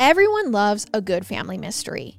Everyone 0.00 0.52
loves 0.52 0.86
a 0.94 1.00
good 1.00 1.26
family 1.26 1.58
mystery, 1.58 2.18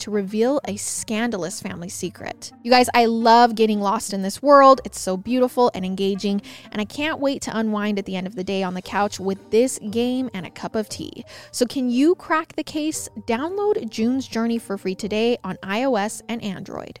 to 0.00 0.10
reveal 0.10 0.60
a 0.66 0.76
scandalous 0.76 1.60
family 1.60 1.88
secret. 1.88 2.52
You 2.62 2.70
guys, 2.70 2.88
I 2.94 3.06
love 3.06 3.54
getting 3.54 3.80
lost 3.80 4.12
in 4.12 4.22
this 4.22 4.42
world. 4.42 4.80
It's 4.84 5.00
so 5.00 5.16
beautiful 5.16 5.70
and 5.74 5.84
engaging, 5.84 6.42
and 6.72 6.80
I 6.80 6.84
can't 6.84 7.20
wait 7.20 7.42
to 7.42 7.56
unwind 7.56 7.98
at 7.98 8.06
the 8.06 8.16
end 8.16 8.26
of 8.26 8.34
the 8.34 8.44
day 8.44 8.62
on 8.62 8.74
the 8.74 8.82
couch 8.82 9.20
with 9.20 9.50
this 9.50 9.78
game 9.90 10.30
and 10.34 10.46
a 10.46 10.50
cup 10.50 10.74
of 10.74 10.88
tea. 10.88 11.24
So, 11.52 11.66
can 11.66 11.90
you 11.90 12.14
crack 12.14 12.54
the 12.56 12.64
case? 12.64 13.08
Download 13.26 13.88
June's 13.88 14.26
Journey 14.26 14.58
for 14.58 14.76
free 14.78 14.94
today 14.94 15.38
on 15.44 15.56
iOS 15.62 16.22
and 16.28 16.42
Android. 16.42 17.00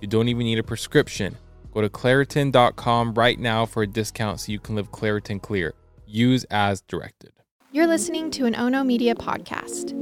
You 0.00 0.08
don't 0.08 0.28
even 0.28 0.44
need 0.44 0.58
a 0.58 0.62
prescription. 0.62 1.36
Go 1.72 1.80
to 1.80 1.88
Claritin.com 1.88 3.14
right 3.14 3.38
now 3.38 3.66
for 3.66 3.82
a 3.82 3.86
discount 3.86 4.40
so 4.40 4.52
you 4.52 4.60
can 4.60 4.74
live 4.74 4.90
Claritin 4.92 5.40
clear. 5.42 5.74
Use 6.06 6.44
as 6.44 6.80
directed. 6.82 7.32
You're 7.72 7.86
listening 7.86 8.30
to 8.32 8.46
an 8.46 8.54
Ono 8.56 8.82
Media 8.84 9.14
podcast. 9.14 9.94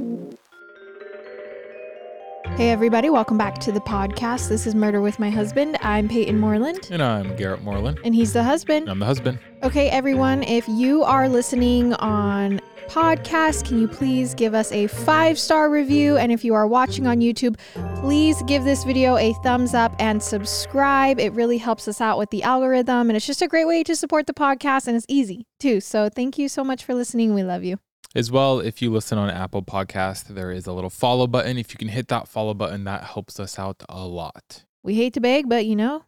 Hey, 2.55 2.69
everybody, 2.71 3.09
welcome 3.09 3.37
back 3.37 3.57
to 3.59 3.71
the 3.71 3.81
podcast. 3.81 4.47
This 4.49 4.65
is 4.65 4.73
Murder 4.73 5.01
with 5.01 5.19
My 5.19 5.29
Husband. 5.29 5.77
I'm 5.81 6.07
Payton 6.07 6.39
Moreland, 6.39 6.87
And 6.91 7.03
I'm 7.03 7.35
Garrett 7.35 7.61
Moreland. 7.61 7.99
and 8.03 8.15
he's 8.15 8.33
the 8.33 8.43
husband. 8.43 8.89
I'm 8.89 8.99
the 8.99 9.05
husband. 9.05 9.39
Okay, 9.63 9.89
everyone, 9.89 10.43
if 10.43 10.67
you 10.67 11.03
are 11.03 11.27
listening 11.27 11.93
on 11.95 12.61
podcast, 12.87 13.65
can 13.67 13.79
you 13.79 13.87
please 13.87 14.33
give 14.33 14.53
us 14.53 14.71
a 14.71 14.87
five 14.87 15.37
star 15.37 15.69
review? 15.69 16.17
And 16.17 16.31
if 16.31 16.43
you 16.43 16.53
are 16.53 16.67
watching 16.67 17.05
on 17.05 17.19
YouTube, 17.19 17.57
please 17.99 18.41
give 18.43 18.63
this 18.63 18.83
video 18.83 19.17
a 19.17 19.33
thumbs 19.43 19.73
up 19.73 19.95
and 19.99 20.21
subscribe. 20.23 21.19
It 21.19 21.33
really 21.33 21.57
helps 21.57 21.87
us 21.87 21.99
out 22.01 22.17
with 22.17 22.29
the 22.29 22.43
algorithm, 22.43 23.09
and 23.09 23.17
it's 23.17 23.27
just 23.27 23.41
a 23.41 23.47
great 23.47 23.65
way 23.67 23.83
to 23.83 23.95
support 23.95 24.25
the 24.27 24.33
podcast, 24.33 24.87
and 24.87 24.95
it's 24.95 25.05
easy 25.09 25.45
too. 25.59 25.81
So 25.81 26.09
thank 26.09 26.37
you 26.37 26.47
so 26.49 26.63
much 26.63 26.83
for 26.83 26.93
listening. 26.95 27.33
We 27.33 27.43
love 27.43 27.63
you. 27.63 27.77
As 28.15 28.31
well, 28.31 28.59
if 28.59 28.81
you 28.81 28.89
listen 28.91 29.17
on 29.17 29.29
Apple 29.29 29.61
Podcast, 29.61 30.27
there 30.29 30.51
is 30.51 30.65
a 30.65 30.71
little 30.71 30.89
follow 30.89 31.27
button. 31.27 31.57
If 31.57 31.71
you 31.73 31.77
can 31.77 31.89
hit 31.89 32.07
that 32.07 32.27
follow 32.27 32.53
button, 32.53 32.85
that 32.85 33.03
helps 33.03 33.39
us 33.39 33.59
out 33.59 33.83
a 33.89 34.05
lot. 34.05 34.63
We 34.83 34.95
hate 34.95 35.13
to 35.15 35.19
beg, 35.19 35.49
but 35.49 35.65
you 35.65 35.75
know, 35.75 36.03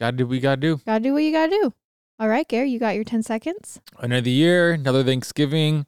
Gotta 0.00 0.16
do 0.16 0.24
what 0.26 0.30
we 0.30 0.40
gotta 0.40 0.60
do. 0.60 0.80
gotta 0.86 1.00
do 1.02 1.12
what 1.12 1.22
you 1.22 1.32
gotta 1.32 1.50
do. 1.50 1.72
All 2.20 2.28
right, 2.28 2.46
Gary, 2.46 2.70
you 2.70 2.78
got 2.78 2.94
your 2.94 3.02
10 3.02 3.24
seconds? 3.24 3.80
Another 3.98 4.28
year, 4.30 4.72
another 4.72 5.02
Thanksgiving, 5.02 5.84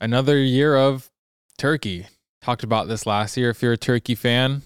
another 0.00 0.38
year 0.38 0.76
of 0.76 1.10
turkey. 1.58 2.06
Talked 2.42 2.64
about 2.64 2.88
this 2.88 3.06
last 3.06 3.36
year. 3.36 3.50
If 3.50 3.62
you're 3.62 3.74
a 3.74 3.78
turkey 3.78 4.14
fan, 4.14 4.62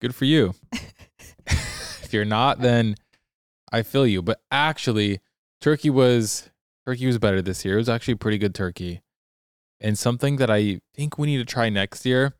good 0.00 0.14
for 0.14 0.24
you. 0.24 0.54
if 1.46 2.12
you're 2.12 2.24
not, 2.24 2.60
then 2.60 2.96
I 3.72 3.82
feel 3.82 4.06
you. 4.06 4.20
But 4.20 4.40
actually, 4.50 5.20
turkey 5.60 5.90
was 5.90 6.50
turkey 6.86 7.06
was 7.06 7.18
better 7.18 7.40
this 7.40 7.64
year. 7.64 7.74
It 7.74 7.78
was 7.78 7.88
actually 7.88 8.16
pretty 8.16 8.38
good 8.38 8.54
turkey. 8.54 9.02
And 9.80 9.96
something 9.96 10.36
that 10.36 10.50
I 10.50 10.80
think 10.94 11.18
we 11.18 11.28
need 11.28 11.38
to 11.38 11.44
try 11.44 11.68
next 11.68 12.04
year. 12.04 12.34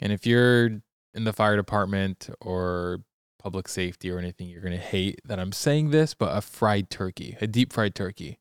And 0.00 0.12
if 0.12 0.24
you're 0.26 0.66
in 1.12 1.24
the 1.24 1.32
fire 1.32 1.56
department 1.56 2.30
or 2.40 3.00
public 3.42 3.66
safety 3.66 4.10
or 4.10 4.18
anything, 4.18 4.48
you're 4.48 4.62
gonna 4.62 4.76
hate 4.76 5.20
that 5.24 5.40
I'm 5.40 5.52
saying 5.52 5.90
this, 5.90 6.14
but 6.14 6.36
a 6.36 6.40
fried 6.40 6.88
turkey, 6.88 7.36
a 7.40 7.48
deep 7.48 7.72
fried 7.72 7.96
turkey. 7.96 8.38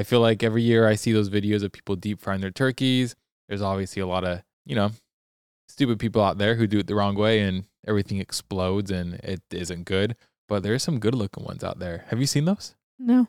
I 0.00 0.02
feel 0.02 0.20
like 0.20 0.42
every 0.42 0.62
year 0.62 0.88
I 0.88 0.94
see 0.94 1.12
those 1.12 1.28
videos 1.28 1.62
of 1.62 1.72
people 1.72 1.94
deep 1.94 2.20
frying 2.20 2.40
their 2.40 2.50
turkeys. 2.50 3.14
There's 3.48 3.60
obviously 3.60 4.00
a 4.00 4.06
lot 4.06 4.24
of, 4.24 4.42
you 4.64 4.74
know, 4.74 4.92
stupid 5.68 5.98
people 5.98 6.22
out 6.24 6.38
there 6.38 6.54
who 6.54 6.66
do 6.66 6.78
it 6.78 6.86
the 6.86 6.94
wrong 6.94 7.14
way 7.16 7.40
and 7.40 7.64
everything 7.86 8.18
explodes 8.18 8.90
and 8.90 9.14
it 9.16 9.42
isn't 9.50 9.84
good. 9.84 10.16
But 10.48 10.62
there's 10.62 10.82
some 10.82 11.00
good 11.00 11.14
looking 11.14 11.44
ones 11.44 11.62
out 11.62 11.80
there. 11.80 12.06
Have 12.08 12.18
you 12.18 12.24
seen 12.24 12.46
those? 12.46 12.74
No, 12.98 13.28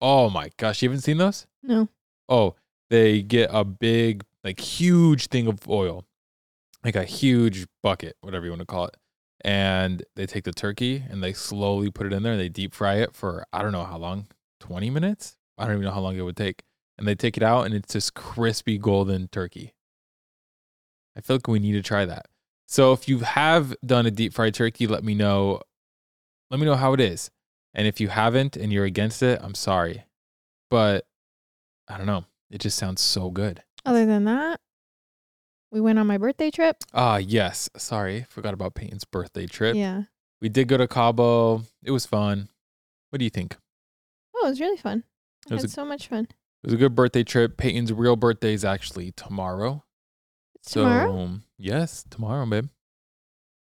Oh 0.00 0.30
my 0.30 0.50
gosh, 0.58 0.80
you 0.80 0.88
haven't 0.88 1.02
seen 1.02 1.18
those? 1.18 1.46
no. 1.62 1.88
Oh, 2.28 2.54
they 2.88 3.20
get 3.22 3.50
a 3.52 3.64
big, 3.64 4.22
like 4.44 4.60
huge 4.60 5.26
thing 5.26 5.48
of 5.48 5.68
oil, 5.68 6.04
like 6.84 6.94
a 6.94 7.04
huge 7.04 7.66
bucket, 7.82 8.16
whatever 8.20 8.44
you 8.44 8.52
want 8.52 8.60
to 8.60 8.66
call 8.66 8.86
it. 8.86 8.96
And 9.40 10.04
they 10.14 10.26
take 10.26 10.44
the 10.44 10.52
turkey 10.52 11.02
and 11.10 11.20
they 11.20 11.32
slowly 11.32 11.90
put 11.90 12.06
it 12.06 12.12
in 12.12 12.22
there 12.22 12.32
and 12.32 12.40
they 12.40 12.48
deep 12.48 12.74
fry 12.74 12.94
it 12.96 13.12
for 13.14 13.44
I 13.52 13.62
don't 13.62 13.72
know 13.72 13.84
how 13.84 13.98
long, 13.98 14.26
20 14.60 14.88
minutes? 14.90 15.36
I 15.58 15.64
don't 15.64 15.74
even 15.74 15.84
know 15.84 15.92
how 15.92 16.00
long 16.00 16.16
it 16.16 16.22
would 16.22 16.36
take. 16.36 16.62
And 16.98 17.06
they 17.06 17.14
take 17.14 17.36
it 17.36 17.42
out 17.42 17.66
and 17.66 17.74
it's 17.74 17.92
this 17.92 18.10
crispy 18.10 18.78
golden 18.78 19.28
turkey. 19.28 19.74
I 21.16 21.20
feel 21.20 21.36
like 21.36 21.48
we 21.48 21.58
need 21.58 21.72
to 21.72 21.82
try 21.82 22.04
that. 22.06 22.26
So 22.66 22.92
if 22.92 23.08
you 23.08 23.20
have 23.20 23.74
done 23.84 24.06
a 24.06 24.10
deep 24.10 24.34
fried 24.34 24.54
turkey, 24.54 24.86
let 24.86 25.04
me 25.04 25.14
know. 25.14 25.60
Let 26.50 26.58
me 26.60 26.66
know 26.66 26.74
how 26.74 26.92
it 26.94 27.00
is. 27.00 27.30
And 27.74 27.86
if 27.86 28.00
you 28.00 28.08
haven't 28.08 28.56
and 28.56 28.72
you're 28.72 28.84
against 28.84 29.22
it, 29.22 29.40
I'm 29.42 29.54
sorry. 29.54 30.04
But 30.70 31.06
I 31.88 31.96
don't 31.96 32.06
know. 32.06 32.24
It 32.50 32.58
just 32.58 32.78
sounds 32.78 33.00
so 33.00 33.30
good. 33.30 33.62
Other 33.84 34.06
than 34.06 34.24
that, 34.24 34.60
we 35.70 35.80
went 35.80 35.98
on 35.98 36.06
my 36.06 36.18
birthday 36.18 36.50
trip. 36.50 36.78
Ah, 36.94 37.18
yes. 37.18 37.68
Sorry. 37.76 38.26
Forgot 38.28 38.54
about 38.54 38.74
Payton's 38.74 39.04
birthday 39.04 39.46
trip. 39.46 39.76
Yeah. 39.76 40.04
We 40.40 40.48
did 40.48 40.68
go 40.68 40.76
to 40.76 40.88
Cabo. 40.88 41.64
It 41.82 41.90
was 41.90 42.06
fun. 42.06 42.48
What 43.10 43.18
do 43.18 43.24
you 43.24 43.30
think? 43.30 43.56
Oh, 44.34 44.46
it 44.46 44.50
was 44.50 44.60
really 44.60 44.76
fun. 44.76 45.04
I 45.50 45.54
It 45.54 45.54
was 45.54 45.62
had 45.62 45.70
a- 45.70 45.74
so 45.74 45.84
much 45.84 46.08
fun. 46.08 46.24
It 46.24 46.66
was 46.66 46.72
a 46.72 46.76
good 46.76 46.94
birthday 46.94 47.22
trip. 47.22 47.56
Payton's 47.56 47.92
real 47.92 48.16
birthday 48.16 48.52
is 48.54 48.64
actually 48.64 49.12
tomorrow. 49.12 49.84
It's 50.56 50.72
tomorrow. 50.72 51.26
So, 51.26 51.40
yes, 51.58 52.04
tomorrow, 52.10 52.44
babe. 52.46 52.66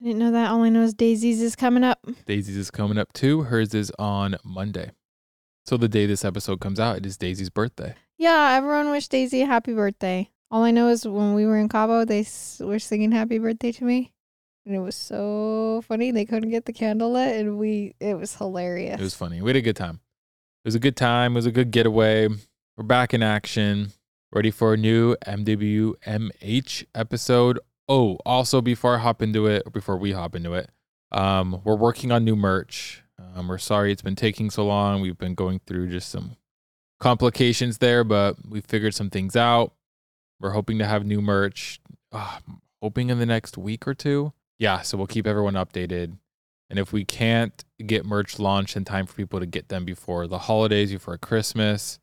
I 0.01 0.05
didn't 0.05 0.21
know 0.21 0.31
that. 0.31 0.51
All 0.51 0.63
I 0.63 0.69
know 0.69 0.83
is 0.83 0.95
Daisy's 0.95 1.43
is 1.43 1.57
coming 1.57 1.83
up. 1.85 1.99
Daisy's 2.25 2.57
is 2.57 2.71
coming 2.71 2.99
up 2.99 3.13
too. 3.13 3.43
Hers 3.43 3.75
is 3.75 3.93
on 3.99 4.37
Monday. 4.45 4.93
So 5.67 5.77
the 5.77 5.89
day 5.89 6.07
this 6.07 6.25
episode 6.25 6.61
comes 6.61 6.81
out, 6.81 6.97
it 6.97 7.05
is 7.05 7.17
Daisy's 7.19 7.51
birthday. 7.51 7.95
Yeah, 8.17 8.53
everyone 8.57 8.91
wish 8.91 9.09
Daisy 9.09 9.43
a 9.43 9.47
happy 9.47 9.75
birthday. 9.75 10.31
All 10.51 10.63
I 10.63 10.71
know 10.71 10.89
is 10.89 11.07
when 11.07 11.35
we 11.35 11.45
were 11.45 11.59
in 11.59 11.69
Cabo, 11.69 12.05
they 12.07 12.21
s- 12.21 12.61
were 12.65 12.79
singing 12.79 13.13
happy 13.13 13.39
birthday 13.39 13.73
to 13.73 13.85
me. 13.85 14.15
And 14.65 14.75
it 14.75 14.79
was 14.81 14.95
so 14.95 15.83
funny. 15.87 16.11
They 16.11 16.25
couldn't 16.25 16.51
get 16.51 16.65
the 16.65 16.73
candle 16.73 17.13
lit, 17.13 17.37
and 17.37 17.59
we, 17.59 17.95
it 18.01 18.15
was 18.17 18.35
hilarious. 18.37 18.99
It 19.01 19.03
was 19.05 19.15
funny. 19.15 19.43
We 19.43 19.51
had 19.51 19.57
a 19.57 19.63
good 19.63 19.77
time. 19.77 20.01
It 20.65 20.69
was 20.69 20.75
a 20.75 20.81
good 20.81 20.97
time. 20.97 21.33
It 21.33 21.37
was 21.37 21.47
a 21.47 21.53
good 21.53 21.71
getaway. 21.71 22.29
We're 22.77 22.85
back 22.85 23.15
in 23.15 23.23
action, 23.23 23.93
ready 24.33 24.51
for 24.51 24.75
a 24.75 24.77
new 24.77 25.15
MWMH 25.25 26.85
episode. 26.95 27.61
Oh, 27.89 28.19
also 28.27 28.61
before 28.61 28.97
I 28.97 28.99
hop 28.99 29.23
into 29.23 29.47
it, 29.47 29.63
or 29.65 29.71
before 29.71 29.97
we 29.97 30.13
hop 30.13 30.35
into 30.35 30.55
it, 30.55 30.71
um, 31.13 31.61
we're 31.65 31.77
working 31.77 32.11
on 32.13 32.25
new 32.25 32.37
merch. 32.37 33.03
Um, 33.19 33.49
we're 33.49 33.59
sorry 33.59 33.93
it's 33.93 34.03
been 34.03 34.17
taking 34.17 34.51
so 34.51 34.67
long. 34.67 35.01
We've 35.01 35.17
been 35.17 35.35
going 35.35 35.61
through 35.67 35.91
just 35.91 36.09
some 36.11 36.37
complications 37.01 37.79
there, 37.79 38.03
but 38.05 38.37
we 38.47 38.61
figured 38.61 38.95
some 38.95 39.11
things 39.11 39.37
out. 39.37 39.73
We're 40.41 40.51
hoping 40.51 40.79
to 40.79 40.87
have 40.87 41.07
new 41.07 41.23
merch, 41.23 41.81
uh, 42.13 42.41
hoping 42.83 43.11
in 43.11 43.19
the 43.19 43.27
next 43.27 43.57
week 43.57 43.87
or 43.87 43.95
two. 43.95 44.33
Yeah, 44.59 44.83
so 44.83 44.99
we'll 44.99 45.07
keep 45.07 45.27
everyone 45.27 45.55
updated. 45.55 46.19
And 46.71 46.79
if 46.79 46.93
we 46.93 47.05
can't 47.05 47.65
get 47.85 48.05
merch 48.05 48.39
launched 48.39 48.77
in 48.77 48.85
time 48.85 49.07
for 49.07 49.15
people 49.15 49.41
to 49.41 49.47
get 49.47 49.69
them 49.69 49.85
before 49.85 50.27
the 50.27 50.39
holidays, 50.39 50.93
before 50.93 51.17
Christmas, 51.17 51.99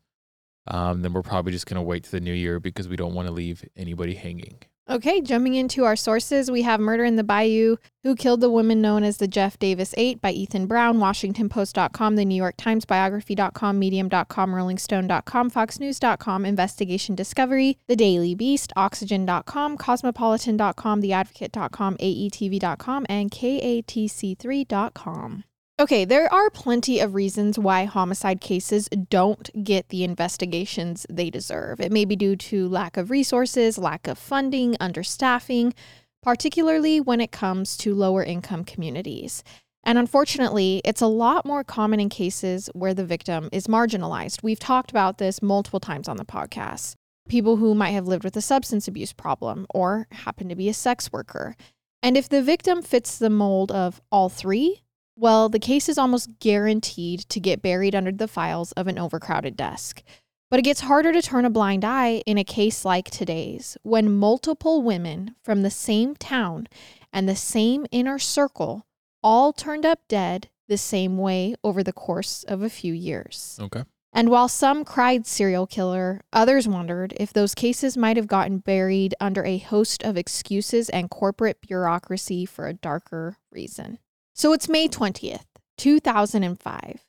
um, 0.66 1.02
then 1.02 1.12
we're 1.12 1.22
probably 1.22 1.52
just 1.52 1.66
going 1.66 1.76
to 1.76 1.82
wait 1.82 2.04
to 2.04 2.10
the 2.10 2.20
new 2.20 2.32
year 2.32 2.58
because 2.58 2.88
we 2.88 2.96
don't 2.96 3.14
want 3.14 3.28
to 3.28 3.32
leave 3.32 3.64
anybody 3.76 4.14
hanging. 4.14 4.58
Okay, 4.88 5.20
jumping 5.20 5.54
into 5.54 5.82
our 5.82 5.96
sources, 5.96 6.48
we 6.48 6.62
have 6.62 6.78
Murder 6.78 7.04
in 7.04 7.16
the 7.16 7.24
Bayou, 7.24 7.76
Who 8.04 8.14
Killed 8.14 8.40
the 8.40 8.48
Woman 8.48 8.80
Known 8.80 9.02
as 9.02 9.16
the 9.16 9.26
Jeff 9.26 9.58
Davis 9.58 9.92
Eight 9.96 10.20
by 10.20 10.30
Ethan 10.30 10.66
Brown, 10.66 10.98
WashingtonPost.com, 10.98 12.14
The 12.14 12.24
New 12.24 12.36
York 12.36 12.54
Times 12.56 12.84
Biography.com, 12.84 13.80
Medium.com, 13.80 14.50
RollingStone.com, 14.52 15.50
FoxNews.com, 15.50 16.46
Investigation 16.46 17.16
Discovery, 17.16 17.78
The 17.88 17.96
Daily 17.96 18.36
Beast, 18.36 18.72
Oxygen.com, 18.76 19.76
Cosmopolitan.com, 19.76 21.02
TheAdvocate.com, 21.02 21.96
AETV.com, 21.96 23.06
and 23.08 23.32
KATC3.com. 23.32 25.44
Okay, 25.78 26.06
there 26.06 26.32
are 26.32 26.48
plenty 26.48 27.00
of 27.00 27.14
reasons 27.14 27.58
why 27.58 27.84
homicide 27.84 28.40
cases 28.40 28.88
don't 29.10 29.50
get 29.62 29.90
the 29.90 30.04
investigations 30.04 31.04
they 31.10 31.28
deserve. 31.28 31.80
It 31.80 31.92
may 31.92 32.06
be 32.06 32.16
due 32.16 32.34
to 32.34 32.66
lack 32.66 32.96
of 32.96 33.10
resources, 33.10 33.76
lack 33.76 34.08
of 34.08 34.16
funding, 34.16 34.72
understaffing, 34.80 35.74
particularly 36.22 36.98
when 36.98 37.20
it 37.20 37.30
comes 37.30 37.76
to 37.76 37.94
lower 37.94 38.24
income 38.24 38.64
communities. 38.64 39.44
And 39.84 39.98
unfortunately, 39.98 40.80
it's 40.82 41.02
a 41.02 41.06
lot 41.06 41.44
more 41.44 41.62
common 41.62 42.00
in 42.00 42.08
cases 42.08 42.70
where 42.72 42.94
the 42.94 43.04
victim 43.04 43.50
is 43.52 43.66
marginalized. 43.66 44.42
We've 44.42 44.58
talked 44.58 44.90
about 44.90 45.18
this 45.18 45.42
multiple 45.42 45.78
times 45.78 46.08
on 46.08 46.16
the 46.16 46.24
podcast. 46.24 46.94
People 47.28 47.56
who 47.56 47.74
might 47.74 47.90
have 47.90 48.08
lived 48.08 48.24
with 48.24 48.36
a 48.38 48.40
substance 48.40 48.88
abuse 48.88 49.12
problem 49.12 49.66
or 49.74 50.06
happen 50.10 50.48
to 50.48 50.56
be 50.56 50.70
a 50.70 50.74
sex 50.74 51.12
worker. 51.12 51.54
And 52.02 52.16
if 52.16 52.30
the 52.30 52.42
victim 52.42 52.80
fits 52.80 53.18
the 53.18 53.28
mold 53.28 53.70
of 53.70 54.00
all 54.10 54.30
three, 54.30 54.80
well, 55.16 55.48
the 55.48 55.58
case 55.58 55.88
is 55.88 55.98
almost 55.98 56.38
guaranteed 56.38 57.20
to 57.30 57.40
get 57.40 57.62
buried 57.62 57.94
under 57.94 58.12
the 58.12 58.28
files 58.28 58.72
of 58.72 58.86
an 58.86 58.98
overcrowded 58.98 59.56
desk. 59.56 60.02
But 60.50 60.60
it 60.60 60.64
gets 60.64 60.82
harder 60.82 61.12
to 61.12 61.22
turn 61.22 61.44
a 61.44 61.50
blind 61.50 61.84
eye 61.84 62.22
in 62.26 62.38
a 62.38 62.44
case 62.44 62.84
like 62.84 63.10
today's, 63.10 63.76
when 63.82 64.14
multiple 64.14 64.82
women 64.82 65.34
from 65.42 65.62
the 65.62 65.70
same 65.70 66.14
town 66.14 66.68
and 67.12 67.28
the 67.28 67.34
same 67.34 67.86
inner 67.90 68.18
circle 68.18 68.86
all 69.22 69.52
turned 69.52 69.84
up 69.84 70.00
dead 70.08 70.48
the 70.68 70.76
same 70.76 71.18
way 71.18 71.54
over 71.64 71.82
the 71.82 71.92
course 71.92 72.44
of 72.44 72.62
a 72.62 72.70
few 72.70 72.92
years. 72.92 73.58
Okay. 73.60 73.82
And 74.12 74.30
while 74.30 74.48
some 74.48 74.84
cried 74.84 75.26
serial 75.26 75.66
killer, 75.66 76.22
others 76.32 76.68
wondered 76.68 77.12
if 77.18 77.32
those 77.32 77.54
cases 77.54 77.96
might 77.96 78.16
have 78.16 78.26
gotten 78.26 78.58
buried 78.58 79.14
under 79.20 79.44
a 79.44 79.58
host 79.58 80.02
of 80.04 80.16
excuses 80.16 80.88
and 80.88 81.10
corporate 81.10 81.60
bureaucracy 81.60 82.46
for 82.46 82.66
a 82.66 82.72
darker 82.72 83.36
reason. 83.50 83.98
So 84.38 84.52
it's 84.52 84.68
May 84.68 84.86
20th, 84.86 85.46
2005. 85.78 87.06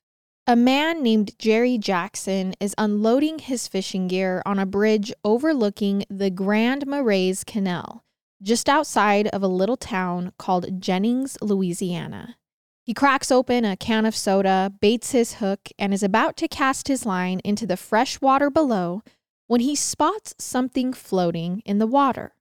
A 0.47 0.55
man 0.55 1.03
named 1.03 1.37
Jerry 1.37 1.77
Jackson 1.77 2.55
is 2.61 2.73
unloading 2.77 3.39
his 3.39 3.67
fishing 3.67 4.07
gear 4.07 4.41
on 4.45 4.59
a 4.59 4.65
bridge 4.65 5.11
overlooking 5.25 6.05
the 6.09 6.29
Grand 6.29 6.87
Marais 6.87 7.35
Canal, 7.45 8.05
just 8.41 8.69
outside 8.69 9.27
of 9.27 9.43
a 9.43 9.49
little 9.49 9.75
town 9.75 10.31
called 10.39 10.79
Jennings, 10.79 11.37
Louisiana. 11.41 12.37
He 12.81 12.93
cracks 12.93 13.29
open 13.29 13.65
a 13.65 13.75
can 13.75 14.05
of 14.05 14.15
soda, 14.15 14.71
baits 14.79 15.11
his 15.11 15.33
hook, 15.33 15.67
and 15.77 15.93
is 15.93 16.03
about 16.03 16.37
to 16.37 16.47
cast 16.47 16.87
his 16.87 17.05
line 17.05 17.41
into 17.43 17.67
the 17.67 17.75
fresh 17.75 18.21
water 18.21 18.49
below 18.49 19.03
when 19.47 19.59
he 19.59 19.75
spots 19.75 20.33
something 20.39 20.93
floating 20.93 21.61
in 21.65 21.77
the 21.77 21.87
water. 21.87 22.35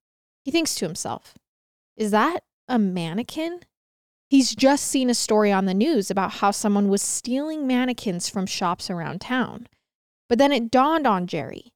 He 0.44 0.52
thinks 0.52 0.76
to 0.76 0.84
himself, 0.84 1.34
Is 1.96 2.12
that 2.12 2.44
a 2.68 2.78
mannequin? 2.78 3.62
He's 4.28 4.55
just 4.55 4.87
seen 4.87 5.08
a 5.08 5.14
story 5.14 5.52
on 5.52 5.67
the 5.67 5.75
news 5.75 6.11
about 6.11 6.34
how 6.34 6.50
someone 6.50 6.88
was 6.88 7.02
stealing 7.02 7.67
mannequins 7.67 8.28
from 8.28 8.46
shops 8.46 8.90
around 8.90 9.20
town. 9.20 9.69
But 10.28 10.38
then 10.38 10.52
it 10.52 10.70
dawned 10.70 11.06
on 11.06 11.26
Jerry 11.26 11.73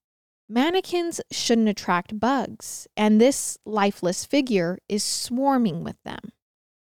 mannequins 0.51 1.21
shouldn't 1.31 1.69
attract 1.69 2.19
bugs, 2.19 2.89
and 2.97 3.21
this 3.21 3.57
lifeless 3.65 4.25
figure 4.25 4.79
is 4.89 5.05
swarming 5.05 5.85
with 5.85 5.97
them. 6.05 6.33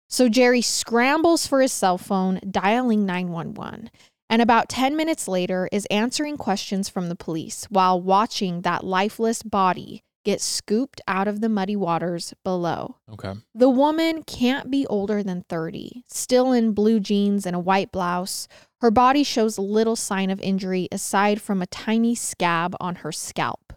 So 0.08 0.28
Jerry 0.28 0.60
scrambles 0.60 1.46
for 1.46 1.62
his 1.62 1.72
cell 1.72 1.98
phone, 1.98 2.38
dialing 2.48 3.06
911, 3.06 3.90
and 4.28 4.42
about 4.42 4.68
10 4.68 4.94
minutes 4.94 5.26
later 5.26 5.68
is 5.72 5.86
answering 5.86 6.36
questions 6.36 6.88
from 6.88 7.08
the 7.08 7.16
police 7.16 7.64
while 7.70 8.00
watching 8.00 8.60
that 8.60 8.84
lifeless 8.84 9.42
body 9.42 10.02
get 10.26 10.40
scooped 10.40 11.00
out 11.06 11.28
of 11.28 11.40
the 11.40 11.48
muddy 11.48 11.76
waters 11.76 12.34
below. 12.42 12.96
Okay. 13.12 13.32
The 13.54 13.70
woman 13.70 14.24
can't 14.24 14.72
be 14.72 14.84
older 14.88 15.22
than 15.22 15.44
30, 15.48 16.02
still 16.08 16.50
in 16.52 16.72
blue 16.72 16.98
jeans 16.98 17.46
and 17.46 17.54
a 17.54 17.60
white 17.60 17.92
blouse. 17.92 18.48
Her 18.80 18.90
body 18.90 19.22
shows 19.22 19.56
little 19.56 19.94
sign 19.94 20.28
of 20.30 20.40
injury 20.40 20.88
aside 20.90 21.40
from 21.40 21.62
a 21.62 21.66
tiny 21.66 22.16
scab 22.16 22.74
on 22.80 22.96
her 22.96 23.12
scalp. 23.12 23.72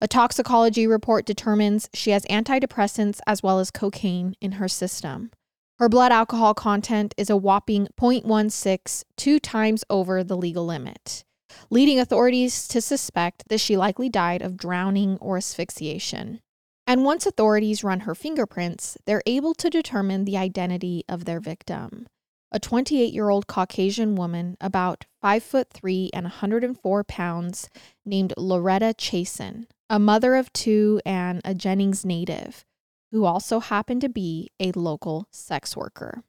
A 0.00 0.08
toxicology 0.08 0.88
report 0.88 1.24
determines 1.24 1.88
she 1.94 2.10
has 2.10 2.24
antidepressants 2.24 3.20
as 3.24 3.44
well 3.44 3.60
as 3.60 3.70
cocaine 3.70 4.34
in 4.40 4.52
her 4.52 4.66
system. 4.66 5.30
Her 5.78 5.88
blood 5.88 6.10
alcohol 6.10 6.52
content 6.52 7.14
is 7.16 7.30
a 7.30 7.36
whopping 7.36 7.86
0.16, 7.96 9.04
two 9.16 9.38
times 9.38 9.84
over 9.88 10.24
the 10.24 10.36
legal 10.36 10.66
limit 10.66 11.22
leading 11.70 11.98
authorities 11.98 12.66
to 12.68 12.80
suspect 12.80 13.48
that 13.48 13.60
she 13.60 13.76
likely 13.76 14.08
died 14.08 14.42
of 14.42 14.56
drowning 14.56 15.18
or 15.18 15.36
asphyxiation. 15.36 16.40
And 16.86 17.04
once 17.04 17.26
authorities 17.26 17.84
run 17.84 18.00
her 18.00 18.14
fingerprints, 18.14 18.98
they're 19.06 19.22
able 19.26 19.54
to 19.54 19.70
determine 19.70 20.24
the 20.24 20.36
identity 20.36 21.04
of 21.08 21.24
their 21.24 21.40
victim. 21.40 22.06
A 22.50 22.58
28 22.58 23.14
year 23.14 23.30
old 23.30 23.46
Caucasian 23.46 24.14
woman, 24.14 24.56
about 24.60 25.06
5 25.22 25.42
foot 25.42 25.70
3 25.72 26.10
and 26.12 26.24
104 26.24 27.04
pounds, 27.04 27.70
named 28.04 28.34
Loretta 28.36 28.94
Chaisson, 28.98 29.66
a 29.88 29.98
mother 29.98 30.34
of 30.34 30.52
two 30.52 31.00
and 31.06 31.40
a 31.44 31.54
Jennings 31.54 32.04
native, 32.04 32.64
who 33.10 33.24
also 33.24 33.60
happened 33.60 34.00
to 34.02 34.08
be 34.08 34.50
a 34.60 34.72
local 34.72 35.26
sex 35.30 35.76
worker. 35.76 36.22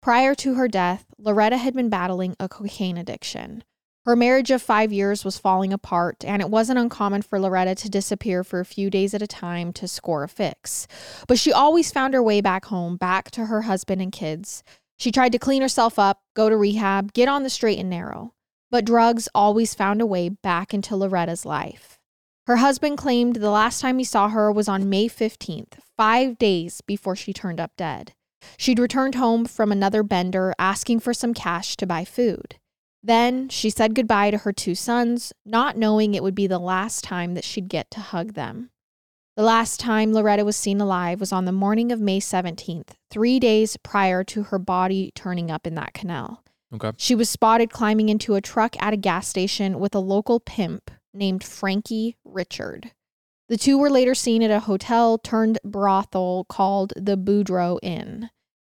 Prior 0.00 0.34
to 0.36 0.54
her 0.54 0.68
death, 0.68 1.06
Loretta 1.18 1.58
had 1.58 1.74
been 1.74 1.88
battling 1.88 2.34
a 2.40 2.48
cocaine 2.48 2.96
addiction. 2.96 3.62
Her 4.04 4.16
marriage 4.16 4.50
of 4.50 4.60
five 4.60 4.92
years 4.92 5.24
was 5.24 5.38
falling 5.38 5.72
apart, 5.72 6.24
and 6.24 6.42
it 6.42 6.50
wasn't 6.50 6.80
uncommon 6.80 7.22
for 7.22 7.38
Loretta 7.38 7.76
to 7.76 7.88
disappear 7.88 8.42
for 8.42 8.58
a 8.58 8.64
few 8.64 8.90
days 8.90 9.14
at 9.14 9.22
a 9.22 9.28
time 9.28 9.72
to 9.74 9.86
score 9.86 10.24
a 10.24 10.28
fix. 10.28 10.88
But 11.28 11.38
she 11.38 11.52
always 11.52 11.92
found 11.92 12.12
her 12.14 12.22
way 12.22 12.40
back 12.40 12.64
home, 12.64 12.96
back 12.96 13.30
to 13.32 13.46
her 13.46 13.62
husband 13.62 14.02
and 14.02 14.10
kids. 14.10 14.64
She 14.98 15.12
tried 15.12 15.30
to 15.32 15.38
clean 15.38 15.62
herself 15.62 16.00
up, 16.00 16.20
go 16.34 16.48
to 16.48 16.56
rehab, 16.56 17.12
get 17.12 17.28
on 17.28 17.44
the 17.44 17.50
straight 17.50 17.78
and 17.78 17.88
narrow. 17.88 18.34
But 18.72 18.84
drugs 18.84 19.28
always 19.36 19.72
found 19.72 20.00
a 20.00 20.06
way 20.06 20.28
back 20.28 20.74
into 20.74 20.96
Loretta's 20.96 21.46
life. 21.46 22.00
Her 22.48 22.56
husband 22.56 22.98
claimed 22.98 23.36
the 23.36 23.50
last 23.50 23.80
time 23.80 23.98
he 23.98 24.04
saw 24.04 24.28
her 24.30 24.50
was 24.50 24.68
on 24.68 24.90
May 24.90 25.06
15th, 25.06 25.74
five 25.96 26.38
days 26.38 26.80
before 26.80 27.14
she 27.14 27.32
turned 27.32 27.60
up 27.60 27.70
dead. 27.76 28.14
She'd 28.56 28.80
returned 28.80 29.14
home 29.14 29.44
from 29.44 29.70
another 29.70 30.02
bender 30.02 30.54
asking 30.58 31.00
for 31.00 31.14
some 31.14 31.34
cash 31.34 31.76
to 31.76 31.86
buy 31.86 32.04
food. 32.04 32.56
Then 33.02 33.48
she 33.48 33.70
said 33.70 33.94
goodbye 33.94 34.30
to 34.30 34.38
her 34.38 34.52
two 34.52 34.74
sons, 34.74 35.32
not 35.44 35.76
knowing 35.76 36.14
it 36.14 36.22
would 36.22 36.34
be 36.34 36.46
the 36.46 36.58
last 36.58 37.02
time 37.02 37.34
that 37.34 37.44
she'd 37.44 37.68
get 37.68 37.90
to 37.92 38.00
hug 38.00 38.34
them. 38.34 38.70
The 39.36 39.42
last 39.42 39.80
time 39.80 40.12
Loretta 40.12 40.44
was 40.44 40.56
seen 40.56 40.80
alive 40.80 41.18
was 41.18 41.32
on 41.32 41.46
the 41.46 41.52
morning 41.52 41.90
of 41.90 42.00
May 42.00 42.20
17th, 42.20 42.90
three 43.10 43.40
days 43.40 43.76
prior 43.78 44.22
to 44.24 44.44
her 44.44 44.58
body 44.58 45.10
turning 45.14 45.50
up 45.50 45.66
in 45.66 45.74
that 45.76 45.94
canal. 45.94 46.44
Okay. 46.74 46.92
She 46.96 47.14
was 47.14 47.30
spotted 47.30 47.70
climbing 47.70 48.08
into 48.08 48.34
a 48.34 48.40
truck 48.40 48.80
at 48.80 48.92
a 48.92 48.98
gas 48.98 49.26
station 49.26 49.78
with 49.78 49.94
a 49.94 50.00
local 50.00 50.38
pimp 50.38 50.90
named 51.14 51.42
Frankie 51.42 52.16
Richard. 52.24 52.92
The 53.48 53.56
two 53.56 53.78
were 53.78 53.90
later 53.90 54.14
seen 54.14 54.42
at 54.42 54.50
a 54.50 54.60
hotel 54.60 55.18
turned 55.18 55.58
brothel 55.64 56.44
called 56.48 56.92
the 56.96 57.16
Boudreaux 57.16 57.78
Inn. 57.82 58.30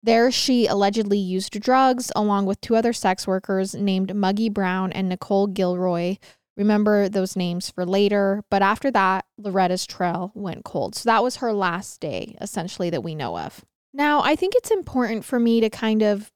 There, 0.05 0.29
she 0.29 0.67
allegedly 0.67 1.17
used 1.17 1.59
drugs 1.59 2.11
along 2.15 2.45
with 2.45 2.61
two 2.61 2.75
other 2.75 2.93
sex 2.93 3.25
workers 3.25 3.73
named 3.73 4.15
Muggy 4.15 4.49
Brown 4.49 4.91
and 4.91 5.09
Nicole 5.09 5.47
Guillory. 5.47 6.19
Remember 6.55 7.09
those 7.09 7.35
names 7.35 7.71
for 7.71 7.87
later. 7.87 8.43
But 8.51 8.61
after 8.61 8.91
that, 8.91 9.25
Loretta's 9.39 9.87
trail 9.87 10.31
went 10.35 10.63
cold. 10.63 10.93
So 10.93 11.09
that 11.09 11.23
was 11.23 11.37
her 11.37 11.51
last 11.53 12.01
day, 12.01 12.37
essentially, 12.39 12.91
that 12.91 13.03
we 13.03 13.15
know 13.15 13.35
of. 13.39 13.65
Now, 13.95 14.21
I 14.21 14.35
think 14.35 14.53
it's 14.55 14.69
important 14.69 15.25
for 15.25 15.39
me 15.39 15.59
to 15.59 15.71
kind 15.71 16.03
of 16.03 16.31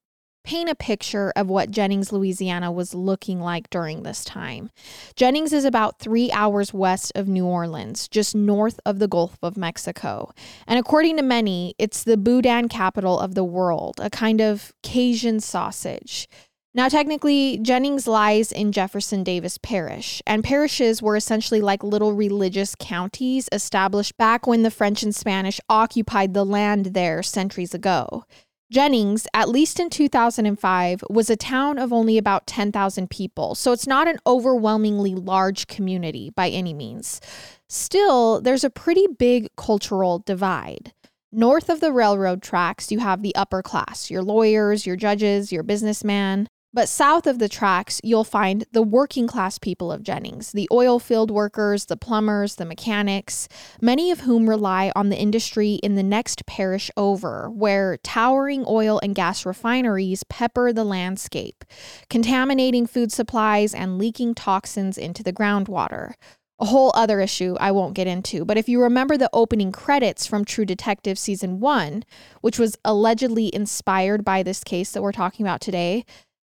paint 0.49 0.67
a 0.67 0.73
picture 0.73 1.31
of 1.35 1.47
what 1.47 1.69
Jennings, 1.69 2.11
Louisiana 2.11 2.71
was 2.71 2.95
looking 2.95 3.39
like 3.39 3.69
during 3.69 4.01
this 4.01 4.25
time. 4.25 4.71
Jennings 5.15 5.53
is 5.53 5.63
about 5.63 5.99
three 5.99 6.31
hours 6.31 6.73
west 6.73 7.11
of 7.13 7.27
New 7.27 7.45
Orleans, 7.45 8.07
just 8.07 8.33
north 8.33 8.79
of 8.83 8.97
the 8.97 9.07
Gulf 9.07 9.37
of 9.43 9.57
Mexico. 9.57 10.33
And 10.65 10.79
according 10.79 11.17
to 11.17 11.21
many, 11.21 11.75
it's 11.77 12.03
the 12.03 12.17
boudin 12.17 12.67
capital 12.67 13.19
of 13.19 13.35
the 13.35 13.43
world, 13.43 13.99
a 13.99 14.09
kind 14.09 14.41
of 14.41 14.73
Cajun 14.81 15.39
sausage. 15.39 16.27
Now, 16.73 16.89
technically, 16.89 17.59
Jennings 17.59 18.07
lies 18.07 18.51
in 18.51 18.71
Jefferson 18.71 19.23
Davis 19.23 19.59
Parish, 19.59 20.19
and 20.25 20.43
parishes 20.43 20.99
were 20.99 21.15
essentially 21.15 21.61
like 21.61 21.83
little 21.83 22.13
religious 22.13 22.73
counties 22.73 23.49
established 23.51 24.17
back 24.17 24.47
when 24.47 24.63
the 24.63 24.71
French 24.71 25.03
and 25.03 25.13
Spanish 25.13 25.59
occupied 25.69 26.33
the 26.33 26.45
land 26.45 26.87
there 26.95 27.21
centuries 27.21 27.75
ago. 27.75 28.23
Jennings, 28.71 29.25
at 29.33 29.49
least 29.49 29.79
in 29.79 29.89
2005, 29.89 31.03
was 31.09 31.31
a 31.31 31.35
town 31.35 31.79
of 31.79 31.91
only 31.91 32.19
about 32.19 32.45
10,000 32.45 33.09
people, 33.09 33.55
so 33.55 33.71
it's 33.71 33.87
not 33.87 34.07
an 34.07 34.19
overwhelmingly 34.27 35.15
large 35.15 35.65
community 35.65 36.29
by 36.29 36.49
any 36.49 36.75
means. 36.75 37.19
Still, 37.67 38.39
there's 38.41 38.63
a 38.63 38.69
pretty 38.69 39.07
big 39.07 39.47
cultural 39.55 40.19
divide. 40.19 40.93
North 41.31 41.67
of 41.69 41.79
the 41.79 41.91
railroad 41.91 42.43
tracks, 42.43 42.91
you 42.91 42.99
have 42.99 43.23
the 43.23 43.35
upper 43.35 43.63
class, 43.63 44.11
your 44.11 44.21
lawyers, 44.21 44.85
your 44.85 44.95
judges, 44.95 45.51
your 45.51 45.63
businessmen. 45.63 46.47
But 46.71 46.87
south 46.87 47.25
of 47.25 47.39
the 47.39 47.49
tracks, 47.49 47.99
you'll 48.03 48.23
find 48.23 48.63
the 48.71 48.83
working 48.83 49.25
class 49.25 49.57
people 49.57 49.91
of 49.91 50.03
Jennings, 50.03 50.51
the 50.51 50.67
oil 50.71 50.99
field 50.99 51.31
workers, 51.31 51.85
the 51.85 51.97
plumbers, 51.97 52.57
the 52.57 52.65
mechanics, 52.65 53.47
many 53.81 54.11
of 54.11 54.19
whom 54.21 54.47
rely 54.47 54.91
on 54.95 55.09
the 55.09 55.17
industry 55.17 55.75
in 55.75 55.95
the 55.95 56.03
next 56.03 56.45
parish 56.45 56.91
over, 56.95 57.49
where 57.49 57.97
towering 58.03 58.65
oil 58.67 58.99
and 59.01 59.15
gas 59.15 59.47
refineries 59.47 60.23
pepper 60.25 60.71
the 60.71 60.83
landscape, 60.83 61.65
contaminating 62.07 62.85
food 62.85 63.11
supplies 63.11 63.73
and 63.73 63.97
leaking 63.97 64.35
toxins 64.35 64.95
into 64.95 65.23
the 65.23 65.33
groundwater. 65.33 66.13
A 66.61 66.65
whole 66.65 66.91
other 66.93 67.21
issue 67.21 67.55
I 67.59 67.71
won't 67.71 67.95
get 67.95 68.05
into, 68.05 68.45
but 68.45 68.57
if 68.57 68.69
you 68.69 68.81
remember 68.81 69.17
the 69.17 69.29
opening 69.31 69.71
credits 69.71 70.27
from 70.27 70.43
True 70.43 70.65
Detective 70.65 71.17
Season 71.17 71.61
1, 71.61 72.03
which 72.41 72.59
was 72.59 72.77
allegedly 72.83 73.53
inspired 73.55 74.25
by 74.25 74.43
this 74.43 74.63
case 74.63 74.91
that 74.91 75.01
we're 75.01 75.13
talking 75.13 75.45
about 75.45 75.61
today, 75.61 76.05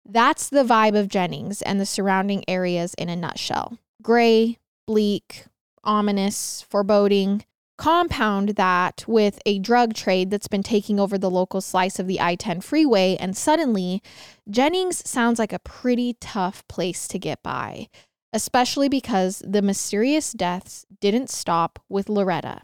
that's 0.06 0.50
the 0.50 0.64
vibe 0.64 0.98
of 0.98 1.08
Jennings 1.08 1.62
and 1.62 1.80
the 1.80 1.86
surrounding 1.86 2.44
areas 2.48 2.94
in 2.96 3.10
a 3.10 3.16
nutshell 3.16 3.78
gray, 4.02 4.58
bleak, 4.88 5.46
ominous, 5.84 6.66
foreboding. 6.70 7.46
Compound 7.78 8.50
that 8.50 9.04
with 9.08 9.40
a 9.44 9.58
drug 9.58 9.96
trade 9.96 10.30
that's 10.30 10.48
been 10.48 10.62
taking 10.62 11.00
over 11.00 11.18
the 11.18 11.32
local 11.32 11.62
slice 11.62 11.98
of 11.98 12.06
the 12.06 12.22
I 12.22 12.36
10 12.36 12.62
freeway, 12.62 13.18
and 13.20 13.36
suddenly 13.36 14.04
Jennings 14.48 15.08
sounds 15.10 15.40
like 15.40 15.52
a 15.52 15.60
pretty 15.60 16.16
tough 16.20 16.68
place 16.68 17.08
to 17.08 17.18
get 17.18 17.42
by, 17.42 17.88
especially 18.34 18.88
because 18.88 19.42
the 19.44 19.64
mysterious 19.64 20.32
deaths 20.32 20.86
didn't 21.00 21.32
stop 21.32 21.80
with 21.90 22.08
Loretta. 22.08 22.62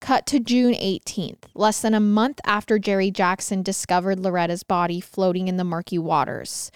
Cut 0.00 0.26
to 0.26 0.40
June 0.40 0.74
18th, 0.74 1.44
less 1.54 1.82
than 1.82 1.92
a 1.92 2.00
month 2.00 2.40
after 2.46 2.78
Jerry 2.78 3.10
Jackson 3.10 3.62
discovered 3.62 4.20
Loretta's 4.20 4.62
body 4.62 5.00
floating 5.00 5.48
in 5.48 5.56
the 5.56 5.64
murky 5.64 5.98
waters. 5.98 6.70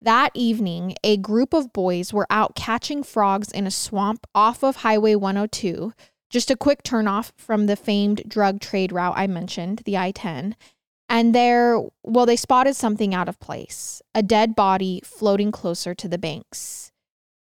That 0.00 0.30
evening, 0.34 0.94
a 1.02 1.16
group 1.16 1.52
of 1.52 1.72
boys 1.72 2.12
were 2.12 2.26
out 2.30 2.54
catching 2.54 3.02
frogs 3.02 3.50
in 3.50 3.66
a 3.66 3.70
swamp 3.70 4.26
off 4.34 4.62
of 4.62 4.76
Highway 4.76 5.16
102, 5.16 5.92
just 6.30 6.50
a 6.50 6.56
quick 6.56 6.82
turnoff 6.84 7.32
from 7.36 7.66
the 7.66 7.76
famed 7.76 8.22
drug 8.28 8.60
trade 8.60 8.92
route 8.92 9.14
I 9.16 9.26
mentioned, 9.26 9.82
the 9.84 9.98
I 9.98 10.12
10. 10.12 10.54
And 11.08 11.34
there, 11.34 11.80
well, 12.04 12.26
they 12.26 12.36
spotted 12.36 12.76
something 12.76 13.14
out 13.14 13.28
of 13.28 13.40
place 13.40 14.02
a 14.14 14.22
dead 14.22 14.54
body 14.54 15.00
floating 15.04 15.50
closer 15.50 15.94
to 15.94 16.08
the 16.08 16.18
banks. 16.18 16.92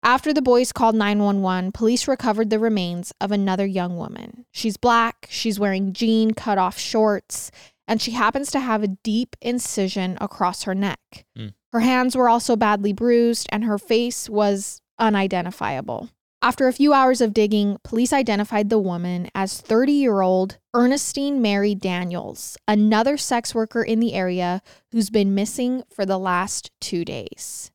After 0.05 0.33
the 0.33 0.43
boys 0.43 0.73
called 0.73 0.97
911, 0.97 1.71
police 1.73 2.09
recovered 2.09 2.51
the 2.51 2.59
remains 2.59 3.13
of 3.21 3.31
another 3.31 3.67
young 3.67 3.97
woman. 3.97 4.47
She's 4.51 4.77
black, 4.77 5.29
she's 5.31 5.61
wearing 5.61 5.93
jean 5.93 6.35
cut 6.35 6.59
off 6.59 6.77
shorts, 6.77 7.53
and 7.87 8.03
she 8.03 8.11
happens 8.13 8.51
to 8.51 8.61
have 8.61 8.83
a 8.83 8.89
deep 8.89 9.37
incision 9.41 10.19
across 10.21 10.65
her 10.65 10.75
neck. 10.75 11.25
Mm. 11.39 11.55
Her 11.73 11.81
hands 11.81 12.17
were 12.17 12.29
also 12.29 12.57
badly 12.57 12.93
bruised, 12.93 13.47
and 13.51 13.65
her 13.65 13.79
face 13.79 14.29
was 14.29 14.81
unidentifiable. 14.99 16.11
After 16.45 16.67
a 16.67 16.73
few 16.73 16.93
hours 16.93 17.21
of 17.21 17.33
digging, 17.33 17.79
police 17.85 18.13
identified 18.13 18.69
the 18.69 18.81
woman 18.81 19.31
as 19.37 19.61
30 19.61 19.93
year 19.93 20.21
old 20.21 20.59
Ernestine 20.75 21.41
Mary 21.41 21.77
Daniels, 21.77 22.57
another 22.67 23.17
sex 23.17 23.55
worker 23.55 23.85
in 23.85 24.01
the 24.01 24.15
area 24.15 24.63
who's 24.91 25.11
been 25.11 25.37
missing 25.37 25.85
for 25.95 26.05
the 26.05 26.19
last 26.19 26.73
two 26.81 27.05
days. 27.05 27.72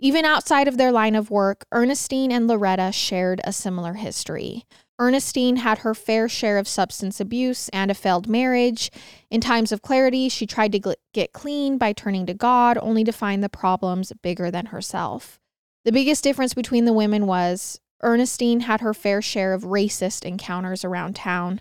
Even 0.00 0.24
outside 0.24 0.68
of 0.68 0.76
their 0.76 0.92
line 0.92 1.16
of 1.16 1.30
work, 1.30 1.64
Ernestine 1.72 2.30
and 2.30 2.46
Loretta 2.46 2.92
shared 2.92 3.40
a 3.42 3.52
similar 3.52 3.94
history. 3.94 4.64
Ernestine 5.00 5.56
had 5.56 5.78
her 5.78 5.94
fair 5.94 6.28
share 6.28 6.58
of 6.58 6.68
substance 6.68 7.20
abuse 7.20 7.68
and 7.70 7.90
a 7.90 7.94
failed 7.94 8.28
marriage. 8.28 8.90
In 9.30 9.40
times 9.40 9.72
of 9.72 9.82
clarity, 9.82 10.28
she 10.28 10.46
tried 10.46 10.72
to 10.72 10.96
get 11.12 11.32
clean 11.32 11.78
by 11.78 11.92
turning 11.92 12.26
to 12.26 12.34
God, 12.34 12.78
only 12.80 13.02
to 13.04 13.12
find 13.12 13.42
the 13.42 13.48
problems 13.48 14.12
bigger 14.22 14.50
than 14.50 14.66
herself. 14.66 15.40
The 15.84 15.92
biggest 15.92 16.22
difference 16.22 16.54
between 16.54 16.84
the 16.84 16.92
women 16.92 17.26
was 17.26 17.80
Ernestine 18.02 18.60
had 18.60 18.80
her 18.80 18.94
fair 18.94 19.20
share 19.20 19.52
of 19.52 19.62
racist 19.62 20.24
encounters 20.24 20.84
around 20.84 21.16
town. 21.16 21.60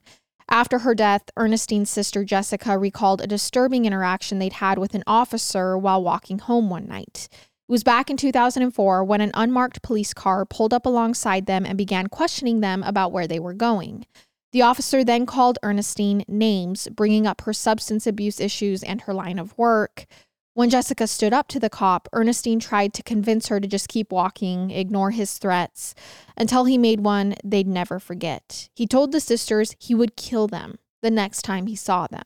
After 0.50 0.80
her 0.80 0.96
death, 0.96 1.30
Ernestine's 1.36 1.90
sister 1.90 2.24
Jessica 2.24 2.78
recalled 2.78 3.22
a 3.22 3.28
disturbing 3.28 3.86
interaction 3.86 4.40
they'd 4.40 4.54
had 4.54 4.78
with 4.78 4.96
an 4.96 5.04
officer 5.06 5.78
while 5.78 6.02
walking 6.02 6.40
home 6.40 6.70
one 6.70 6.88
night. 6.88 7.28
It 7.68 7.72
was 7.74 7.84
back 7.84 8.10
in 8.10 8.16
2004 8.16 9.04
when 9.04 9.20
an 9.20 9.32
unmarked 9.34 9.82
police 9.82 10.14
car 10.14 10.46
pulled 10.46 10.74
up 10.74 10.86
alongside 10.86 11.48
them 11.48 11.66
and 11.66 11.78
began 11.78 12.08
questioning 12.08 12.62
them 12.62 12.82
about 12.84 13.12
where 13.12 13.28
they 13.28 13.40
were 13.40 13.54
going. 13.54 14.06
The 14.54 14.62
officer 14.62 15.04
then 15.04 15.26
called 15.26 15.60
Ernestine 15.62 16.24
names, 16.30 16.88
bringing 16.88 17.28
up 17.28 17.42
her 17.42 17.52
substance 17.52 18.08
abuse 18.08 18.40
issues 18.40 18.84
and 18.84 19.02
her 19.02 19.14
line 19.14 19.38
of 19.38 19.58
work. 19.58 20.06
When 20.54 20.70
Jessica 20.70 21.08
stood 21.08 21.34
up 21.34 21.50
to 21.50 21.60
the 21.60 21.70
cop, 21.70 22.08
Ernestine 22.14 22.62
tried 22.62 22.94
to 22.94 23.04
convince 23.04 23.50
her 23.50 23.60
to 23.60 23.68
just 23.68 23.90
keep 23.90 24.14
walking, 24.14 24.72
ignore 24.72 25.12
his 25.12 25.38
threats, 25.38 25.94
until 26.38 26.64
he 26.64 26.78
made 26.78 27.02
one 27.02 27.36
they'd 27.44 27.68
never 27.68 28.00
forget. 28.00 28.70
He 28.76 28.88
told 28.88 29.12
the 29.12 29.20
sisters 29.20 29.76
he 29.78 29.94
would 29.94 30.16
kill 30.16 30.48
them 30.48 30.80
the 31.02 31.12
next 31.12 31.42
time 31.42 31.68
he 31.68 31.76
saw 31.76 32.08
them. 32.08 32.24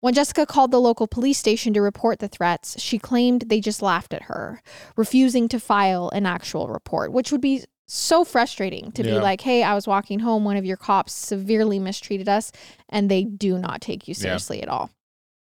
When 0.00 0.14
Jessica 0.14 0.46
called 0.46 0.70
the 0.70 0.80
local 0.80 1.06
police 1.06 1.38
station 1.38 1.74
to 1.74 1.82
report 1.82 2.20
the 2.20 2.28
threats, 2.28 2.80
she 2.80 2.98
claimed 2.98 3.42
they 3.42 3.60
just 3.60 3.82
laughed 3.82 4.14
at 4.14 4.22
her, 4.22 4.62
refusing 4.96 5.46
to 5.48 5.60
file 5.60 6.08
an 6.10 6.24
actual 6.24 6.68
report, 6.68 7.12
which 7.12 7.30
would 7.30 7.42
be 7.42 7.64
so 7.86 8.24
frustrating 8.24 8.92
to 8.92 9.02
yeah. 9.02 9.14
be 9.14 9.18
like, 9.18 9.42
hey, 9.42 9.62
I 9.62 9.74
was 9.74 9.86
walking 9.86 10.20
home, 10.20 10.44
one 10.44 10.56
of 10.56 10.64
your 10.64 10.76
cops 10.76 11.12
severely 11.12 11.78
mistreated 11.78 12.28
us, 12.28 12.50
and 12.88 13.10
they 13.10 13.24
do 13.24 13.58
not 13.58 13.80
take 13.80 14.08
you 14.08 14.14
seriously 14.14 14.58
yeah. 14.58 14.64
at 14.64 14.68
all. 14.68 14.90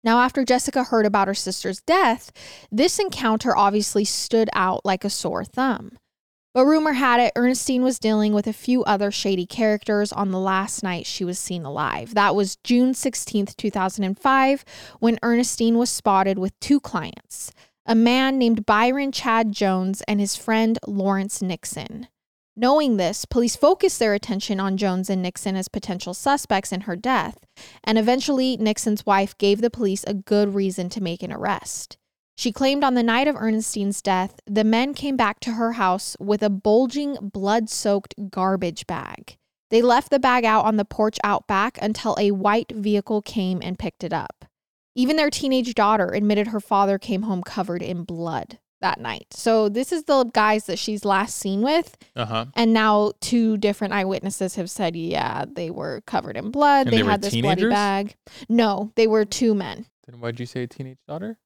Now, 0.03 0.21
after 0.21 0.45
Jessica 0.45 0.85
heard 0.85 1.07
about 1.07 1.29
her 1.29 1.35
sister's 1.35 1.81
death, 1.83 2.33
this 2.73 2.99
encounter 2.99 3.57
obviously 3.57 4.05
stood 4.05 4.49
out 4.55 4.85
like 4.85 5.05
a 5.05 5.11
sore 5.11 5.45
thumb. 5.45 5.99
But 6.53 6.67
rumor 6.67 6.95
had 6.95 7.21
it 7.21 7.33
Ernestine 7.37 7.85
was 7.85 8.01
dealing 8.01 8.33
with 8.33 8.49
a 8.49 8.53
few 8.53 8.83
other 8.83 9.13
shady 9.13 9.47
characters 9.47 10.13
on 10.13 10.33
the 10.33 10.39
last 10.39 10.83
night 10.83 11.07
she 11.07 11.25
was 11.25 11.39
seen 11.39 11.65
alive. 11.65 12.15
That 12.15 12.35
was 12.35 12.57
June 12.65 12.93
16th, 12.93 13.57
2005, 13.57 14.65
when 14.99 15.19
Ernestine 15.23 15.79
was 15.79 15.91
spotted 15.91 16.39
with 16.39 16.59
two 16.61 16.81
clients 16.81 17.53
a 17.87 17.95
man 17.95 18.39
named 18.39 18.67
Byron 18.67 19.11
Chad 19.11 19.53
Jones 19.53 20.03
and 20.07 20.21
his 20.21 20.37
friend 20.37 20.79
Lawrence 20.87 21.41
Nixon. 21.41 22.09
Knowing 22.57 22.99
this, 22.99 23.25
police 23.25 23.57
focused 23.57 23.99
their 23.99 24.13
attention 24.13 24.61
on 24.61 24.77
Jones 24.77 25.09
and 25.09 25.23
Nixon 25.23 25.57
as 25.57 25.67
potential 25.67 26.15
suspects 26.15 26.73
in 26.73 26.83
her 26.83 26.95
death, 26.95 27.39
and 27.83 27.97
eventually 27.97 28.57
Nixon's 28.57 29.07
wife 29.07 29.37
gave 29.39 29.61
the 29.61 29.71
police 29.71 30.05
a 30.05 30.15
good 30.15 30.55
reason 30.55 30.89
to 30.91 31.03
make 31.03 31.23
an 31.23 31.33
arrest. 31.33 31.97
She 32.41 32.53
claimed 32.53 32.85
on 32.85 32.95
the 32.95 33.03
night 33.03 33.29
of 33.29 33.37
Ernestine's 33.37 34.01
death, 34.01 34.41
the 34.47 34.65
men 34.65 34.95
came 34.95 35.15
back 35.15 35.41
to 35.41 35.53
her 35.53 35.73
house 35.73 36.17
with 36.19 36.43
a 36.43 36.49
bulging, 36.49 37.19
blood 37.21 37.69
soaked 37.69 38.15
garbage 38.31 38.87
bag. 38.87 39.37
They 39.69 39.83
left 39.83 40.11
the 40.11 40.19
bag 40.19 40.47
out 40.47 40.65
on 40.65 40.79
the 40.79 40.87
porch 40.87 41.19
out 41.23 41.47
back 41.47 41.79
until 41.83 42.17
a 42.19 42.31
white 42.31 42.73
vehicle 42.73 43.21
came 43.21 43.61
and 43.63 43.79
picked 43.79 44.03
it 44.03 44.15
up. 44.15 44.47
Even 44.95 45.17
their 45.17 45.29
teenage 45.29 45.75
daughter 45.75 46.15
admitted 46.15 46.47
her 46.47 46.61
father 46.61 46.99
came 46.99 47.25
home 47.25 47.43
covered 47.43 47.83
in 47.83 48.05
blood 48.05 48.59
that 48.81 48.99
night. 48.99 49.27
So 49.33 49.69
this 49.69 49.93
is 49.93 50.05
the 50.05 50.25
guys 50.25 50.65
that 50.65 50.79
she's 50.79 51.05
last 51.05 51.37
seen 51.37 51.61
with. 51.61 51.95
Uh-huh. 52.17 52.47
And 52.57 52.73
now 52.73 53.13
two 53.21 53.59
different 53.59 53.93
eyewitnesses 53.93 54.55
have 54.55 54.71
said, 54.71 54.97
yeah, 54.97 55.45
they 55.47 55.69
were 55.69 56.01
covered 56.07 56.39
in 56.39 56.51
blood. 56.51 56.87
They, 56.87 57.03
they 57.03 57.05
had 57.05 57.21
this 57.21 57.35
teenagers? 57.35 57.69
bloody 57.69 57.75
bag. 57.75 58.17
No, 58.49 58.93
they 58.95 59.07
were 59.07 59.27
two 59.27 59.55
men. 59.55 59.85
Then 60.07 60.21
why'd 60.21 60.41
you 60.41 60.47
say 60.47 60.67
teenage 60.67 61.01
daughter? 61.07 61.37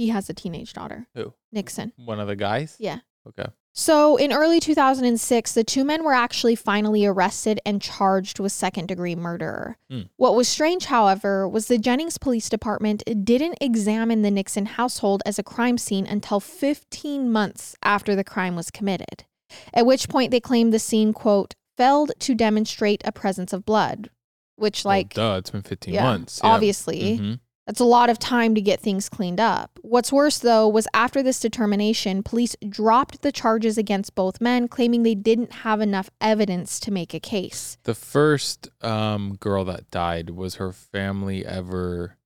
He 0.00 0.08
has 0.08 0.30
a 0.30 0.32
teenage 0.32 0.72
daughter. 0.72 1.06
Who? 1.14 1.34
Nixon. 1.52 1.92
One 1.96 2.20
of 2.20 2.26
the 2.26 2.34
guys? 2.34 2.74
Yeah. 2.78 3.00
Okay. 3.28 3.44
So, 3.74 4.16
in 4.16 4.32
early 4.32 4.58
2006, 4.58 5.52
the 5.52 5.62
two 5.62 5.84
men 5.84 6.04
were 6.04 6.14
actually 6.14 6.56
finally 6.56 7.04
arrested 7.04 7.60
and 7.66 7.82
charged 7.82 8.40
with 8.40 8.50
second 8.50 8.86
degree 8.86 9.14
murder. 9.14 9.76
Mm. 9.92 10.08
What 10.16 10.34
was 10.34 10.48
strange, 10.48 10.86
however, 10.86 11.46
was 11.46 11.66
the 11.66 11.76
Jennings 11.76 12.16
Police 12.16 12.48
Department 12.48 13.02
didn't 13.26 13.58
examine 13.60 14.22
the 14.22 14.30
Nixon 14.30 14.64
household 14.64 15.22
as 15.26 15.38
a 15.38 15.42
crime 15.42 15.76
scene 15.76 16.06
until 16.06 16.40
15 16.40 17.30
months 17.30 17.76
after 17.82 18.16
the 18.16 18.24
crime 18.24 18.56
was 18.56 18.70
committed, 18.70 19.26
at 19.74 19.84
which 19.84 20.08
point 20.08 20.30
they 20.30 20.40
claimed 20.40 20.72
the 20.72 20.78
scene, 20.78 21.12
quote, 21.12 21.52
failed 21.76 22.12
to 22.20 22.34
demonstrate 22.34 23.02
a 23.04 23.12
presence 23.12 23.52
of 23.52 23.66
blood, 23.66 24.08
which, 24.56 24.86
like, 24.86 25.12
well, 25.14 25.32
duh, 25.32 25.36
it's 25.40 25.50
been 25.50 25.60
15 25.60 25.92
yeah, 25.92 26.04
months. 26.04 26.40
Yeah. 26.42 26.50
Obviously. 26.50 27.18
Mm-hmm 27.18 27.34
That's 27.70 27.78
a 27.78 27.84
lot 27.84 28.10
of 28.10 28.18
time 28.18 28.56
to 28.56 28.60
get 28.60 28.80
things 28.80 29.08
cleaned 29.08 29.38
up. 29.38 29.78
What's 29.82 30.12
worse, 30.12 30.38
though, 30.38 30.66
was 30.66 30.88
after 30.92 31.22
this 31.22 31.38
determination, 31.38 32.24
police 32.24 32.56
dropped 32.68 33.22
the 33.22 33.30
charges 33.30 33.78
against 33.78 34.16
both 34.16 34.40
men, 34.40 34.66
claiming 34.66 35.04
they 35.04 35.14
didn't 35.14 35.52
have 35.52 35.80
enough 35.80 36.10
evidence 36.20 36.80
to 36.80 36.90
make 36.90 37.14
a 37.14 37.20
case. 37.20 37.78
The 37.84 37.94
first 37.94 38.70
um, 38.82 39.36
girl 39.36 39.64
that 39.66 39.88
died, 39.92 40.30
was 40.30 40.56
her 40.56 40.72
family 40.72 41.46
ever, 41.46 42.16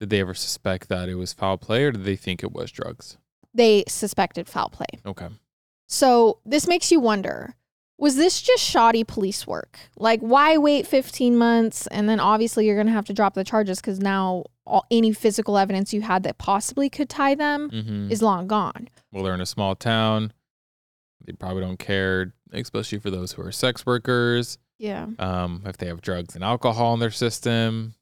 did 0.00 0.10
they 0.10 0.20
ever 0.20 0.34
suspect 0.34 0.90
that 0.90 1.08
it 1.08 1.14
was 1.14 1.32
foul 1.32 1.56
play 1.56 1.84
or 1.84 1.92
did 1.92 2.04
they 2.04 2.16
think 2.16 2.42
it 2.42 2.52
was 2.52 2.70
drugs? 2.70 3.16
They 3.54 3.84
suspected 3.88 4.50
foul 4.50 4.68
play. 4.68 5.00
Okay. 5.06 5.28
So 5.86 6.40
this 6.44 6.66
makes 6.66 6.92
you 6.92 7.00
wonder 7.00 7.54
was 7.98 8.14
this 8.16 8.40
just 8.40 8.62
shoddy 8.62 9.02
police 9.04 9.46
work? 9.46 9.78
Like, 9.96 10.20
why 10.20 10.56
wait 10.56 10.86
15 10.86 11.36
months 11.36 11.86
and 11.88 12.08
then 12.08 12.20
obviously 12.20 12.64
you're 12.66 12.76
going 12.76 12.86
to 12.86 12.92
have 12.92 13.06
to 13.06 13.12
drop 13.12 13.34
the 13.34 13.44
charges 13.44 13.80
because 13.80 13.98
now 14.00 14.44
all, 14.66 14.86
any 14.90 15.12
physical 15.12 15.58
evidence 15.58 15.92
you 15.92 16.02
had 16.02 16.22
that 16.22 16.38
possibly 16.38 16.88
could 16.88 17.08
tie 17.08 17.34
them 17.34 17.70
Mm-hmm. 17.70 18.10
is 18.12 18.22
long 18.22 18.46
gone. 18.46 18.88
well, 19.12 19.24
they're 19.24 19.34
in 19.34 19.40
a 19.40 19.46
small 19.46 19.74
town. 19.74 20.32
They 21.24 21.32
probably 21.32 21.62
don't 21.62 21.78
care, 21.78 22.32
especially 22.52 22.98
for 23.00 23.10
those 23.10 23.32
who 23.32 23.42
are 23.42 23.52
sex 23.52 23.84
workers. 23.84 24.58
Yeah. 24.78 25.06
Um, 25.18 25.62
if 25.66 25.76
they 25.76 25.86
have 25.88 26.00
drugs 26.00 26.34
and 26.36 26.44
alcohol 26.44 26.94
in 26.94 27.00
their 27.00 27.10
system, 27.10 27.94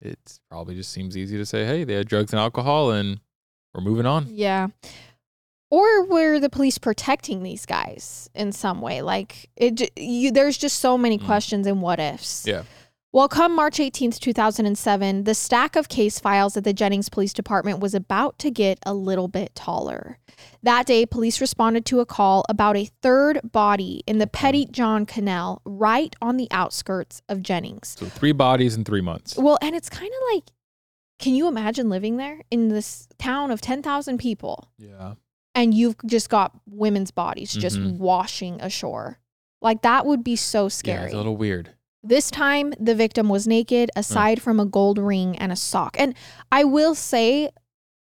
it 0.00 0.18
probably 0.48 0.76
just 0.76 0.92
seems 0.92 1.16
easy 1.16 1.36
to 1.36 1.44
say, 1.44 1.66
hey, 1.66 1.84
they 1.84 1.94
had 1.94 2.06
drugs 2.08 2.32
and 2.32 2.38
alcohol 2.40 2.92
and 2.92 3.20
we're 3.74 3.82
moving 3.82 4.06
on. 4.06 4.26
Yeah. 4.30 4.68
Or 5.70 6.04
were 6.04 6.40
the 6.40 6.50
police 6.50 6.78
protecting 6.78 7.42
these 7.42 7.64
guys 7.64 8.28
in 8.34 8.50
some 8.52 8.80
way? 8.80 9.02
Like 9.02 9.48
it, 9.56 9.96
you, 9.98 10.32
there's 10.32 10.58
just 10.58 10.80
so 10.80 10.98
many 10.98 11.18
Mm. 11.18 11.26
questions 11.26 11.66
and 11.66 11.80
what 11.80 12.00
ifs. 12.00 12.44
Yeah. 12.46 12.64
Well, 13.12 13.28
come 13.28 13.56
March 13.56 13.78
18th, 13.78 14.20
2007, 14.20 15.24
the 15.24 15.34
stack 15.34 15.74
of 15.74 15.88
case 15.88 16.20
files 16.20 16.56
at 16.56 16.62
the 16.62 16.72
Jennings 16.72 17.08
Police 17.08 17.32
Department 17.32 17.80
was 17.80 17.92
about 17.92 18.38
to 18.38 18.52
get 18.52 18.78
a 18.86 18.94
little 18.94 19.26
bit 19.26 19.52
taller. 19.56 20.18
That 20.62 20.86
day, 20.86 21.04
police 21.06 21.40
responded 21.40 21.84
to 21.86 21.98
a 21.98 22.06
call 22.06 22.44
about 22.48 22.76
a 22.76 22.88
third 23.02 23.40
body 23.42 24.04
in 24.06 24.18
the 24.18 24.28
Petitjean 24.28 25.08
Canal 25.08 25.60
right 25.64 26.14
on 26.22 26.36
the 26.36 26.46
outskirts 26.52 27.20
of 27.28 27.42
Jennings. 27.42 27.96
So 27.98 28.06
three 28.06 28.30
bodies 28.32 28.76
in 28.76 28.84
three 28.84 29.00
months. 29.00 29.36
Well, 29.36 29.58
and 29.60 29.74
it's 29.74 29.90
kind 29.90 30.06
of 30.12 30.34
like, 30.36 30.44
can 31.18 31.34
you 31.34 31.48
imagine 31.48 31.88
living 31.88 32.16
there 32.16 32.42
in 32.48 32.68
this 32.68 33.08
town 33.18 33.50
of 33.50 33.60
10,000 33.60 34.18
people? 34.18 34.68
Yeah. 34.78 35.14
And 35.54 35.74
you've 35.74 35.96
just 36.06 36.28
got 36.30 36.52
women's 36.66 37.10
bodies 37.10 37.52
just 37.52 37.78
Mhm. 37.78 37.98
washing 37.98 38.60
ashore. 38.60 39.18
Like 39.62 39.82
that 39.82 40.06
would 40.06 40.22
be 40.24 40.36
so 40.36 40.64
Yeah, 40.64 40.68
scary. 40.68 41.04
it's 41.06 41.14
a 41.14 41.16
little 41.16 41.36
weird. 41.36 41.70
this 42.02 42.30
time 42.30 42.72
the 42.80 42.94
victim 42.94 43.28
was 43.28 43.46
naked 43.46 43.90
aside 43.94 44.40
from 44.40 44.58
a 44.58 44.64
gold 44.64 44.96
ring 44.98 45.36
and 45.36 45.52
a 45.52 45.56
sock. 45.56 45.96
And 46.00 46.14
I 46.50 46.64
will 46.64 46.94
say 46.94 47.50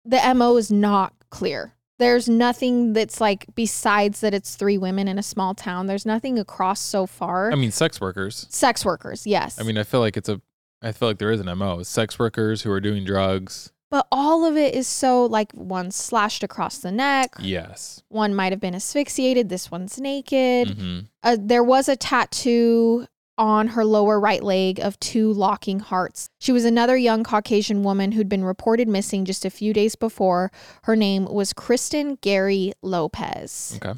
the 0.03 0.17
MO 0.25 0.57
is 0.57 0.71
not 0.71 1.13
clear. 1.29 1.73
There's 1.99 2.27
nothing 2.27 2.93
that's 2.93 3.21
like 3.21 3.45
besides 3.55 4.21
that 4.21 4.33
it's 4.33 4.55
three 4.55 4.77
women 4.77 5.07
in 5.07 5.17
a 5.19 5.23
small 5.23 5.53
town. 5.53 5.85
There's 5.85 6.05
nothing 6.05 6.39
across 6.39 6.81
so 6.81 7.05
far. 7.05 7.51
I 7.51 7.55
mean, 7.55 7.71
sex 7.71 8.01
workers. 8.01 8.47
Sex 8.49 8.83
workers, 8.83 9.25
yes. 9.27 9.59
I 9.59 9.63
mean, 9.63 9.77
I 9.77 9.83
feel 9.83 9.99
like 9.99 10.17
it's 10.17 10.27
a, 10.29 10.41
I 10.81 10.91
feel 10.91 11.07
like 11.07 11.19
there 11.19 11.31
is 11.31 11.39
an 11.39 11.47
MO. 11.47 11.83
Sex 11.83 12.17
workers 12.19 12.63
who 12.63 12.71
are 12.71 12.81
doing 12.81 13.05
drugs. 13.05 13.71
But 13.95 14.07
all 14.11 14.43
of 14.43 14.57
it 14.57 14.75
is 14.75 14.89
so 14.89 15.23
like 15.25 15.53
one 15.53 15.89
slashed 15.89 16.43
across 16.43 16.79
the 16.79 16.91
neck, 16.91 17.29
Yes. 17.39 18.03
one 18.09 18.35
might 18.35 18.51
have 18.51 18.59
been 18.59 18.75
asphyxiated, 18.75 19.47
this 19.47 19.71
one's 19.71 19.97
naked. 20.01 20.77
hmm 20.77 20.99
uh, 21.23 21.37
there 21.39 21.63
was 21.63 21.87
a 21.87 21.95
tattoo 21.95 23.07
on 23.37 23.67
her 23.69 23.83
lower 23.85 24.19
right 24.19 24.43
leg 24.43 24.79
of 24.79 24.99
two 24.99 25.31
locking 25.31 25.79
hearts. 25.79 26.29
She 26.39 26.51
was 26.51 26.65
another 26.65 26.95
young 26.97 27.23
Caucasian 27.23 27.83
woman 27.83 28.11
who'd 28.11 28.29
been 28.29 28.43
reported 28.43 28.87
missing 28.89 29.23
just 29.25 29.45
a 29.45 29.49
few 29.49 29.73
days 29.73 29.95
before. 29.95 30.51
Her 30.83 30.95
name 30.95 31.23
was 31.25 31.53
Kristen 31.53 32.17
Gary 32.21 32.73
Lopez. 32.81 33.79
Okay. 33.81 33.97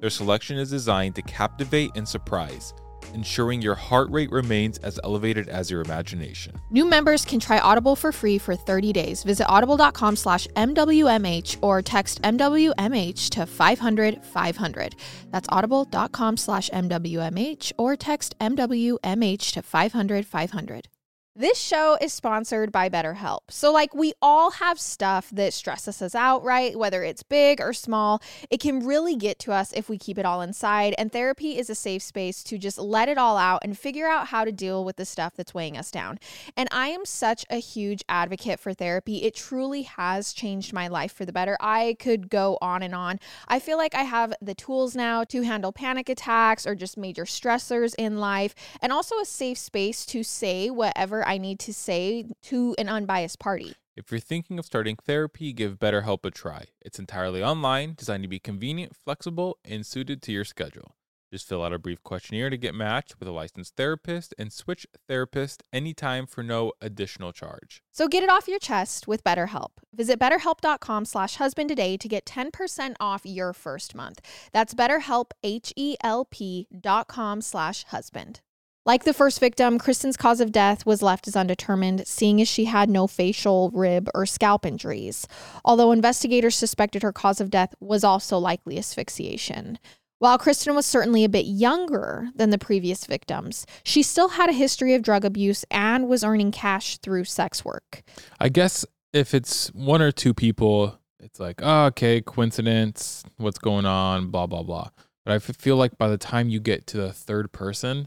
Their 0.00 0.10
selection 0.10 0.58
is 0.58 0.70
designed 0.70 1.14
to 1.14 1.22
captivate 1.22 1.92
and 1.94 2.06
surprise, 2.06 2.74
ensuring 3.14 3.62
your 3.62 3.74
heart 3.74 4.10
rate 4.10 4.30
remains 4.30 4.78
as 4.78 5.00
elevated 5.02 5.48
as 5.48 5.70
your 5.70 5.80
imagination. 5.80 6.60
New 6.70 6.84
members 6.84 7.24
can 7.24 7.40
try 7.40 7.58
Audible 7.58 7.96
for 7.96 8.12
free 8.12 8.36
for 8.36 8.54
30 8.54 8.92
days. 8.92 9.22
Visit 9.22 9.48
audible.com 9.48 10.16
slash 10.16 10.46
MWMH 10.48 11.58
or 11.62 11.80
text 11.80 12.20
MWMH 12.22 13.30
to 13.30 13.46
500 13.46 14.24
500. 14.24 14.94
That's 15.30 15.48
audible.com 15.50 16.36
slash 16.36 16.68
MWMH 16.70 17.72
or 17.78 17.96
text 17.96 18.38
MWMH 18.38 19.52
to 19.52 19.62
500 19.62 20.26
500. 20.26 20.88
This 21.38 21.58
show 21.58 21.98
is 22.00 22.14
sponsored 22.14 22.72
by 22.72 22.88
BetterHelp. 22.88 23.40
So, 23.50 23.70
like, 23.70 23.94
we 23.94 24.14
all 24.22 24.52
have 24.52 24.80
stuff 24.80 25.28
that 25.32 25.52
stresses 25.52 26.00
us 26.00 26.14
out, 26.14 26.42
right? 26.42 26.74
Whether 26.74 27.04
it's 27.04 27.22
big 27.22 27.60
or 27.60 27.74
small, 27.74 28.22
it 28.48 28.58
can 28.58 28.86
really 28.86 29.16
get 29.16 29.38
to 29.40 29.52
us 29.52 29.70
if 29.74 29.90
we 29.90 29.98
keep 29.98 30.16
it 30.16 30.24
all 30.24 30.40
inside. 30.40 30.94
And 30.96 31.12
therapy 31.12 31.58
is 31.58 31.68
a 31.68 31.74
safe 31.74 32.02
space 32.02 32.42
to 32.44 32.56
just 32.56 32.78
let 32.78 33.10
it 33.10 33.18
all 33.18 33.36
out 33.36 33.60
and 33.62 33.78
figure 33.78 34.08
out 34.08 34.28
how 34.28 34.46
to 34.46 34.50
deal 34.50 34.82
with 34.82 34.96
the 34.96 35.04
stuff 35.04 35.34
that's 35.36 35.52
weighing 35.52 35.76
us 35.76 35.90
down. 35.90 36.18
And 36.56 36.70
I 36.72 36.88
am 36.88 37.04
such 37.04 37.44
a 37.50 37.56
huge 37.56 38.02
advocate 38.08 38.58
for 38.58 38.72
therapy. 38.72 39.24
It 39.24 39.34
truly 39.34 39.82
has 39.82 40.32
changed 40.32 40.72
my 40.72 40.88
life 40.88 41.12
for 41.12 41.26
the 41.26 41.34
better. 41.34 41.58
I 41.60 41.98
could 41.98 42.30
go 42.30 42.56
on 42.62 42.82
and 42.82 42.94
on. 42.94 43.20
I 43.46 43.58
feel 43.58 43.76
like 43.76 43.94
I 43.94 44.04
have 44.04 44.32
the 44.40 44.54
tools 44.54 44.96
now 44.96 45.22
to 45.24 45.42
handle 45.42 45.70
panic 45.70 46.08
attacks 46.08 46.66
or 46.66 46.74
just 46.74 46.96
major 46.96 47.26
stressors 47.26 47.94
in 47.98 48.20
life, 48.20 48.54
and 48.80 48.90
also 48.90 49.18
a 49.18 49.26
safe 49.26 49.58
space 49.58 50.06
to 50.06 50.22
say 50.22 50.70
whatever 50.70 51.25
I 51.26 51.38
need 51.38 51.58
to 51.60 51.74
say 51.74 52.26
to 52.44 52.74
an 52.78 52.88
unbiased 52.88 53.38
party. 53.38 53.74
If 53.96 54.10
you're 54.10 54.20
thinking 54.20 54.58
of 54.58 54.66
starting 54.66 54.96
therapy, 54.96 55.52
give 55.52 55.78
BetterHelp 55.78 56.24
a 56.24 56.30
try. 56.30 56.66
It's 56.82 56.98
entirely 56.98 57.42
online, 57.42 57.94
designed 57.96 58.24
to 58.24 58.28
be 58.28 58.38
convenient, 58.38 58.94
flexible, 58.94 59.58
and 59.64 59.86
suited 59.86 60.20
to 60.22 60.32
your 60.32 60.44
schedule. 60.44 60.96
Just 61.32 61.48
fill 61.48 61.64
out 61.64 61.72
a 61.72 61.78
brief 61.78 62.02
questionnaire 62.02 62.50
to 62.50 62.56
get 62.56 62.74
matched 62.74 63.18
with 63.18 63.28
a 63.28 63.32
licensed 63.32 63.74
therapist 63.76 64.34
and 64.38 64.52
switch 64.52 64.86
therapist 65.08 65.64
anytime 65.72 66.26
for 66.26 66.42
no 66.42 66.72
additional 66.80 67.32
charge. 67.32 67.82
So 67.92 68.06
get 68.06 68.22
it 68.22 68.30
off 68.30 68.48
your 68.48 68.58
chest 68.58 69.08
with 69.08 69.24
BetterHelp. 69.24 69.72
Visit 69.94 70.20
betterhelp.com 70.20 71.04
slash 71.04 71.36
husband 71.36 71.68
today 71.68 71.96
to 71.96 72.08
get 72.08 72.26
10% 72.26 72.94
off 73.00 73.22
your 73.24 73.52
first 73.52 73.94
month. 73.94 74.20
That's 74.52 74.74
betterhelp, 74.74 75.30
H-E-L-P 75.42 76.68
dot 76.80 77.08
com 77.08 77.40
slash 77.40 77.84
husband. 77.84 78.40
Like 78.86 79.02
the 79.02 79.12
first 79.12 79.40
victim, 79.40 79.80
Kristen's 79.80 80.16
cause 80.16 80.40
of 80.40 80.52
death 80.52 80.86
was 80.86 81.02
left 81.02 81.26
as 81.26 81.34
undetermined, 81.34 82.06
seeing 82.06 82.40
as 82.40 82.46
she 82.46 82.66
had 82.66 82.88
no 82.88 83.08
facial, 83.08 83.72
rib, 83.74 84.08
or 84.14 84.26
scalp 84.26 84.64
injuries. 84.64 85.26
Although 85.64 85.90
investigators 85.90 86.54
suspected 86.54 87.02
her 87.02 87.12
cause 87.12 87.40
of 87.40 87.50
death 87.50 87.74
was 87.80 88.04
also 88.04 88.38
likely 88.38 88.78
asphyxiation. 88.78 89.80
While 90.20 90.38
Kristen 90.38 90.76
was 90.76 90.86
certainly 90.86 91.24
a 91.24 91.28
bit 91.28 91.46
younger 91.46 92.28
than 92.36 92.50
the 92.50 92.58
previous 92.58 93.06
victims, 93.06 93.66
she 93.82 94.04
still 94.04 94.28
had 94.28 94.50
a 94.50 94.52
history 94.52 94.94
of 94.94 95.02
drug 95.02 95.24
abuse 95.24 95.64
and 95.68 96.06
was 96.06 96.22
earning 96.22 96.52
cash 96.52 96.98
through 96.98 97.24
sex 97.24 97.64
work. 97.64 98.04
I 98.38 98.50
guess 98.50 98.86
if 99.12 99.34
it's 99.34 99.66
one 99.74 100.00
or 100.00 100.12
two 100.12 100.32
people, 100.32 100.96
it's 101.18 101.40
like, 101.40 101.60
oh, 101.60 101.86
okay, 101.86 102.20
coincidence, 102.20 103.24
what's 103.36 103.58
going 103.58 103.84
on, 103.84 104.30
blah, 104.30 104.46
blah, 104.46 104.62
blah. 104.62 104.90
But 105.24 105.34
I 105.34 105.38
feel 105.40 105.74
like 105.74 105.98
by 105.98 106.06
the 106.06 106.16
time 106.16 106.48
you 106.48 106.60
get 106.60 106.86
to 106.86 106.98
the 106.98 107.12
third 107.12 107.50
person, 107.50 108.06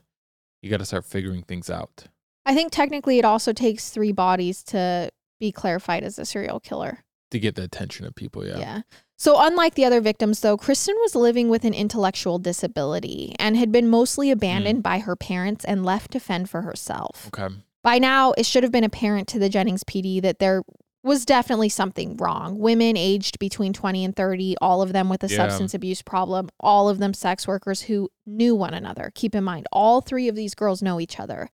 you 0.61 0.69
got 0.69 0.77
to 0.77 0.85
start 0.85 1.05
figuring 1.05 1.43
things 1.43 1.69
out. 1.69 2.05
I 2.45 2.55
think 2.55 2.71
technically 2.71 3.19
it 3.19 3.25
also 3.25 3.53
takes 3.53 3.89
three 3.89 4.11
bodies 4.11 4.63
to 4.65 5.11
be 5.39 5.51
clarified 5.51 6.03
as 6.03 6.19
a 6.19 6.25
serial 6.25 6.59
killer. 6.59 7.03
to 7.31 7.39
get 7.39 7.55
the 7.55 7.63
attention 7.63 8.05
of 8.05 8.15
people. 8.15 8.45
Yeah. 8.45 8.57
Yeah. 8.57 8.81
So, 9.15 9.35
unlike 9.37 9.75
the 9.75 9.85
other 9.85 10.01
victims, 10.01 10.39
though, 10.39 10.57
Kristen 10.57 10.95
was 11.01 11.13
living 11.13 11.49
with 11.49 11.65
an 11.65 11.73
intellectual 11.73 12.39
disability 12.39 13.35
and 13.37 13.57
had 13.57 13.71
been 13.71 13.87
mostly 13.89 14.29
hmm. 14.29 14.33
abandoned 14.33 14.81
by 14.81 14.99
her 14.99 15.15
parents 15.15 15.65
and 15.65 15.85
left 15.85 16.11
to 16.11 16.19
fend 16.19 16.49
for 16.49 16.61
herself. 16.61 17.27
Okay. 17.27 17.53
By 17.83 17.99
now, 17.99 18.33
it 18.37 18.45
should 18.45 18.63
have 18.63 18.71
been 18.71 18.83
apparent 18.83 19.27
to 19.29 19.39
the 19.39 19.49
Jennings 19.49 19.83
PD 19.83 20.21
that 20.21 20.39
there 20.39 20.63
was 21.03 21.25
definitely 21.25 21.69
something 21.69 22.17
wrong. 22.17 22.57
Women 22.59 22.97
aged 22.97 23.39
between 23.39 23.71
20 23.73 24.03
and 24.03 24.15
30, 24.15 24.55
all 24.61 24.81
of 24.81 24.91
them 24.93 25.07
with 25.09 25.23
a 25.23 25.27
Yeah. 25.29 25.37
substance 25.37 25.73
abuse 25.73 26.01
problem, 26.01 26.49
all 26.59 26.89
of 26.89 26.99
them 26.99 27.13
sex 27.13 27.47
workers 27.47 27.83
who 27.83 28.09
knew 28.25 28.53
one 28.55 28.73
another. 28.73 29.11
Keep 29.15 29.33
in 29.35 29.43
mind, 29.43 29.67
all 29.71 30.01
three 30.01 30.27
of 30.27 30.35
these 30.35 30.53
girls 30.55 30.81
know 30.81 30.99
each 30.99 31.19
other. 31.19 31.49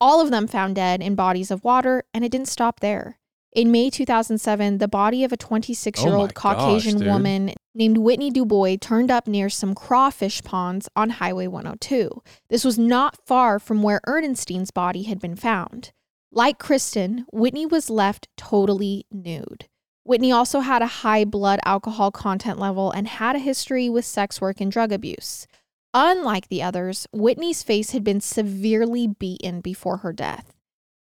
All 0.00 0.20
of 0.20 0.30
them 0.30 0.46
found 0.46 0.74
dead 0.76 1.02
in 1.02 1.14
bodies 1.14 1.50
of 1.50 1.62
water, 1.62 2.04
and 2.14 2.24
it 2.24 2.32
didn't 2.32 2.48
stop 2.48 2.80
there. 2.80 3.18
In 3.52 3.70
May 3.72 3.90
2007, 3.90 4.78
the 4.78 4.86
body 4.88 5.24
of 5.24 5.32
a 5.32 5.36
26 5.36 6.02
year 6.04 6.14
old 6.14 6.34
gosh, 6.34 6.54
Caucasian 6.56 6.98
dude. 6.98 7.06
woman 7.08 7.52
named 7.74 7.98
Whitney 7.98 8.30
Dubois 8.30 8.76
turned 8.80 9.10
up 9.10 9.26
near 9.26 9.48
some 9.48 9.74
crawfish 9.74 10.42
ponds 10.42 10.88
on 10.94 11.10
Highway 11.10 11.48
102. 11.48 12.22
This 12.48 12.64
was 12.64 12.78
not 12.78 13.16
far 13.26 13.58
from 13.58 13.82
where 13.82 14.00
Ernestine's 14.06 14.70
body 14.70 15.02
had 15.02 15.18
been 15.20 15.34
found. 15.36 15.90
Like 16.32 16.58
Kristen, 16.58 17.26
Whitney 17.32 17.66
was 17.66 17.90
left 17.90 18.28
totally 18.36 19.06
nude. 19.10 19.66
Whitney 20.04 20.32
also 20.32 20.60
had 20.60 20.80
a 20.82 20.86
high 20.86 21.24
blood 21.24 21.60
alcohol 21.64 22.10
content 22.10 22.58
level 22.58 22.90
and 22.90 23.06
had 23.08 23.36
a 23.36 23.40
history 23.40 23.88
with 23.88 24.04
sex 24.04 24.40
work 24.40 24.60
and 24.60 24.70
drug 24.70 24.92
abuse. 24.92 25.46
Unlike 25.92 26.48
the 26.48 26.62
others, 26.62 27.06
Whitney's 27.12 27.62
face 27.62 27.90
had 27.90 28.04
been 28.04 28.20
severely 28.20 29.08
beaten 29.08 29.60
before 29.60 29.98
her 29.98 30.12
death. 30.12 30.54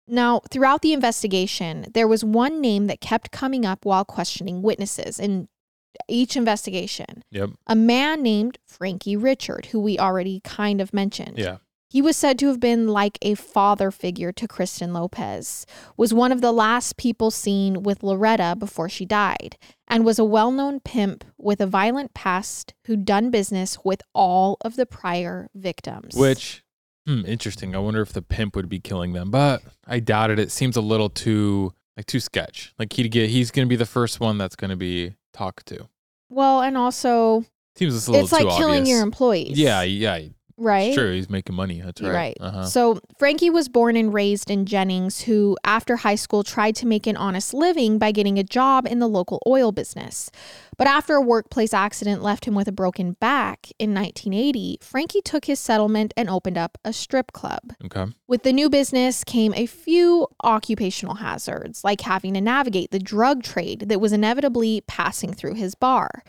Now, 0.08 0.40
throughout 0.50 0.82
the 0.82 0.94
investigation, 0.94 1.86
there 1.94 2.08
was 2.08 2.24
one 2.24 2.62
name 2.62 2.88
that 2.88 3.02
kept 3.02 3.32
coming 3.32 3.66
up 3.66 3.86
while 3.86 4.06
questioning 4.06 4.62
witnesses 4.62 5.20
in 5.20 5.50
each 6.08 6.36
investigation 6.38 7.24
Yep. 7.32 7.52
a 7.68 7.76
man 7.76 8.24
named 8.24 8.58
Frankie 8.66 9.18
Richard, 9.18 9.68
who 9.68 9.80
we 9.80 10.00
already 10.00 10.40
kind 10.44 10.82
of 10.82 10.94
mentioned. 10.94 11.38
Yeah. 11.38 11.58
He 11.90 12.04
was 12.04 12.16
said 12.16 12.38
to 12.40 12.48
have 12.50 12.60
been 12.60 12.88
like 12.88 13.18
a 13.24 13.34
father 13.34 13.90
figure 13.90 14.32
to 14.34 14.48
Kristen 14.48 14.94
Lopez, 14.94 15.66
was 15.98 16.14
one 16.14 16.32
of 16.32 16.40
the 16.40 16.52
last 16.52 16.98
people 16.98 17.32
seen 17.32 17.82
with 17.82 18.04
Loretta 18.04 18.56
before 18.58 18.88
she 18.90 19.06
died, 19.06 19.58
and 19.88 20.06
was 20.06 20.20
a 20.20 20.24
well 20.24 20.52
known 20.52 20.80
pimp 20.82 21.26
with 21.40 21.60
a 21.60 21.66
violent 21.66 22.14
past 22.14 22.76
who'd 22.86 23.06
done 23.06 23.32
business 23.32 23.80
with 23.84 24.04
all 24.14 24.58
of 24.62 24.76
the 24.76 24.86
prior 24.86 25.50
victims. 25.56 26.16
Which, 26.16 26.64
hmm, 27.08 27.26
interesting. 27.26 27.76
I 27.76 27.80
wonder 27.80 28.02
if 28.02 28.14
the 28.14 28.22
pimp 28.22 28.56
would 28.56 28.70
be 28.70 28.80
killing 28.80 29.14
them, 29.14 29.32
but 29.32 29.64
I 29.88 30.00
doubt 30.00 30.30
it. 30.30 30.38
It 30.38 30.52
seems 30.52 30.76
a 30.78 30.82
little 30.82 31.10
too 31.10 31.74
like 31.98 32.06
too 32.06 32.20
sketch. 32.20 32.72
Like 32.78 32.94
he'd 32.94 33.10
get 33.10 33.32
he's 33.32 33.50
gonna 33.50 33.66
be 33.66 33.76
the 33.76 33.86
first 33.88 34.20
one 34.20 34.38
that's 34.38 34.56
gonna 34.56 34.78
be 34.78 35.16
talked 35.34 35.66
to. 35.70 35.90
well, 36.30 36.62
and 36.62 36.78
also, 36.78 37.46
Seems 37.76 38.08
little 38.08 38.24
it's 38.24 38.32
like 38.32 38.44
killing 38.44 38.82
obvious. 38.82 38.90
your 38.90 39.02
employees. 39.02 39.58
Yeah, 39.58 39.82
yeah. 39.82 40.20
Right? 40.60 40.94
Sure, 40.94 41.12
he's 41.12 41.30
making 41.30 41.56
money. 41.56 41.82
That's 41.82 42.02
right. 42.02 42.14
Right. 42.14 42.38
Uh-huh. 42.40 42.66
So 42.66 43.00
Frankie 43.18 43.50
was 43.50 43.70
born 43.70 43.96
and 43.96 44.14
raised 44.14 44.52
in 44.52 44.66
Jennings, 44.66 45.22
who 45.22 45.58
after 45.64 45.98
high 45.98 46.16
school 46.16 46.44
tried 46.44 46.76
to 46.78 46.86
make 46.86 47.08
an 47.08 47.16
honest 47.16 47.54
living 47.54 47.98
by 47.98 48.12
getting 48.12 48.38
a 48.38 48.44
job 48.44 48.86
in 48.86 49.00
the 49.00 49.08
local 49.08 49.42
oil 49.48 49.72
business. 49.72 50.30
But 50.78 50.88
after 50.88 51.16
a 51.16 51.22
workplace 51.22 51.74
accident 51.74 52.24
left 52.24 52.46
him 52.46 52.56
with 52.56 52.68
a 52.68 52.72
broken 52.72 53.14
back 53.14 53.70
in 53.80 53.94
1980, 53.94 54.78
Frankie 54.82 55.22
took 55.22 55.46
his 55.46 55.60
settlement 55.60 56.14
and 56.16 56.30
opened 56.30 56.58
up 56.58 56.78
a 56.86 56.94
strip 56.94 57.34
club. 57.34 57.74
Okay. 57.84 58.06
With 58.28 58.44
the 58.44 58.54
new 58.54 58.70
business 58.70 59.24
came 59.26 59.54
a 59.56 59.66
few 59.66 60.28
occupational 60.42 61.16
hazards, 61.16 61.84
like 61.84 62.02
having 62.02 62.34
to 62.36 62.42
navigate 62.42 62.92
the 62.92 63.00
drug 63.00 63.44
trade 63.44 63.86
that 63.90 64.00
was 64.00 64.14
inevitably 64.14 64.82
passing 64.88 65.34
through 65.34 65.56
his 65.56 65.76
bar. 65.76 66.24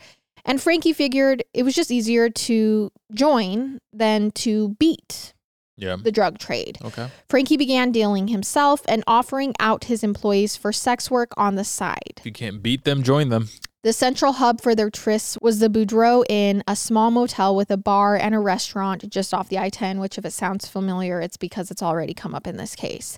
And 0.45 0.61
Frankie 0.61 0.93
figured 0.93 1.43
it 1.53 1.63
was 1.63 1.75
just 1.75 1.91
easier 1.91 2.29
to 2.29 2.91
join 3.13 3.79
than 3.93 4.31
to 4.31 4.75
beat 4.79 5.33
Yeah. 5.77 5.97
the 6.01 6.11
drug 6.11 6.37
trade. 6.39 6.77
Okay. 6.83 7.09
Frankie 7.29 7.57
began 7.57 7.91
dealing 7.91 8.27
himself 8.27 8.81
and 8.87 9.03
offering 9.07 9.53
out 9.59 9.85
his 9.85 10.03
employees 10.03 10.55
for 10.55 10.71
sex 10.71 11.09
work 11.11 11.31
on 11.37 11.55
the 11.55 11.63
side. 11.63 12.13
If 12.17 12.25
you 12.25 12.31
can't 12.31 12.61
beat 12.61 12.83
them, 12.85 13.03
join 13.03 13.29
them. 13.29 13.49
The 13.83 13.93
central 13.93 14.33
hub 14.33 14.61
for 14.61 14.75
their 14.75 14.91
trysts 14.91 15.41
was 15.41 15.57
the 15.57 15.67
Boudreaux 15.67 16.23
Inn, 16.29 16.63
a 16.67 16.75
small 16.75 17.09
motel 17.09 17.55
with 17.55 17.71
a 17.71 17.77
bar 17.77 18.15
and 18.15 18.35
a 18.35 18.39
restaurant 18.39 19.09
just 19.09 19.33
off 19.33 19.49
the 19.49 19.57
I 19.57 19.69
10, 19.69 19.99
which, 19.99 20.19
if 20.19 20.25
it 20.25 20.33
sounds 20.33 20.67
familiar, 20.67 21.19
it's 21.19 21.35
because 21.35 21.71
it's 21.71 21.81
already 21.81 22.13
come 22.13 22.35
up 22.35 22.45
in 22.45 22.57
this 22.57 22.75
case. 22.75 23.17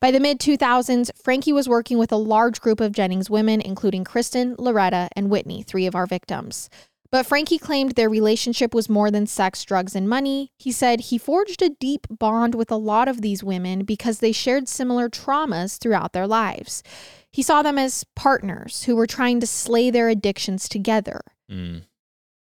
By 0.00 0.10
the 0.10 0.18
mid 0.18 0.40
2000s, 0.40 1.12
Frankie 1.14 1.52
was 1.52 1.68
working 1.68 1.96
with 1.96 2.10
a 2.10 2.16
large 2.16 2.60
group 2.60 2.80
of 2.80 2.90
Jennings 2.90 3.30
women, 3.30 3.60
including 3.60 4.02
Kristen, 4.02 4.56
Loretta, 4.58 5.10
and 5.14 5.30
Whitney, 5.30 5.62
three 5.62 5.86
of 5.86 5.94
our 5.94 6.06
victims. 6.06 6.68
But 7.12 7.26
Frankie 7.26 7.58
claimed 7.58 7.92
their 7.92 8.08
relationship 8.08 8.72
was 8.72 8.88
more 8.88 9.10
than 9.10 9.26
sex, 9.26 9.64
drugs, 9.64 9.96
and 9.96 10.08
money. 10.08 10.52
He 10.58 10.70
said 10.70 11.00
he 11.00 11.18
forged 11.18 11.60
a 11.60 11.70
deep 11.70 12.06
bond 12.08 12.54
with 12.54 12.70
a 12.70 12.76
lot 12.76 13.08
of 13.08 13.20
these 13.20 13.42
women 13.42 13.84
because 13.84 14.20
they 14.20 14.30
shared 14.30 14.68
similar 14.68 15.08
traumas 15.08 15.76
throughout 15.78 16.12
their 16.12 16.28
lives. 16.28 16.84
He 17.32 17.42
saw 17.42 17.62
them 17.62 17.78
as 17.78 18.04
partners 18.14 18.84
who 18.84 18.94
were 18.94 19.06
trying 19.06 19.40
to 19.40 19.46
slay 19.46 19.90
their 19.90 20.08
addictions 20.08 20.68
together. 20.68 21.20
Mm. 21.50 21.82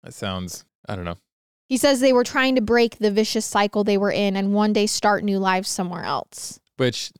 That 0.02 0.12
sounds. 0.12 0.66
I 0.86 0.96
don't 0.96 1.04
know. 1.04 1.18
He 1.68 1.76
says 1.76 2.00
they 2.00 2.12
were 2.12 2.24
trying 2.24 2.54
to 2.54 2.62
break 2.62 2.98
the 2.98 3.10
vicious 3.10 3.44
cycle 3.44 3.84
they 3.84 3.98
were 3.98 4.10
in 4.10 4.36
and 4.36 4.54
one 4.54 4.72
day 4.72 4.86
start 4.86 5.24
new 5.24 5.38
lives 5.38 5.68
somewhere 5.68 6.04
else. 6.04 6.60
Which 6.76 7.10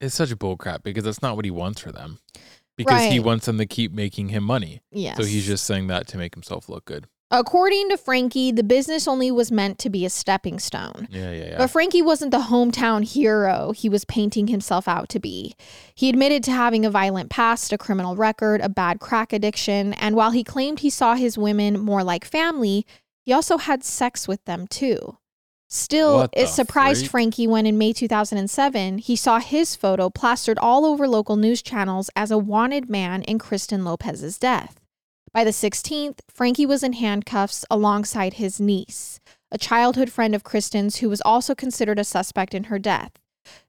is 0.00 0.14
such 0.14 0.30
a 0.30 0.36
bullcrap 0.36 0.82
because 0.82 1.04
that's 1.04 1.22
not 1.22 1.36
what 1.36 1.44
he 1.44 1.50
wants 1.50 1.80
for 1.80 1.90
them. 1.90 2.18
Because 2.76 3.12
he 3.12 3.20
wants 3.20 3.46
them 3.46 3.58
to 3.58 3.66
keep 3.66 3.92
making 3.92 4.30
him 4.30 4.44
money. 4.44 4.82
Yes. 4.90 5.16
So 5.16 5.24
he's 5.24 5.46
just 5.46 5.64
saying 5.64 5.86
that 5.88 6.08
to 6.08 6.18
make 6.18 6.34
himself 6.34 6.68
look 6.68 6.84
good. 6.84 7.06
According 7.30 7.88
to 7.88 7.96
Frankie, 7.96 8.52
the 8.52 8.62
business 8.62 9.08
only 9.08 9.30
was 9.30 9.50
meant 9.50 9.78
to 9.80 9.90
be 9.90 10.04
a 10.04 10.10
stepping 10.10 10.60
stone. 10.60 11.08
Yeah, 11.10 11.32
yeah, 11.32 11.44
yeah. 11.50 11.58
But 11.58 11.70
Frankie 11.70 12.02
wasn't 12.02 12.30
the 12.30 12.38
hometown 12.38 13.02
hero 13.02 13.72
he 13.72 13.88
was 13.88 14.04
painting 14.04 14.46
himself 14.46 14.86
out 14.86 15.08
to 15.08 15.18
be. 15.18 15.54
He 15.94 16.08
admitted 16.08 16.44
to 16.44 16.52
having 16.52 16.84
a 16.84 16.90
violent 16.90 17.30
past, 17.30 17.72
a 17.72 17.78
criminal 17.78 18.14
record, 18.14 18.60
a 18.60 18.68
bad 18.68 19.00
crack 19.00 19.32
addiction, 19.32 19.94
and 19.94 20.14
while 20.14 20.30
he 20.30 20.44
claimed 20.44 20.80
he 20.80 20.90
saw 20.90 21.14
his 21.14 21.36
women 21.36 21.80
more 21.80 22.04
like 22.04 22.24
family, 22.24 22.86
he 23.20 23.32
also 23.32 23.58
had 23.58 23.82
sex 23.82 24.28
with 24.28 24.44
them 24.44 24.68
too. 24.68 25.18
Still, 25.74 26.28
it 26.32 26.46
surprised 26.46 27.00
freak? 27.00 27.10
Frankie 27.10 27.46
when 27.48 27.66
in 27.66 27.76
May 27.76 27.92
2007, 27.92 28.98
he 28.98 29.16
saw 29.16 29.40
his 29.40 29.74
photo 29.74 30.08
plastered 30.08 30.56
all 30.60 30.84
over 30.84 31.08
local 31.08 31.34
news 31.34 31.62
channels 31.62 32.08
as 32.14 32.30
a 32.30 32.38
wanted 32.38 32.88
man 32.88 33.22
in 33.22 33.40
Kristen 33.40 33.84
Lopez's 33.84 34.38
death. 34.38 34.78
By 35.32 35.42
the 35.42 35.50
16th, 35.50 36.20
Frankie 36.30 36.64
was 36.64 36.84
in 36.84 36.92
handcuffs 36.92 37.64
alongside 37.68 38.34
his 38.34 38.60
niece, 38.60 39.18
a 39.50 39.58
childhood 39.58 40.12
friend 40.12 40.32
of 40.32 40.44
Kristen's 40.44 40.98
who 40.98 41.08
was 41.08 41.20
also 41.22 41.56
considered 41.56 41.98
a 41.98 42.04
suspect 42.04 42.54
in 42.54 42.64
her 42.64 42.78
death. 42.78 43.10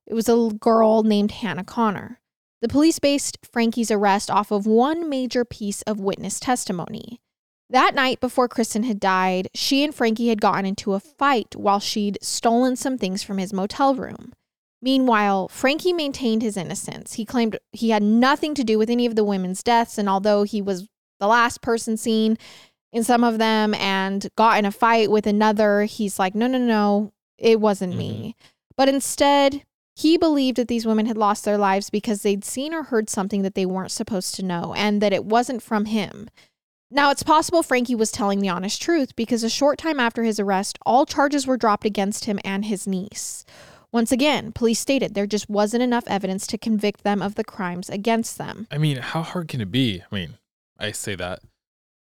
It 0.05 0.13
was 0.13 0.29
a 0.29 0.51
girl 0.59 1.01
named 1.01 1.31
Hannah 1.31 1.63
Connor. 1.63 2.19
The 2.61 2.67
police 2.67 2.99
based 2.99 3.39
Frankie's 3.51 3.89
arrest 3.89 4.29
off 4.29 4.51
of 4.51 4.67
one 4.67 5.09
major 5.09 5.43
piece 5.43 5.81
of 5.81 5.99
witness 5.99 6.39
testimony. 6.39 7.19
That 7.69 7.95
night 7.95 8.19
before 8.19 8.47
Kristen 8.47 8.83
had 8.83 8.99
died, 8.99 9.49
she 9.53 9.83
and 9.83 9.93
Frankie 9.93 10.29
had 10.29 10.41
gotten 10.41 10.65
into 10.65 10.93
a 10.93 10.99
fight 10.99 11.55
while 11.55 11.79
she'd 11.79 12.19
stolen 12.21 12.75
some 12.75 12.97
things 12.97 13.23
from 13.23 13.39
his 13.39 13.53
motel 13.53 13.95
room. 13.95 14.33
Meanwhile, 14.81 15.47
Frankie 15.47 15.93
maintained 15.93 16.43
his 16.43 16.57
innocence. 16.57 17.13
He 17.13 17.25
claimed 17.25 17.57
he 17.71 17.89
had 17.89 18.03
nothing 18.03 18.53
to 18.53 18.63
do 18.63 18.77
with 18.77 18.89
any 18.89 19.07
of 19.07 19.15
the 19.15 19.23
women's 19.23 19.63
deaths, 19.63 19.97
and 19.97 20.07
although 20.07 20.43
he 20.43 20.61
was 20.61 20.87
the 21.19 21.27
last 21.27 21.61
person 21.61 21.97
seen 21.97 22.37
in 22.93 23.03
some 23.03 23.23
of 23.23 23.39
them 23.39 23.73
and 23.73 24.27
got 24.37 24.59
in 24.59 24.65
a 24.65 24.71
fight 24.71 25.09
with 25.09 25.25
another, 25.25 25.83
he's 25.85 26.19
like, 26.19 26.35
no, 26.35 26.45
no, 26.45 26.59
no, 26.59 27.13
it 27.37 27.59
wasn't 27.59 27.95
me. 27.95 28.35
Mm-hmm. 28.37 28.51
But 28.77 28.89
instead, 28.89 29.63
he 29.95 30.17
believed 30.17 30.57
that 30.57 30.67
these 30.67 30.85
women 30.85 31.05
had 31.05 31.17
lost 31.17 31.45
their 31.45 31.57
lives 31.57 31.89
because 31.89 32.21
they'd 32.21 32.45
seen 32.45 32.73
or 32.73 32.83
heard 32.83 33.09
something 33.09 33.41
that 33.41 33.55
they 33.55 33.65
weren't 33.65 33.91
supposed 33.91 34.35
to 34.35 34.43
know 34.43 34.73
and 34.75 35.01
that 35.01 35.13
it 35.13 35.25
wasn't 35.25 35.63
from 35.63 35.85
him. 35.85 36.29
Now, 36.91 37.09
it's 37.09 37.23
possible 37.23 37.63
Frankie 37.63 37.95
was 37.95 38.11
telling 38.11 38.39
the 38.39 38.49
honest 38.49 38.81
truth 38.81 39.15
because 39.15 39.43
a 39.43 39.49
short 39.49 39.79
time 39.79 39.99
after 39.99 40.23
his 40.23 40.39
arrest, 40.39 40.77
all 40.85 41.05
charges 41.05 41.47
were 41.47 41.57
dropped 41.57 41.85
against 41.85 42.25
him 42.25 42.39
and 42.45 42.65
his 42.65 42.85
niece. 42.85 43.43
Once 43.91 44.11
again, 44.11 44.51
police 44.51 44.79
stated 44.79 45.13
there 45.13 45.25
just 45.25 45.49
wasn't 45.49 45.81
enough 45.81 46.03
evidence 46.05 46.45
to 46.45 46.57
convict 46.57 47.03
them 47.03 47.21
of 47.21 47.35
the 47.35 47.43
crimes 47.43 47.89
against 47.89 48.37
them. 48.37 48.67
I 48.69 48.77
mean, 48.77 48.97
how 48.97 49.23
hard 49.23 49.47
can 49.47 49.61
it 49.61 49.71
be? 49.71 50.03
I 50.11 50.15
mean, 50.15 50.37
I 50.77 50.91
say 50.91 51.15
that 51.15 51.39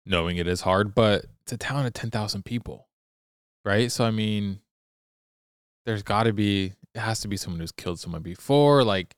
knowing 0.06 0.38
it 0.38 0.48
is 0.48 0.62
hard, 0.62 0.94
but 0.96 1.26
it's 1.44 1.54
a 1.54 1.58
town 1.58 1.86
of 1.86 1.94
10,000 1.94 2.44
people, 2.44 2.88
right? 3.64 3.92
So, 3.92 4.06
I 4.06 4.12
mean, 4.12 4.60
there's 5.86 6.04
got 6.04 6.24
to 6.24 6.34
be, 6.34 6.74
it 6.94 7.00
has 7.00 7.22
to 7.22 7.28
be 7.28 7.38
someone 7.38 7.60
who's 7.60 7.72
killed 7.72 8.00
someone 8.00 8.22
before. 8.22 8.84
Like, 8.84 9.16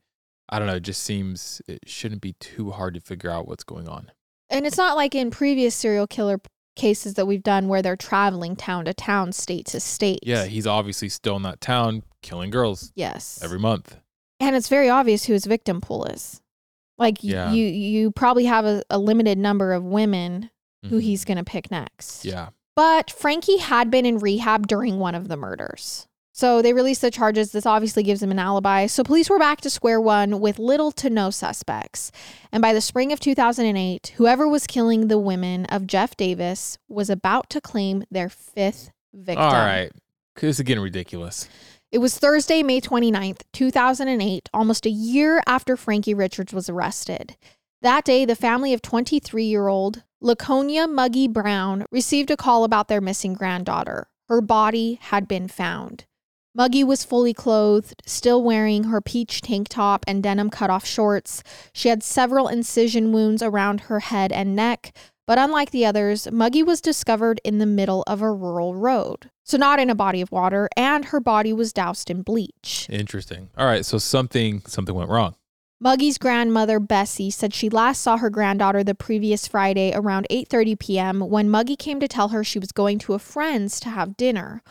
I 0.50 0.60
don't 0.60 0.68
know. 0.68 0.76
It 0.76 0.84
just 0.84 1.02
seems 1.04 1.62
it 1.68 1.80
shouldn't 1.88 2.22
be 2.22 2.34
too 2.34 2.72
hard 2.72 2.94
to 2.96 3.00
figure 3.00 3.30
out 3.30 3.48
what's 3.48 3.64
going 3.64 3.88
on. 3.88 4.12
And 4.50 4.66
it's 4.66 4.78
not 4.78 4.96
like 4.96 5.14
in 5.16 5.32
previous 5.32 5.76
serial 5.76 6.08
killer 6.08 6.40
cases 6.76 7.16
that 7.16 7.26
we've 7.26 7.44
done 7.44 7.68
where 7.68 7.82
they're 7.82 7.96
traveling 7.98 8.56
town 8.56 8.86
to 8.86 8.94
town, 8.94 9.32
state 9.32 9.66
to 9.68 9.80
state. 9.80 10.20
Yeah, 10.24 10.46
he's 10.46 10.66
obviously 10.66 11.10
still 11.10 11.36
in 11.36 11.44
that 11.44 11.60
town 11.62 12.04
killing 12.22 12.50
girls 12.50 12.92
Yes. 12.96 13.40
every 13.44 13.60
month. 13.60 13.98
and 14.42 14.56
it's 14.56 14.70
very 14.70 14.88
obvious 14.90 15.26
who 15.26 15.34
his 15.34 15.46
victim 15.46 15.82
pool 15.82 16.06
is. 16.06 16.40
Like 16.98 17.24
Yeah. 17.24 17.52
you 17.52 17.66
you 17.66 18.12
probably 18.12 18.46
have 18.46 18.66
a, 18.66 18.82
a 18.90 18.98
limited 18.98 19.38
number 19.38 19.74
of 19.74 19.84
women 19.84 20.50
who 20.90 20.98
Mhm. 21.00 21.02
he's 21.04 21.26
going 21.26 21.38
to 21.38 21.44
pick 21.44 21.70
next. 21.72 22.24
Yeah. 22.26 22.50
But 22.76 23.12
Frankie 23.12 23.58
had 23.58 23.92
been 23.92 24.06
in 24.06 24.18
rehab 24.20 24.68
during 24.68 24.98
one 25.00 25.14
of 25.16 25.28
the 25.28 25.36
murders. 25.38 26.08
So 26.39 26.62
they 26.62 26.71
released 26.71 27.02
the 27.02 27.12
charges. 27.12 27.52
This 27.52 27.65
obviously 27.65 28.02
gives 28.02 28.23
him 28.23 28.32
an 28.32 28.39
alibi. 28.39 28.86
So 28.86 29.04
police 29.04 29.30
were 29.30 29.39
back 29.39 29.60
to 29.60 29.69
square 29.69 29.99
one 29.99 30.39
with 30.39 30.58
little 30.58 30.89
to 30.93 31.10
no 31.10 31.32
suspects. 31.32 32.13
And 32.54 32.62
by 32.62 32.71
the 32.71 32.80
spring 32.80 33.12
of 33.12 33.19
2008, 33.19 34.13
whoever 34.15 34.47
was 34.47 34.65
killing 34.65 35.10
the 35.10 35.19
women 35.19 35.65
of 35.65 35.86
Jeff 35.86 36.15
Davis 36.15 36.78
was 36.88 37.10
about 37.10 37.49
to 37.49 37.60
claim 37.60 38.06
their 38.10 38.30
fifth 38.30 38.89
victim. 39.13 39.43
All 39.43 39.52
right. 39.52 39.91
This 40.38 40.60
is 40.60 40.63
getting 40.63 40.82
ridiculous. 40.82 41.49
It 41.91 41.97
was 41.97 42.17
Thursday, 42.17 42.63
May 42.63 42.80
29th, 42.80 43.41
2008, 43.52 44.47
almost 44.54 44.86
a 44.86 44.89
year 44.89 45.43
after 45.45 45.75
Frankie 45.75 46.13
Richards 46.13 46.54
was 46.54 46.69
arrested. 46.69 47.36
That 47.82 48.06
day, 48.06 48.23
the 48.23 48.38
family 48.38 48.71
of 48.73 48.82
23 48.82 49.43
year 49.43 49.67
old 49.67 50.04
Laconia 50.21 50.88
Muggy 50.88 51.28
Brown 51.28 51.86
received 51.91 52.32
a 52.32 52.38
call 52.38 52.63
about 52.63 52.88
their 52.88 53.02
missing 53.02 53.34
granddaughter. 53.34 54.08
Her 54.30 54.39
body 54.39 54.99
had 55.02 55.28
been 55.28 55.49
found. 55.49 56.06
Muggy 56.56 56.84
was 56.84 57.04
fully 57.04 57.34
clothed, 57.34 58.02
still 58.06 58.44
wearing 58.44 58.86
her 58.86 59.02
peach 59.02 59.42
tank 59.42 59.68
top 59.70 60.04
and 60.08 60.24
denim 60.24 60.50
cutoff 60.50 60.86
shorts. 60.86 61.44
She 61.74 61.90
had 61.90 62.04
several 62.04 62.48
incision 62.48 63.12
wounds 63.14 63.44
around 63.44 63.82
her 63.82 64.00
head 64.00 64.32
and 64.32 64.56
neck, 64.56 64.92
but 65.28 65.38
unlike 65.38 65.70
the 65.70 65.86
others, 65.86 66.30
Muggy 66.32 66.64
was 66.64 66.82
discovered 66.82 67.40
in 67.44 67.60
the 67.60 67.68
middle 67.68 68.04
of 68.08 68.24
a 68.24 68.32
rural 68.32 68.74
road. 68.74 69.30
So, 69.44 69.58
not 69.58 69.80
in 69.80 69.90
a 69.90 69.96
body 69.96 70.22
of 70.22 70.32
water, 70.32 70.70
and 70.76 71.06
her 71.06 71.20
body 71.20 71.54
was 71.54 71.72
doused 71.72 72.10
in 72.10 72.24
bleach. 72.24 72.88
Interesting. 72.90 73.50
All 73.56 73.68
right. 73.68 73.86
So 73.86 74.00
something 74.00 74.62
something 74.66 74.96
went 74.96 75.10
wrong. 75.10 75.36
Muggy's 75.80 76.18
grandmother 76.18 76.80
Bessie 76.80 77.32
said 77.32 77.54
she 77.54 77.70
last 77.70 78.02
saw 78.02 78.18
her 78.18 78.30
granddaughter 78.30 78.84
the 78.84 78.96
previous 78.96 79.48
Friday 79.48 79.94
around 79.94 80.28
8:30 80.30 80.80
p.m. 80.80 81.20
when 81.22 81.50
Muggy 81.50 81.76
came 81.76 82.00
to 82.00 82.08
tell 82.08 82.30
her 82.30 82.44
she 82.44 82.60
was 82.60 82.72
going 82.72 83.00
to 83.00 83.14
a 83.14 83.20
friend's 83.20 83.80
to 83.82 83.90
have 83.90 84.18
dinner. 84.18 84.62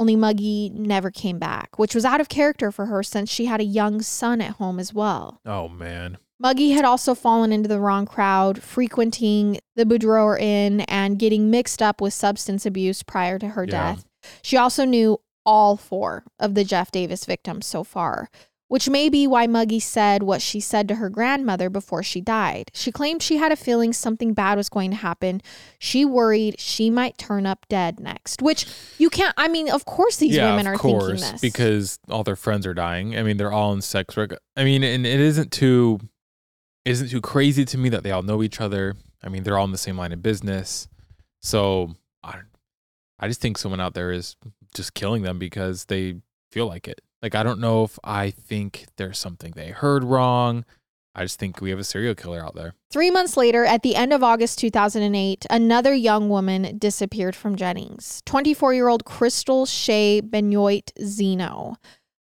Only 0.00 0.16
Muggy 0.16 0.70
never 0.70 1.10
came 1.10 1.38
back, 1.38 1.78
which 1.78 1.94
was 1.94 2.06
out 2.06 2.22
of 2.22 2.30
character 2.30 2.72
for 2.72 2.86
her 2.86 3.02
since 3.02 3.30
she 3.30 3.44
had 3.44 3.60
a 3.60 3.64
young 3.64 4.00
son 4.00 4.40
at 4.40 4.52
home 4.52 4.80
as 4.80 4.94
well. 4.94 5.42
Oh 5.44 5.68
man. 5.68 6.16
Muggy 6.38 6.70
had 6.70 6.86
also 6.86 7.14
fallen 7.14 7.52
into 7.52 7.68
the 7.68 7.78
wrong 7.78 8.06
crowd, 8.06 8.62
frequenting 8.62 9.60
the 9.76 9.84
Boudreaux 9.84 10.40
Inn 10.40 10.80
and 10.82 11.18
getting 11.18 11.50
mixed 11.50 11.82
up 11.82 12.00
with 12.00 12.14
substance 12.14 12.64
abuse 12.64 13.02
prior 13.02 13.38
to 13.40 13.48
her 13.48 13.64
Yeah. 13.64 13.70
death. 13.96 14.06
She 14.40 14.56
also 14.56 14.86
knew 14.86 15.18
all 15.44 15.76
four 15.76 16.24
of 16.38 16.54
the 16.54 16.64
Jeff 16.64 16.90
Davis 16.90 17.26
victims 17.26 17.66
so 17.66 17.84
far, 17.84 18.30
which 18.70 18.88
may 18.88 19.08
be 19.08 19.26
why 19.26 19.48
Muggy 19.48 19.80
said 19.80 20.22
what 20.22 20.40
she 20.40 20.60
said 20.60 20.86
to 20.86 20.94
her 20.94 21.10
grandmother 21.10 21.68
before 21.68 22.04
she 22.04 22.20
died. 22.20 22.70
She 22.72 22.92
claimed 22.92 23.20
she 23.20 23.36
had 23.36 23.50
a 23.50 23.56
feeling 23.56 23.92
something 23.92 24.32
bad 24.32 24.56
was 24.56 24.68
going 24.68 24.92
to 24.92 24.96
happen. 24.96 25.42
She 25.80 26.04
worried 26.04 26.60
she 26.60 26.88
might 26.88 27.18
turn 27.18 27.46
up 27.46 27.66
dead 27.68 27.98
next, 27.98 28.40
which 28.40 28.66
you 28.96 29.10
can't, 29.10 29.34
I 29.36 29.48
mean, 29.48 29.68
of 29.68 29.86
course 29.86 30.18
these 30.18 30.36
yeah, 30.36 30.50
women 30.52 30.68
are 30.68 30.76
course, 30.76 31.20
thinking 31.20 31.32
this. 31.32 31.40
because 31.40 31.98
all 32.08 32.22
their 32.22 32.36
friends 32.36 32.64
are 32.64 32.72
dying. 32.72 33.18
I 33.18 33.24
mean, 33.24 33.38
they're 33.38 33.50
all 33.50 33.72
in 33.72 33.82
sex 33.82 34.16
work. 34.16 34.38
I 34.56 34.62
mean, 34.62 34.84
and 34.84 35.04
it 35.04 35.18
isn't 35.18 35.50
too 35.50 35.98
isn't 36.84 37.08
too 37.08 37.20
crazy 37.20 37.64
to 37.64 37.76
me 37.76 37.88
that 37.88 38.04
they 38.04 38.12
all 38.12 38.22
know 38.22 38.40
each 38.40 38.60
other. 38.60 38.94
I 39.20 39.30
mean, 39.30 39.42
they're 39.42 39.58
all 39.58 39.64
in 39.64 39.72
the 39.72 39.78
same 39.78 39.98
line 39.98 40.12
of 40.12 40.22
business. 40.22 40.86
So 41.42 41.96
I, 42.22 42.36
I 43.18 43.26
just 43.26 43.40
think 43.40 43.58
someone 43.58 43.80
out 43.80 43.94
there 43.94 44.12
is 44.12 44.36
just 44.74 44.94
killing 44.94 45.22
them 45.22 45.40
because 45.40 45.86
they 45.86 46.20
feel 46.52 46.68
like 46.68 46.86
it. 46.86 47.00
Like 47.22 47.34
I 47.34 47.42
don't 47.42 47.60
know 47.60 47.84
if 47.84 47.98
I 48.02 48.30
think 48.30 48.86
there's 48.96 49.18
something 49.18 49.52
they 49.54 49.70
heard 49.70 50.04
wrong. 50.04 50.64
I 51.14 51.24
just 51.24 51.38
think 51.38 51.60
we 51.60 51.70
have 51.70 51.78
a 51.78 51.84
serial 51.84 52.14
killer 52.14 52.44
out 52.44 52.54
there. 52.54 52.74
Three 52.90 53.10
months 53.10 53.36
later, 53.36 53.64
at 53.64 53.82
the 53.82 53.96
end 53.96 54.12
of 54.12 54.22
August 54.22 54.58
2008, 54.60 55.44
another 55.50 55.92
young 55.92 56.28
woman 56.28 56.78
disappeared 56.78 57.34
from 57.34 57.56
Jennings 57.56 58.22
24 58.26 58.74
year 58.74 58.88
old 58.88 59.04
Crystal 59.04 59.66
Shea 59.66 60.20
Benoit 60.20 60.92
Zeno. 61.02 61.76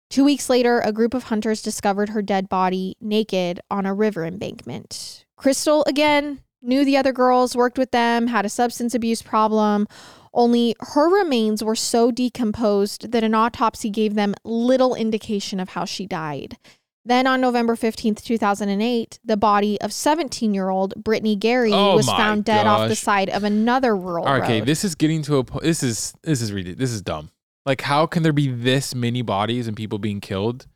Two 0.09 0.25
weeks 0.25 0.51
later, 0.51 0.81
a 0.81 0.93
group 0.93 1.15
of 1.15 1.25
hunters 1.25 1.63
discovered 1.63 2.09
her 2.09 2.23
dead 2.23 2.49
body 2.49 2.97
naked 3.01 3.61
on 3.71 3.87
a 3.87 3.95
river 3.95 4.25
embankment. 4.25 5.25
Crystal, 5.37 5.85
again, 5.87 6.41
knew 6.61 6.85
the 6.85 6.97
other 6.97 7.13
girls, 7.13 7.55
worked 7.55 7.79
with 7.79 7.93
them, 7.93 8.27
had 8.27 8.45
a 8.45 8.49
substance 8.49 8.95
abuse 8.95 9.23
problem. 9.23 9.87
Only 10.33 10.77
her 10.81 11.09
remains 11.13 11.63
were 11.65 11.75
so 11.77 12.11
decomposed 12.11 13.11
that 13.13 13.25
an 13.25 13.35
autopsy 13.35 13.91
gave 13.91 14.15
them 14.15 14.35
little 14.45 14.95
indication 14.95 15.59
of 15.61 15.71
how 15.71 15.85
she 15.85 16.07
died. 16.07 16.57
Then 17.05 17.27
on 17.27 17.41
November 17.41 17.75
15th, 17.77 18.23
2008, 18.23 19.19
the 19.25 19.37
body 19.37 19.81
of 19.81 19.93
17 19.93 20.53
year 20.55 20.69
old 20.69 20.95
Brittany 21.03 21.35
Gary 21.35 21.73
Oh 21.73 21.97
was 21.97 22.07
found 22.07 22.45
dead 22.45 22.67
off 22.67 22.89
the 22.89 22.95
side 22.95 23.31
of 23.31 23.43
another 23.43 23.97
rural 23.97 24.29
Okay, 24.29 24.61
road. 24.61 24.67
this 24.69 24.85
is 24.85 24.95
getting 24.95 25.23
to 25.23 25.39
a 25.39 25.45
point. 25.45 25.65
This 25.65 25.83
is 25.83 26.15
this 26.23 26.43
is 26.43 26.53
ridiculous. 26.53 26.79
This 26.79 26.93
is 26.93 27.03
dumb. 27.03 27.31
Like, 27.67 27.81
how 27.81 28.07
can 28.07 28.23
there 28.23 28.33
be 28.33 28.49
this 28.49 28.95
many 28.95 29.23
bodies 29.23 29.67
and 29.67 29.77
people 29.77 29.99
being 29.99 30.21
killed, 30.21 30.67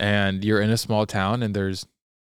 and 0.00 0.44
you're 0.44 0.60
in 0.60 0.70
a 0.70 0.76
small 0.76 1.06
town 1.06 1.42
and 1.42 1.54
there's 1.54 1.86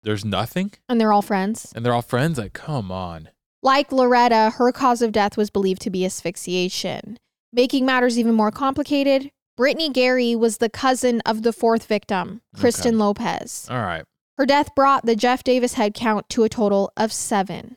there's 0.04 0.23
nothing, 0.23 0.71
and 0.88 1.02
they're 1.02 1.12
all 1.12 1.21
friends. 1.21 1.73
and 1.75 1.84
they're 1.86 1.93
all 1.93 2.02
friends? 2.02 2.38
Like, 2.38 2.54
come 2.54 2.91
on. 2.91 3.30
Like 3.62 3.91
Loretta, 3.91 4.54
her 4.56 4.72
cause 4.72 5.02
of 5.02 5.12
death 5.12 5.36
was 5.36 5.50
believed 5.50 5.82
to 5.82 5.89
be 5.89 6.06
asphyxiation. 6.06 7.17
Making 7.52 7.86
matters 7.86 8.17
even 8.17 8.34
more 8.34 8.52
complicated, 8.52 9.32
Brittany 9.58 9.89
Gary 9.89 10.36
was 10.36 10.58
the 10.58 10.69
cousin 10.69 11.22
of 11.26 11.43
the 11.43 11.52
fourth 11.52 11.86
victim, 11.86 12.41
Kristen 12.56 12.98
Lopez. 12.98 13.67
All 13.69 13.82
right. 13.82 14.06
Her 14.38 14.45
death 14.45 14.74
brought 14.74 15.06
the 15.06 15.17
Jeff 15.17 15.43
Davis 15.43 15.74
head 15.74 15.93
count 15.93 16.30
to 16.30 16.43
a 16.43 16.50
total 16.50 16.93
of 16.95 17.12
seven. 17.12 17.76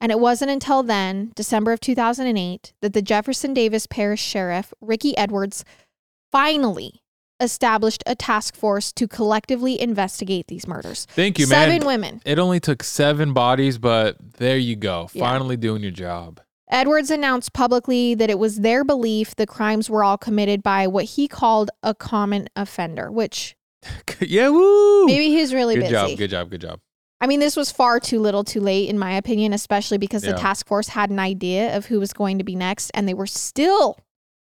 And 0.00 0.10
it 0.10 0.18
wasn't 0.18 0.50
until 0.50 0.82
then, 0.82 1.32
December 1.34 1.72
of 1.72 1.80
2008, 1.80 2.72
that 2.80 2.94
the 2.94 3.02
Jefferson 3.02 3.52
Davis 3.52 3.86
Parish 3.86 4.22
Sheriff, 4.22 4.72
Ricky 4.80 5.14
Edwards, 5.18 5.62
finally 6.32 7.02
established 7.40 8.02
a 8.06 8.14
task 8.14 8.54
force 8.56 8.92
to 8.92 9.08
collectively 9.08 9.80
investigate 9.80 10.46
these 10.48 10.66
murders. 10.66 11.06
Thank 11.10 11.38
you, 11.38 11.46
Seven 11.46 11.78
man. 11.80 11.86
women. 11.86 12.20
It 12.24 12.38
only 12.38 12.60
took 12.60 12.82
seven 12.82 13.32
bodies, 13.32 13.78
but 13.78 14.16
there 14.38 14.58
you 14.58 14.76
go. 14.76 15.08
Yeah. 15.12 15.24
Finally 15.24 15.56
doing 15.56 15.82
your 15.82 15.92
job. 15.92 16.40
Edwards 16.70 17.10
announced 17.10 17.52
publicly 17.52 18.14
that 18.14 18.30
it 18.30 18.38
was 18.38 18.60
their 18.60 18.84
belief 18.84 19.34
the 19.34 19.46
crimes 19.46 19.90
were 19.90 20.04
all 20.04 20.16
committed 20.16 20.62
by 20.62 20.86
what 20.86 21.04
he 21.04 21.26
called 21.26 21.70
a 21.82 21.94
common 21.94 22.48
offender, 22.54 23.10
which 23.10 23.56
yeah, 24.20 24.48
woo. 24.50 25.06
maybe 25.06 25.30
he's 25.30 25.52
really 25.52 25.74
good 25.74 25.80
busy. 25.90 25.92
Good 25.92 26.08
job. 26.10 26.18
Good 26.18 26.30
job. 26.30 26.50
Good 26.50 26.60
job. 26.60 26.80
I 27.22 27.26
mean, 27.26 27.40
this 27.40 27.56
was 27.56 27.70
far 27.70 27.98
too 28.00 28.18
little 28.20 28.44
too 28.44 28.60
late, 28.60 28.88
in 28.88 28.98
my 28.98 29.12
opinion, 29.12 29.52
especially 29.52 29.98
because 29.98 30.24
Yeah. 30.24 30.32
the 30.32 30.38
task 30.38 30.66
force 30.66 30.88
had 30.88 31.10
an 31.10 31.18
idea 31.18 31.76
of 31.76 31.86
who 31.86 31.98
was 32.00 32.12
going 32.12 32.38
to 32.38 32.44
be 32.44 32.54
next, 32.56 32.90
and 32.94 33.06
they 33.08 33.14
were 33.14 33.26
still 33.26 33.98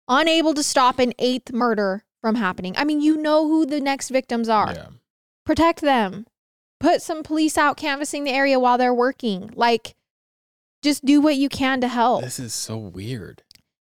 unable 0.09 0.55
to 0.55 0.63
stop 0.63 0.99
an 0.99 1.13
eighth 1.19 1.53
murder 1.53 2.05
from 2.21 2.37
happening. 2.37 2.75
I 2.77 2.85
mean, 2.85 3.01
you 3.01 3.17
know 3.17 3.47
who 3.47 3.67
the 3.67 3.81
next 3.81 4.09
victims 4.11 4.49
are. 4.49 4.73
Yeah. 4.73 4.89
Protect 5.45 5.81
them. 5.81 6.27
Put 6.81 7.03
some 7.03 7.23
police 7.23 7.59
out 7.59 7.77
canvassing 7.77 8.25
the 8.25 8.31
area 8.31 8.59
while 8.59 8.79
they're 8.79 8.95
working. 8.95 9.51
Like, 9.55 9.95
just 10.83 11.05
do 11.05 11.21
what 11.21 11.37
you 11.37 11.49
can 11.49 11.81
to 11.81 11.89
help. 11.89 12.23
This 12.23 12.39
is 12.39 12.55
so 12.55 12.77
weird. 12.77 13.43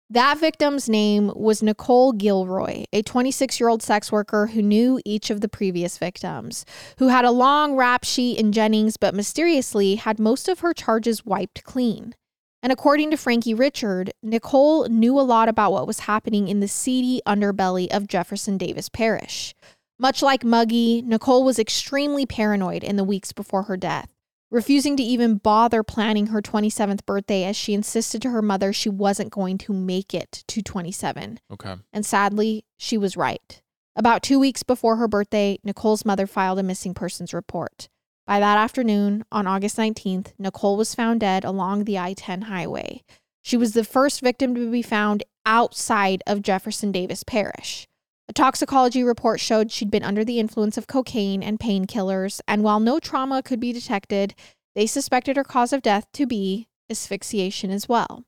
That 0.09 0.39
victim's 0.39 0.89
name 0.89 1.31
was 1.35 1.63
Nicole 1.63 2.11
Guillory, 2.11 2.83
a 2.91 3.01
26 3.01 3.61
year 3.61 3.69
old 3.69 3.81
sex 3.81 4.11
worker 4.11 4.47
who 4.47 4.61
knew 4.61 4.99
each 5.05 5.29
of 5.29 5.39
the 5.39 5.47
previous 5.47 5.97
victims, 5.97 6.65
who 6.97 7.07
had 7.07 7.23
a 7.23 7.31
long 7.31 7.77
rap 7.77 8.03
sheet 8.03 8.37
in 8.37 8.51
Jennings, 8.51 8.97
but 8.97 9.15
mysteriously 9.15 9.95
had 9.95 10.19
most 10.19 10.49
of 10.49 10.59
her 10.59 10.73
charges 10.73 11.25
wiped 11.25 11.63
clean. 11.63 12.13
And 12.63 12.71
according 12.71 13.11
to 13.11 13.17
Frankie 13.17 13.53
Richard, 13.53 14.11
Nicole 14.21 14.87
knew 14.87 15.19
a 15.19 15.21
lot 15.21 15.49
about 15.49 15.71
what 15.71 15.87
was 15.87 16.01
happening 16.01 16.47
in 16.47 16.59
the 16.59 16.67
seedy 16.67 17.21
underbelly 17.25 17.87
of 17.89 18.07
Jefferson 18.07 18.57
Davis 18.57 18.87
Parish. 18.87 19.55
Much 19.97 20.21
like 20.21 20.43
Muggy, 20.43 21.01
Nicole 21.01 21.43
was 21.43 21.59
extremely 21.59 22.25
paranoid 22.25 22.83
in 22.83 22.95
the 22.95 23.03
weeks 23.03 23.31
before 23.31 23.63
her 23.63 23.77
death 23.77 24.09
refusing 24.51 24.97
to 24.97 25.03
even 25.03 25.37
bother 25.37 25.81
planning 25.81 26.27
her 26.27 26.41
27th 26.41 27.05
birthday 27.05 27.45
as 27.45 27.55
she 27.55 27.73
insisted 27.73 28.21
to 28.21 28.29
her 28.29 28.41
mother 28.41 28.71
she 28.71 28.89
wasn't 28.89 29.31
going 29.31 29.57
to 29.57 29.73
make 29.73 30.13
it 30.13 30.43
to 30.47 30.61
27. 30.61 31.39
Okay. 31.51 31.75
And 31.91 32.05
sadly, 32.05 32.65
she 32.77 32.97
was 32.97 33.17
right. 33.17 33.61
About 33.95 34.21
two 34.21 34.39
weeks 34.39 34.61
before 34.61 34.97
her 34.97 35.07
birthday, 35.07 35.57
Nicole's 35.63 36.05
mother 36.05 36.27
filed 36.27 36.59
a 36.59 36.63
missing 36.63 36.93
persons 36.93 37.33
report. 37.33 37.87
By 38.31 38.39
that 38.39 38.57
afternoon, 38.57 39.25
on 39.29 39.45
August 39.45 39.75
19th, 39.75 40.31
Nicole 40.39 40.77
was 40.77 40.95
found 40.95 41.19
dead 41.19 41.43
along 41.43 41.83
the 41.83 41.99
I 41.99 42.13
10 42.13 42.43
highway. 42.43 43.03
She 43.41 43.57
was 43.57 43.73
the 43.73 43.83
first 43.83 44.21
victim 44.21 44.55
to 44.55 44.71
be 44.71 44.81
found 44.81 45.23
outside 45.45 46.23
of 46.25 46.41
Jefferson 46.41 46.93
Davis 46.93 47.23
Parish. 47.23 47.89
A 48.29 48.33
toxicology 48.33 49.03
report 49.03 49.41
showed 49.41 49.69
she'd 49.69 49.91
been 49.91 50.05
under 50.05 50.23
the 50.23 50.39
influence 50.39 50.77
of 50.77 50.87
cocaine 50.87 51.43
and 51.43 51.59
painkillers, 51.59 52.39
and 52.47 52.63
while 52.63 52.79
no 52.79 53.01
trauma 53.01 53.43
could 53.43 53.59
be 53.59 53.73
detected, 53.73 54.33
they 54.75 54.87
suspected 54.87 55.35
her 55.35 55.43
cause 55.43 55.73
of 55.73 55.81
death 55.81 56.07
to 56.13 56.25
be 56.25 56.69
asphyxiation 56.89 57.69
as 57.69 57.89
well. 57.89 58.23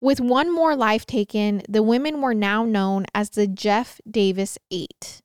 With 0.00 0.20
one 0.20 0.54
more 0.54 0.76
life 0.76 1.06
taken, 1.06 1.62
the 1.68 1.82
women 1.82 2.20
were 2.20 2.34
now 2.34 2.64
known 2.64 3.04
as 3.16 3.30
the 3.30 3.48
Jeff 3.48 4.00
Davis 4.08 4.58
Eight. 4.70 5.22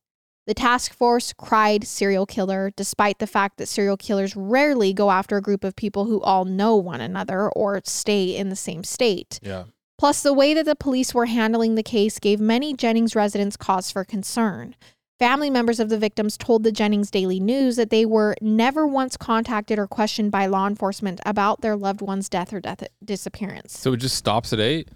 The 0.47 0.53
task 0.53 0.93
force 0.93 1.33
cried 1.33 1.85
serial 1.85 2.25
killer, 2.25 2.71
despite 2.75 3.17
the 3.19 3.27
fact 3.27 3.57
that 3.57 3.67
serial 3.67 3.97
killers 3.97 4.35
rarely 4.35 4.93
go 4.93 5.09
after 5.09 5.37
a 5.37 5.41
group 5.41 5.63
of 5.63 5.75
people 5.75 6.05
who 6.05 6.21
all 6.21 6.45
know 6.45 6.75
one 6.75 7.01
another 7.01 7.49
or 7.49 7.81
stay 7.83 8.35
in 8.35 8.49
the 8.49 8.55
same 8.55 8.83
state. 8.83 9.39
Yeah. 9.41 9.63
Plus, 9.97 10.21
the 10.21 10.33
way 10.33 10.53
that 10.53 10.65
the 10.65 10.75
police 10.75 11.13
were 11.13 11.25
handling 11.25 11.75
the 11.75 11.83
case 11.83 12.19
gave 12.19 12.39
many 12.39 12.73
Jennings 12.73 13.15
residents 13.15 13.57
cause 13.57 13.91
for 13.91 14.03
concern. 14.03 14.75
Family 15.17 15.49
members 15.49 15.79
of 15.79 15.87
the 15.87 15.97
victims 15.97 16.37
told 16.37 16.63
the 16.63 16.73
Jennings 16.73 17.09
Daily 17.09 17.39
News 17.39 17.77
that 17.77 17.89
they 17.89 18.05
were 18.05 18.35
never 18.41 18.85
once 18.85 19.15
contacted 19.15 19.79
or 19.79 19.87
questioned 19.87 20.29
by 20.29 20.45
law 20.45 20.67
enforcement 20.67 21.21
about 21.25 21.61
their 21.61 21.77
loved 21.77 22.01
one's 22.01 22.27
death 22.27 22.51
or 22.51 22.59
death 22.59 22.83
disappearance. 23.03 23.79
So 23.79 23.93
it 23.93 23.97
just 23.97 24.17
stops 24.17 24.51
at 24.51 24.59
eight? 24.59 24.89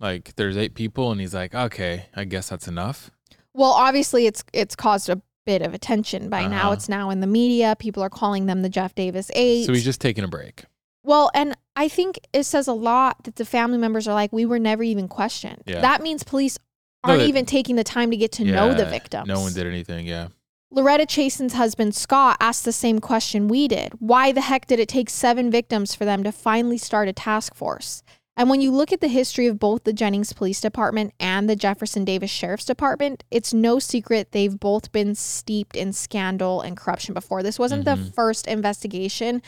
Like 0.00 0.34
there's 0.34 0.56
eight 0.56 0.74
people 0.74 1.12
and 1.12 1.20
he's 1.20 1.34
like, 1.34 1.54
okay, 1.54 2.06
I 2.16 2.24
guess 2.24 2.48
that's 2.48 2.66
enough. 2.66 3.12
Well, 3.54 3.72
obviously, 3.72 4.26
it's 4.26 4.44
it's 4.52 4.76
caused 4.76 5.08
a 5.08 5.20
bit 5.46 5.62
of 5.62 5.74
attention 5.74 6.28
by 6.28 6.46
now. 6.46 6.66
Uh-huh. 6.66 6.72
It's 6.74 6.88
now 6.88 7.10
in 7.10 7.20
the 7.20 7.26
media. 7.26 7.74
People 7.78 8.02
are 8.02 8.10
calling 8.10 8.46
them 8.46 8.62
the 8.62 8.68
Jeff 8.68 8.94
Davis 8.94 9.30
Eight. 9.34 9.64
So 9.66 9.72
he's 9.72 9.84
just 9.84 10.00
taking 10.00 10.22
a 10.24 10.28
break. 10.28 10.64
well, 11.02 11.30
and 11.34 11.56
I 11.76 11.88
think 11.88 12.20
it 12.32 12.44
says 12.44 12.68
a 12.68 12.72
lot 12.74 13.24
that 13.24 13.36
the 13.36 13.44
family 13.44 13.78
members 13.78 14.06
are 14.06 14.14
like, 14.14 14.32
we 14.32 14.44
were 14.44 14.58
never 14.58 14.82
even 14.82 15.08
questioned. 15.08 15.62
Yeah. 15.66 15.80
That 15.80 16.02
means 16.02 16.22
police 16.22 16.58
aren't 17.02 17.20
that- 17.20 17.28
even 17.28 17.46
taking 17.46 17.76
the 17.76 17.84
time 17.84 18.10
to 18.10 18.16
get 18.18 18.32
to 18.32 18.44
know 18.44 18.74
the 18.74 18.82
Yeah, 18.84 18.90
victims. 18.90 19.26
No 19.28 19.40
one 19.40 19.52
did 19.54 19.66
anything. 19.66 20.06
Yeah. 20.06 20.28
Loretta 20.70 21.06
Chaisson's 21.06 21.54
husband 21.54 21.96
Scott 21.96 22.36
asked 22.38 22.64
the 22.64 22.72
same 22.72 23.00
question 23.00 23.48
we 23.48 23.66
did. 23.66 23.92
Why 23.98 24.30
the 24.30 24.42
heck 24.42 24.66
did 24.66 24.78
it 24.78 24.88
take 24.88 25.10
seven 25.10 25.50
victims 25.50 25.94
for 25.96 26.04
them 26.04 26.22
to 26.22 26.30
finally 26.30 26.78
start 26.78 27.08
a 27.08 27.12
task 27.12 27.54
force? 27.56 28.02
And 28.40 28.48
when 28.48 28.62
you 28.62 28.70
look 28.70 28.90
at 28.90 29.02
the 29.02 29.08
history 29.08 29.48
of 29.48 29.58
both 29.58 29.84
the 29.84 29.92
Jennings 29.92 30.32
Police 30.32 30.62
Department 30.62 31.12
and 31.20 31.46
the 31.46 31.54
Jefferson 31.54 32.06
Davis 32.06 32.30
Sheriff's 32.30 32.64
Department, 32.64 33.22
it's 33.30 33.52
no 33.52 33.78
secret 33.78 34.32
they've 34.32 34.58
both 34.58 34.90
been 34.92 35.14
steeped 35.14 35.76
in 35.76 35.92
scandal 35.92 36.62
and 36.62 36.74
corruption 36.74 37.12
before. 37.12 37.42
This 37.42 37.58
wasn't 37.58 37.84
the 37.84 37.96
Mhm. 37.96 38.14
first 38.14 38.46
investigation 38.46 39.42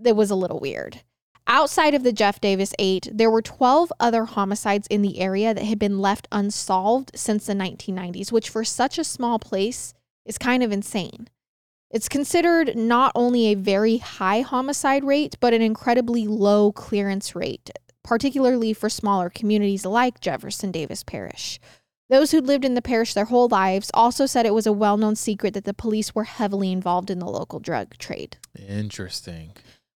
that 0.00 0.16
was 0.16 0.32
a 0.32 0.34
little 0.34 0.58
weird. 0.58 1.02
Outside 1.46 1.94
of 1.94 2.02
the 2.02 2.12
Jeff 2.12 2.40
Davis 2.40 2.74
8, 2.76 3.08
there 3.14 3.30
were 3.30 3.40
12 3.40 3.92
other 4.00 4.24
homicides 4.24 4.88
in 4.88 5.02
the 5.02 5.20
area 5.20 5.54
that 5.54 5.66
had 5.66 5.78
been 5.78 6.00
left 6.00 6.26
unsolved 6.32 7.12
since 7.14 7.46
the 7.46 7.54
1990s, 7.54 8.32
which 8.32 8.50
for 8.50 8.64
such 8.64 8.98
a 8.98 9.04
small 9.04 9.38
place 9.38 9.94
is 10.26 10.38
kind 10.38 10.64
of 10.64 10.72
insane. 10.72 11.28
It's 11.88 12.08
considered 12.08 12.76
not 12.76 13.12
only 13.14 13.46
a 13.46 13.54
very 13.54 13.98
high 13.98 14.40
homicide 14.40 15.04
rate, 15.04 15.36
but 15.38 15.54
an 15.54 15.62
incredibly 15.62 16.26
low 16.26 16.72
clearance 16.72 17.36
rate, 17.36 17.70
particularly 18.04 18.72
for 18.72 18.88
smaller 18.88 19.28
communities 19.28 19.84
like 19.84 20.20
Jefferson 20.20 20.70
Davis 20.70 21.02
Parish. 21.02 21.58
Those 22.10 22.30
who'd 22.30 22.46
lived 22.46 22.64
in 22.64 22.74
the 22.74 22.82
parish 22.82 23.14
their 23.14 23.24
whole 23.24 23.48
lives 23.48 23.90
also 23.94 24.26
said 24.26 24.44
it 24.46 24.54
was 24.54 24.66
a 24.66 24.72
well 24.72 24.96
known 24.96 25.16
secret 25.16 25.54
that 25.54 25.64
the 25.64 25.74
police 25.74 26.14
were 26.14 26.24
heavily 26.24 26.70
involved 26.70 27.10
in 27.10 27.18
the 27.18 27.26
local 27.26 27.58
drug 27.58 27.96
trade 27.96 28.36
Interesting. 28.68 29.52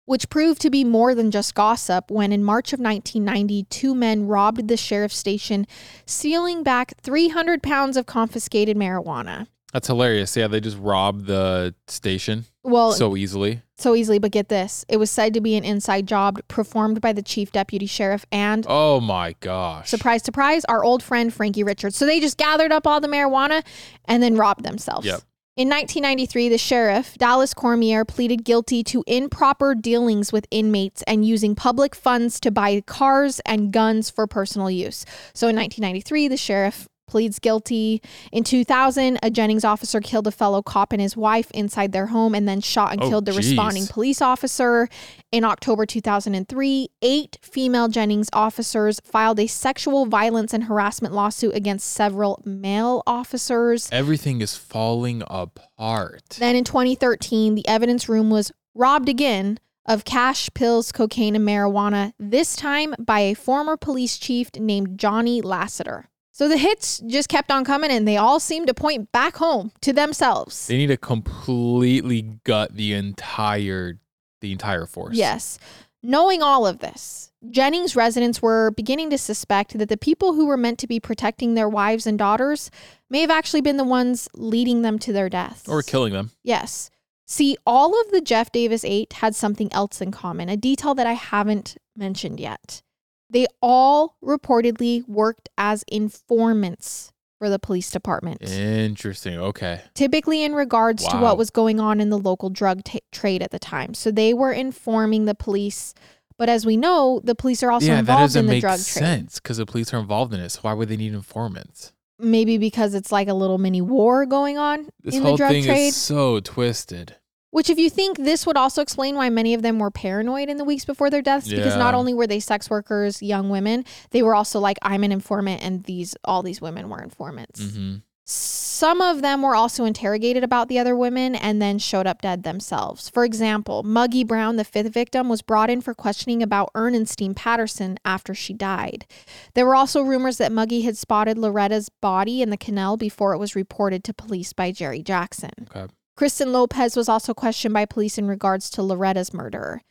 which 0.07 0.31
proved 0.31 0.61
to 0.63 0.71
be 0.71 0.85
more 0.85 1.15
than 1.15 1.31
just 1.31 1.55
gossip 1.55 2.11
when 2.11 2.33
in 2.33 2.43
March 2.43 2.73
of 2.73 2.81
1990, 2.81 3.65
two 3.65 3.95
men 3.95 4.27
robbed 4.27 4.69
the 4.69 4.77
sheriff's 4.79 5.19
station, 5.19 5.67
stealing 6.07 6.63
back 6.63 6.95
300 7.03 7.63
pounds 7.63 7.97
of 7.97 8.07
confiscated 8.07 8.77
marijuana. 8.77 9.47
That's 9.73 9.87
hilarious. 9.87 10.37
Yeah, 10.37 10.47
they 10.49 10.61
just 10.61 10.79
robbed 10.79 11.27
the 11.27 11.75
station 11.89 12.47
Well, 12.65 12.93
so, 12.93 13.17
easily. 13.17 13.61
so 13.77 13.95
easily. 13.95 14.19
but 14.19 14.31
get 14.33 14.49
this. 14.49 14.85
It 14.89 14.97
was 14.97 15.11
said 15.11 15.35
to 15.35 15.41
be 15.43 15.57
an 15.57 15.65
inside 15.65 16.07
job 16.09 16.41
performed 16.49 17.01
by 17.03 17.13
the 17.13 17.23
chief 17.23 17.53
deputy 17.53 17.85
sheriff 17.87 18.25
and, 18.33 18.65
Oh 18.69 18.99
my 19.01 19.35
gosh. 19.41 19.89
surprise, 19.91 20.23
surprise, 20.23 20.65
our 20.67 20.83
old 20.83 21.03
friend 21.03 21.33
Frankie 21.35 21.63
Richards. 21.65 21.97
So 21.97 22.07
they 22.07 22.19
just 22.19 22.39
gathered 22.39 22.73
up 22.73 22.87
all 22.87 23.01
the 23.01 23.09
marijuana 23.09 23.63
and 24.07 24.23
then 24.23 24.37
robbed 24.37 24.65
themselves. 24.65 25.07
Yep. 25.07 25.21
In 25.59 25.69
1993, 25.69 26.49
the 26.51 26.57
sheriff, 26.57 27.19
Dallas 27.19 27.53
Cormier, 27.53 28.05
pleaded 28.05 28.45
guilty 28.45 28.85
to 28.85 29.03
improper 29.09 29.75
dealings 29.75 30.33
with 30.33 30.47
inmates 30.53 31.03
and 31.09 31.27
using 31.27 31.57
public 31.57 31.97
funds 31.97 32.39
to 32.41 32.53
buy 32.53 32.81
cars 32.83 33.41
and 33.45 33.73
guns 33.73 34.09
for 34.09 34.29
personal 34.29 34.71
use. 34.71 35.05
So 35.35 35.49
in 35.49 35.57
1993, 35.57 36.29
the 36.29 36.37
sheriff 36.37 36.87
pleads 37.09 37.39
guilty. 37.41 38.01
In 38.31 38.45
2000, 38.45 39.19
a 39.23 39.31
Jennings 39.31 39.65
officer 39.65 40.01
killed 40.01 40.27
a 40.27 40.31
fellow 40.31 40.63
cop 40.63 40.93
and 40.93 41.01
his 41.03 41.17
wife 41.17 41.51
inside 41.53 41.93
their 41.93 42.07
home 42.07 42.35
and 42.35 42.49
then 42.49 42.61
shot 42.61 42.93
and 42.93 43.03
Oh, 43.03 43.09
killed 43.09 43.25
the 43.25 43.33
geez. 43.33 43.49
responding 43.49 43.87
police 43.87 44.23
officer. 44.23 44.89
In 45.33 45.45
October 45.45 45.85
2003, 45.87 46.89
eight 47.03 47.39
female 47.43 47.89
Jennings 47.89 48.29
officers 48.33 49.01
filed 49.05 49.41
a 49.41 49.47
sexual 49.47 50.07
violence 50.07 50.55
and 50.55 50.65
harassment 50.65 51.13
lawsuit 51.15 51.55
against 51.55 51.89
several 51.91 52.41
male 52.45 53.03
officers. 53.07 53.89
Everything 53.93 54.41
is 54.41 54.55
falling 54.57 55.23
apart. 55.29 56.37
Then 56.39 56.57
in 56.57 56.65
2013, 56.65 57.55
the 57.55 57.67
evidence 57.69 58.09
room 58.09 58.31
was 58.31 58.53
robbed 58.75 59.09
again 59.09 59.59
of 59.87 60.05
cash, 60.05 60.51
pills, 60.55 60.93
cocaine, 60.93 61.35
and 61.35 61.47
marijuana, 61.49 62.13
this 62.19 62.55
time 62.57 62.95
by 62.99 63.21
a 63.21 63.35
former 63.35 63.77
police 63.77 64.19
chief 64.19 64.51
named 64.55 64.99
Johnny 64.99 65.41
Lasseter. 65.41 66.05
So 66.39 66.49
the 66.49 66.57
hits 66.57 67.01
just 67.01 67.29
kept 67.29 67.51
on 67.51 67.65
coming 67.65 67.91
and 67.91 68.07
they 68.07 68.17
all 68.17 68.39
seemed 68.39 68.69
to 68.69 68.75
point 68.75 69.11
back 69.11 69.39
home 69.39 69.73
to 69.81 69.93
themselves. 69.93 70.69
They 70.69 70.77
need 70.77 70.87
to 70.87 70.97
completely 70.97 72.39
gut 72.45 72.77
the 72.77 72.93
entire 72.93 73.99
the 74.41 74.53
entire 74.53 74.87
force. 74.87 75.17
Yes. 75.17 75.59
Knowing 76.01 76.41
all 76.41 76.65
of 76.65 76.79
this, 76.79 77.33
Jennings 77.51 77.97
residents 77.97 78.41
were 78.41 78.71
beginning 78.71 79.11
to 79.11 79.19
suspect 79.19 79.77
that 79.77 79.89
the 79.89 79.97
people 79.97 80.35
who 80.35 80.47
were 80.47 80.57
meant 80.57 80.79
to 80.79 80.87
be 80.87 81.01
protecting 81.01 81.55
their 81.55 81.69
wives 81.69 82.07
and 82.07 82.17
daughters 82.17 82.71
may 83.11 83.21
have 83.21 83.33
actually 83.33 83.61
been 83.61 83.77
the 83.77 83.83
ones 83.83 84.29
leading 84.33 84.83
them 84.83 85.01
to 85.01 85.13
their 85.13 85.29
deaths. 85.29 85.69
Or 85.69 85.83
killing 85.83 86.13
them. 86.13 86.31
Yes. 86.45 86.89
See, 87.27 87.57
all 87.67 88.01
of 88.01 88.13
the 88.13 88.21
Jeff 88.21 88.53
Davis 88.53 88.85
8 88.85 89.15
had 89.15 89.35
something 89.35 89.73
else 89.73 90.01
in 90.01 90.13
common, 90.13 90.49
a 90.49 90.57
detail 90.57 90.95
that 90.95 91.07
I 91.09 91.15
haven't 91.15 91.79
mentioned 91.97 92.39
yet. 92.39 92.83
They 93.31 93.47
all 93.61 94.17
reportedly 94.25 95.07
worked 95.09 95.49
as 95.59 95.85
informants 95.89 97.13
for 97.39 97.49
the 97.49 97.59
police 97.59 97.89
department, 97.91 98.43
Interesting. 98.43 99.39
Okay. 99.39 99.83
typically 99.95 100.43
in 100.43 100.55
regards 100.55 101.07
to 101.07 101.17
what 101.19 101.39
was 101.39 101.51
going 101.51 101.79
on 101.79 102.01
in 102.01 102.11
the 102.11 102.19
local 102.19 102.51
drug 102.51 102.83
ta 102.83 102.99
trade 103.13 103.43
at 103.43 103.53
the 103.53 103.61
time. 103.61 103.95
So 103.95 104.11
they 104.11 104.35
were 104.35 104.51
informing 104.51 105.27
the 105.27 105.37
police, 105.37 105.95
but 106.37 106.49
as 106.49 106.67
we 106.67 106.77
know, 106.77 107.21
the 107.23 107.37
police 107.37 107.63
are 107.63 107.71
also 107.71 107.87
yeah, 107.87 108.01
involved 108.01 108.35
in 108.35 108.47
the 108.47 108.59
drug 108.61 108.79
trade. 108.79 109.05
sense 109.05 109.39
because 109.39 109.59
the 109.59 109.67
police 109.67 109.95
are 109.95 110.01
involved 110.01 110.35
in 110.35 110.41
it. 110.41 110.49
So 110.49 110.61
why 110.63 110.73
would 110.73 110.89
they 110.89 110.97
need 110.97 111.15
informants? 111.15 111.93
Maybe 112.19 112.59
because 112.59 112.95
it's 112.95 113.13
like 113.13 113.29
a 113.29 113.35
little 113.35 113.59
mini 113.59 113.83
war 113.83 114.27
going 114.27 114.59
on 114.59 114.89
This 115.05 115.15
in 115.15 115.23
whole 115.23 115.33
the 115.33 115.37
drug 115.37 115.51
thing 115.53 115.65
trade. 115.65 115.89
is 115.89 115.97
so 115.97 116.41
twisted. 116.41 117.15
Which, 117.51 117.71
if 117.71 117.79
you 117.79 117.89
think 117.89 118.19
this 118.19 118.47
would 118.47 118.57
also 118.57 118.83
explain 118.83 119.15
why 119.17 119.31
many 119.31 119.55
of 119.55 119.63
them 119.63 119.79
were 119.79 119.91
paranoid 119.91 120.49
in 120.49 120.59
the 120.59 120.65
weeks 120.65 120.85
before 120.85 121.09
their 121.09 121.23
deaths, 121.23 121.49
because 121.49 121.77
not 121.79 121.95
only 121.95 122.13
were 122.13 122.27
they 122.27 122.41
sex 122.41 122.69
workers, 122.69 123.23
young 123.23 123.49
women, 123.49 123.85
they 124.11 124.23
were 124.23 124.35
also 124.35 124.61
like, 124.61 124.77
I'm 124.83 125.03
an 125.03 125.13
informant, 125.13 125.63
and 125.63 125.85
these 125.85 126.15
all 126.25 126.43
these 126.43 126.61
women 126.61 126.89
were 126.91 127.01
informants. 127.03 127.61
hmm 127.75 127.97
Some 128.27 129.01
of 129.01 129.23
them 129.23 129.41
were 129.41 129.57
also 129.57 129.87
interrogated 129.87 130.45
about 130.45 130.69
the 130.69 130.79
other 130.79 130.95
women 130.95 131.35
and 131.35 131.63
then 131.63 131.79
showed 131.79 132.07
up 132.07 132.21
dead 132.21 132.43
themselves. 132.43 133.09
For 133.09 133.25
example, 133.25 133.83
Muggy 133.83 134.23
Brown, 134.25 134.57
the 134.57 134.65
fifth 134.65 134.93
victim, 134.93 135.31
was 135.31 135.41
brought 135.41 135.71
in 135.71 135.81
for 135.81 135.95
questioning 135.95 136.43
about 136.43 136.71
Ernestine 136.75 137.35
Patterson 137.35 137.99
after 138.05 138.35
she 138.35 138.53
died. 138.53 139.07
There 139.55 139.65
were 139.65 139.75
also 139.75 140.03
rumors 140.03 140.37
that 140.37 140.53
Muggy 140.53 140.83
had 140.83 140.99
spotted 140.99 141.39
Loretta's 141.39 141.89
body 141.89 142.43
in 142.43 142.51
the 142.51 142.59
canal 142.59 142.99
before 142.99 143.33
it 143.33 143.39
was 143.39 143.57
reported 143.57 144.05
to 144.05 144.13
police 144.13 144.53
by 144.53 144.71
Jerry 144.71 145.03
Jackson. 145.03 145.67
Okay. 145.75 145.91
Kristen 146.19 146.53
Lopez 146.53 146.97
was 146.97 147.09
also 147.09 147.33
questioned 147.33 147.73
by 147.73 147.85
police 147.85 148.19
in 148.19 148.27
regards 148.27 148.71
to 148.71 148.83
Loretta's 148.83 149.33
murder. 149.33 149.83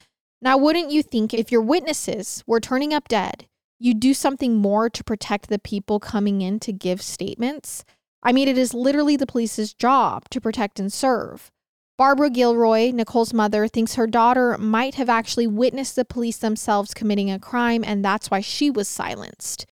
Now, 0.41 0.57
wouldn't 0.57 0.91
you 0.91 1.01
think 1.01 1.33
if 1.33 1.53
your 1.53 1.61
witnesses 1.61 2.43
were 2.45 2.59
turning 2.59 2.93
up 2.93 3.07
dead, 3.07 3.47
you'd 3.79 4.01
do 4.01 4.13
something 4.13 4.57
more 4.57 4.89
to 4.89 5.05
protect 5.05 5.47
the 5.47 5.57
people 5.57 6.01
coming 6.01 6.41
in 6.41 6.59
to 6.59 6.73
give 6.73 7.01
statements? 7.01 7.85
I 8.21 8.33
mean, 8.33 8.49
it 8.49 8.57
is 8.57 8.73
literally 8.73 9.15
the 9.15 9.25
police's 9.25 9.73
job 9.73 10.29
to 10.31 10.41
protect 10.41 10.81
and 10.81 10.91
serve. 10.91 11.49
Barbara 11.97 12.29
Guillory, 12.29 12.93
Nicole's 12.93 13.33
mother, 13.33 13.69
thinks 13.69 13.95
her 13.95 14.05
daughter 14.05 14.57
might 14.57 14.95
have 14.95 15.07
actually 15.07 15.47
witnessed 15.47 15.95
the 15.95 16.03
police 16.03 16.39
themselves 16.39 16.93
committing 16.93 17.31
a 17.31 17.39
crime, 17.39 17.85
and 17.85 18.03
that's 18.03 18.29
why 18.29 18.41
she 18.41 18.69
was 18.69 18.89
silenced. 18.89 19.65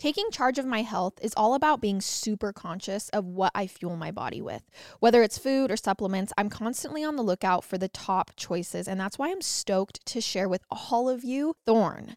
Taking 0.00 0.30
charge 0.30 0.58
of 0.58 0.64
my 0.64 0.80
health 0.80 1.18
is 1.20 1.34
all 1.36 1.52
about 1.52 1.82
being 1.82 2.00
super 2.00 2.54
conscious 2.54 3.10
of 3.10 3.26
what 3.26 3.52
I 3.54 3.66
fuel 3.66 3.96
my 3.96 4.10
body 4.10 4.40
with. 4.40 4.62
Whether 4.98 5.22
it's 5.22 5.36
food 5.36 5.70
or 5.70 5.76
supplements, 5.76 6.32
I'm 6.38 6.48
constantly 6.48 7.04
on 7.04 7.16
the 7.16 7.22
lookout 7.22 7.64
for 7.64 7.76
the 7.76 7.88
top 7.88 8.30
choices, 8.34 8.88
and 8.88 8.98
that's 8.98 9.18
why 9.18 9.30
I'm 9.30 9.42
stoked 9.42 10.06
to 10.06 10.22
share 10.22 10.48
with 10.48 10.64
all 10.70 11.10
of 11.10 11.22
you 11.22 11.52
Thorne. 11.66 12.16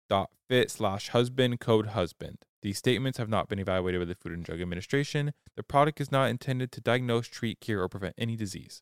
Thorne.fit 0.11 0.69
slash 0.69 1.07
husband, 1.09 1.61
code 1.61 1.87
husband. 1.87 2.39
These 2.61 2.77
statements 2.77 3.17
have 3.17 3.29
not 3.29 3.47
been 3.47 3.59
evaluated 3.59 4.01
by 4.01 4.05
the 4.05 4.15
Food 4.15 4.33
and 4.33 4.43
Drug 4.43 4.61
Administration. 4.61 5.31
The 5.55 5.63
product 5.63 6.01
is 6.01 6.11
not 6.11 6.29
intended 6.29 6.71
to 6.73 6.81
diagnose, 6.81 7.27
treat, 7.27 7.61
cure, 7.61 7.81
or 7.81 7.87
prevent 7.87 8.15
any 8.17 8.35
disease. 8.35 8.81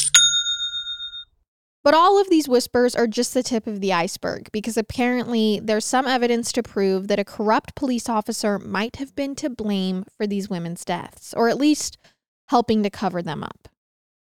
But 1.83 1.95
all 1.95 2.21
of 2.21 2.29
these 2.29 2.47
whispers 2.47 2.95
are 2.95 3.07
just 3.07 3.33
the 3.33 3.41
tip 3.41 3.65
of 3.65 3.81
the 3.81 3.91
iceberg 3.91 4.49
because 4.51 4.77
apparently 4.77 5.59
there's 5.63 5.85
some 5.85 6.05
evidence 6.05 6.51
to 6.51 6.63
prove 6.63 7.07
that 7.07 7.19
a 7.19 7.25
corrupt 7.25 7.73
police 7.73 8.07
officer 8.07 8.59
might 8.59 8.97
have 8.97 9.15
been 9.15 9.35
to 9.35 9.49
blame 9.49 10.05
for 10.15 10.27
these 10.27 10.49
women's 10.49 10.85
deaths, 10.85 11.33
or 11.33 11.49
at 11.49 11.57
least 11.57 11.97
helping 12.49 12.83
to 12.83 12.89
cover 12.89 13.23
them 13.23 13.43
up. 13.43 13.67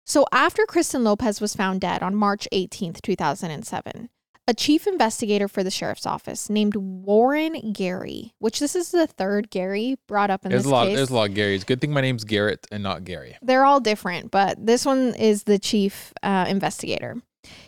So 0.05 0.25
after 0.31 0.65
Kristen 0.65 1.03
Lopez 1.03 1.41
was 1.41 1.55
found 1.55 1.81
dead 1.81 2.03
on 2.03 2.15
March 2.15 2.47
18th, 2.51 3.01
2007, 3.01 4.09
a 4.47 4.53
chief 4.53 4.85
investigator 4.85 5.47
for 5.47 5.63
the 5.63 5.71
sheriff's 5.71 6.05
office 6.05 6.49
named 6.49 6.75
Warren 6.75 7.71
Gary, 7.71 8.33
which 8.39 8.59
this 8.59 8.75
is 8.75 8.91
the 8.91 9.07
third 9.07 9.49
Gary 9.49 9.97
brought 10.07 10.29
up 10.29 10.43
in 10.43 10.51
There's 10.51 10.63
this 10.63 10.71
a 10.71 10.75
lot. 10.75 10.87
case. 10.87 10.97
There's 10.97 11.09
a 11.09 11.15
lot 11.15 11.29
of 11.29 11.35
Garys. 11.35 11.65
Good 11.65 11.79
thing 11.79 11.91
my 11.93 12.01
name's 12.01 12.23
Garrett 12.23 12.67
and 12.71 12.83
not 12.83 13.03
Gary. 13.03 13.37
They're 13.41 13.65
all 13.65 13.79
different, 13.79 14.29
but 14.29 14.63
this 14.63 14.85
one 14.85 15.15
is 15.15 15.43
the 15.43 15.57
chief 15.57 16.11
uh, 16.21 16.45
investigator. 16.49 17.21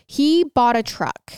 He 0.06 0.44
bought 0.44 0.76
a 0.76 0.82
truck. 0.82 1.32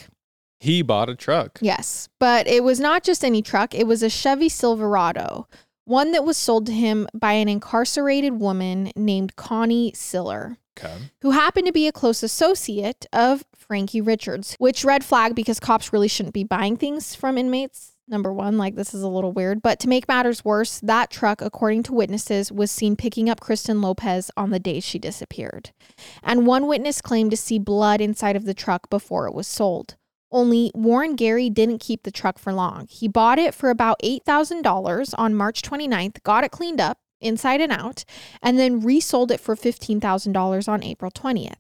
He 0.61 0.83
bought 0.83 1.09
a 1.09 1.15
truck. 1.15 1.59
Yes, 1.61 2.09
but 2.19 2.47
it 2.47 2.65
was 2.65 2.81
not 2.81 3.03
just 3.05 3.25
any 3.25 3.43
truck, 3.43 3.75
it 3.75 3.87
was 3.87 4.03
a 4.03 4.09
Chevy 4.11 4.49
Silverado, 4.49 5.47
one 5.85 6.13
that 6.13 6.25
was 6.25 6.37
sold 6.37 6.67
to 6.67 6.73
him 6.73 7.07
by 7.15 7.33
an 7.33 7.49
incarcerated 7.49 8.41
woman 8.41 8.91
named 8.97 9.37
Connie 9.37 9.93
Siller, 9.95 10.59
Okay. 10.79 10.95
who 11.23 11.31
happened 11.31 11.67
to 11.67 11.73
be 11.73 11.87
a 11.87 11.93
close 11.93 12.23
associate 12.23 13.07
of 13.13 13.45
Frankie 13.55 14.01
Richards, 14.01 14.57
which 14.59 14.85
red 14.85 15.05
flag 15.05 15.35
because 15.35 15.61
cops 15.61 15.93
really 15.93 16.09
shouldn't 16.09 16.35
be 16.35 16.45
buying 16.45 16.77
things 16.77 17.15
from 17.15 17.39
inmates. 17.39 17.93
Number 18.09 18.33
one, 18.33 18.57
like 18.57 18.77
this 18.77 18.95
is 18.95 19.03
a 19.03 19.09
little 19.09 19.33
weird. 19.33 19.63
But 19.63 19.81
to 19.81 19.89
make 19.89 20.07
matters 20.07 20.45
worse, 20.45 20.79
that 20.81 21.11
truck, 21.11 21.43
according 21.43 21.83
to 21.85 21.93
witnesses, 21.93 22.53
was 22.53 22.71
seen 22.71 22.95
picking 22.95 23.29
up 23.29 23.41
Kristen 23.41 23.81
Lopez 23.81 24.31
on 24.37 24.51
the 24.51 24.61
day 24.61 24.79
she 24.79 24.99
disappeared. 24.99 25.71
And 26.23 26.47
one 26.47 26.69
witness 26.69 27.01
claimed 27.01 27.33
to 27.33 27.37
see 27.37 27.59
blood 27.59 28.01
inside 28.01 28.37
of 28.37 28.45
the 28.45 28.55
truck 28.55 28.89
before 28.89 29.27
it 29.27 29.35
was 29.35 29.49
sold. 29.49 29.97
Only 30.31 30.71
Warren 30.75 31.17
Gary 31.17 31.51
didn't 31.51 31.81
keep 31.81 32.05
the 32.05 32.11
truck 32.13 32.39
for 32.39 32.53
long. 32.53 32.87
He 32.89 33.09
bought 33.09 33.39
it 33.39 33.55
for 33.55 33.71
about 33.71 34.01
$8,000 34.03 35.15
on 35.19 35.35
March 35.35 35.63
29th, 35.63 36.23
got 36.23 36.45
it 36.45 36.51
cleaned 36.51 36.81
up 36.81 36.99
inside 37.21 37.61
and 37.61 37.73
out, 37.73 38.05
and 38.43 38.59
then 38.59 38.81
resold 38.81 39.31
it 39.31 39.41
for 39.41 39.57
$15,000 39.57 40.69
on 40.69 40.83
April 40.83 41.11
20th. 41.11 41.55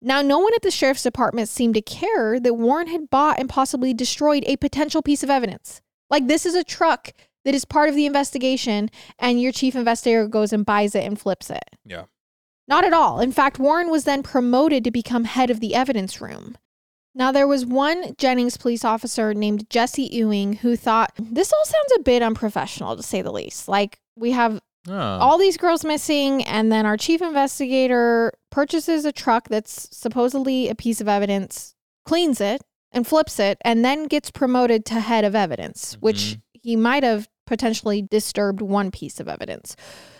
Now, 0.00 0.22
no 0.22 0.38
one 0.38 0.54
at 0.54 0.62
the 0.62 0.70
sheriff's 0.70 1.02
department 1.02 1.48
seemed 1.48 1.74
to 1.74 1.82
care 1.82 2.38
that 2.38 2.54
Warren 2.54 2.86
had 2.86 3.10
bought 3.10 3.38
and 3.38 3.48
possibly 3.48 3.92
destroyed 3.92 4.44
a 4.46 4.56
potential 4.56 5.02
piece 5.02 5.22
of 5.22 5.30
evidence. 5.30 5.80
Like, 6.08 6.28
this 6.28 6.46
is 6.46 6.54
a 6.54 6.64
truck 6.64 7.12
that 7.44 7.54
is 7.54 7.64
part 7.64 7.88
of 7.88 7.94
the 7.94 8.06
investigation, 8.06 8.90
and 9.18 9.40
your 9.40 9.52
chief 9.52 9.74
investigator 9.74 10.28
goes 10.28 10.52
and 10.52 10.64
buys 10.64 10.94
it 10.94 11.04
and 11.04 11.18
flips 11.18 11.50
it. 11.50 11.64
Yeah. 11.84 12.04
Not 12.68 12.84
at 12.84 12.92
all. 12.92 13.20
In 13.20 13.32
fact, 13.32 13.58
Warren 13.58 13.90
was 13.90 14.04
then 14.04 14.22
promoted 14.22 14.84
to 14.84 14.90
become 14.90 15.24
head 15.24 15.50
of 15.50 15.60
the 15.60 15.74
evidence 15.74 16.20
room. 16.20 16.56
Now, 17.14 17.32
there 17.32 17.48
was 17.48 17.66
one 17.66 18.14
Jennings 18.18 18.56
police 18.56 18.84
officer 18.84 19.34
named 19.34 19.68
Jesse 19.70 20.08
Ewing 20.12 20.54
who 20.56 20.76
thought 20.76 21.12
this 21.18 21.52
all 21.52 21.64
sounds 21.64 21.92
a 21.96 22.02
bit 22.02 22.22
unprofessional, 22.22 22.96
to 22.96 23.02
say 23.02 23.22
the 23.22 23.32
least. 23.32 23.66
Like, 23.66 23.98
we 24.14 24.30
have 24.32 24.60
Oh. 24.90 24.94
all 25.20 25.38
these 25.38 25.56
girls 25.56 25.84
missing, 25.84 26.44
and 26.44 26.70
then 26.72 26.86
our 26.86 26.96
chief 26.96 27.20
investigator 27.22 28.32
purchases 28.50 29.04
a 29.04 29.12
truck 29.12 29.48
that's 29.48 29.88
supposedly 29.96 30.68
a 30.68 30.74
piece 30.74 31.00
of 31.00 31.08
evidence, 31.08 31.74
cleans 32.04 32.40
it, 32.40 32.62
and 32.92 33.06
flips 33.06 33.38
it, 33.38 33.58
and 33.62 33.84
then 33.84 34.04
gets 34.06 34.30
promoted 34.30 34.84
to 34.86 35.00
head 35.00 35.24
of 35.24 35.34
evidence, 35.34 35.96
which 36.00 36.16
Mhm. 36.36 36.40
he 36.62 36.76
might 36.76 37.02
have 37.02 37.28
potentially 37.46 38.02
disturbed 38.02 38.60
one 38.62 38.90
piece 38.90 39.20
of 39.20 39.28
evidence. 39.28 39.74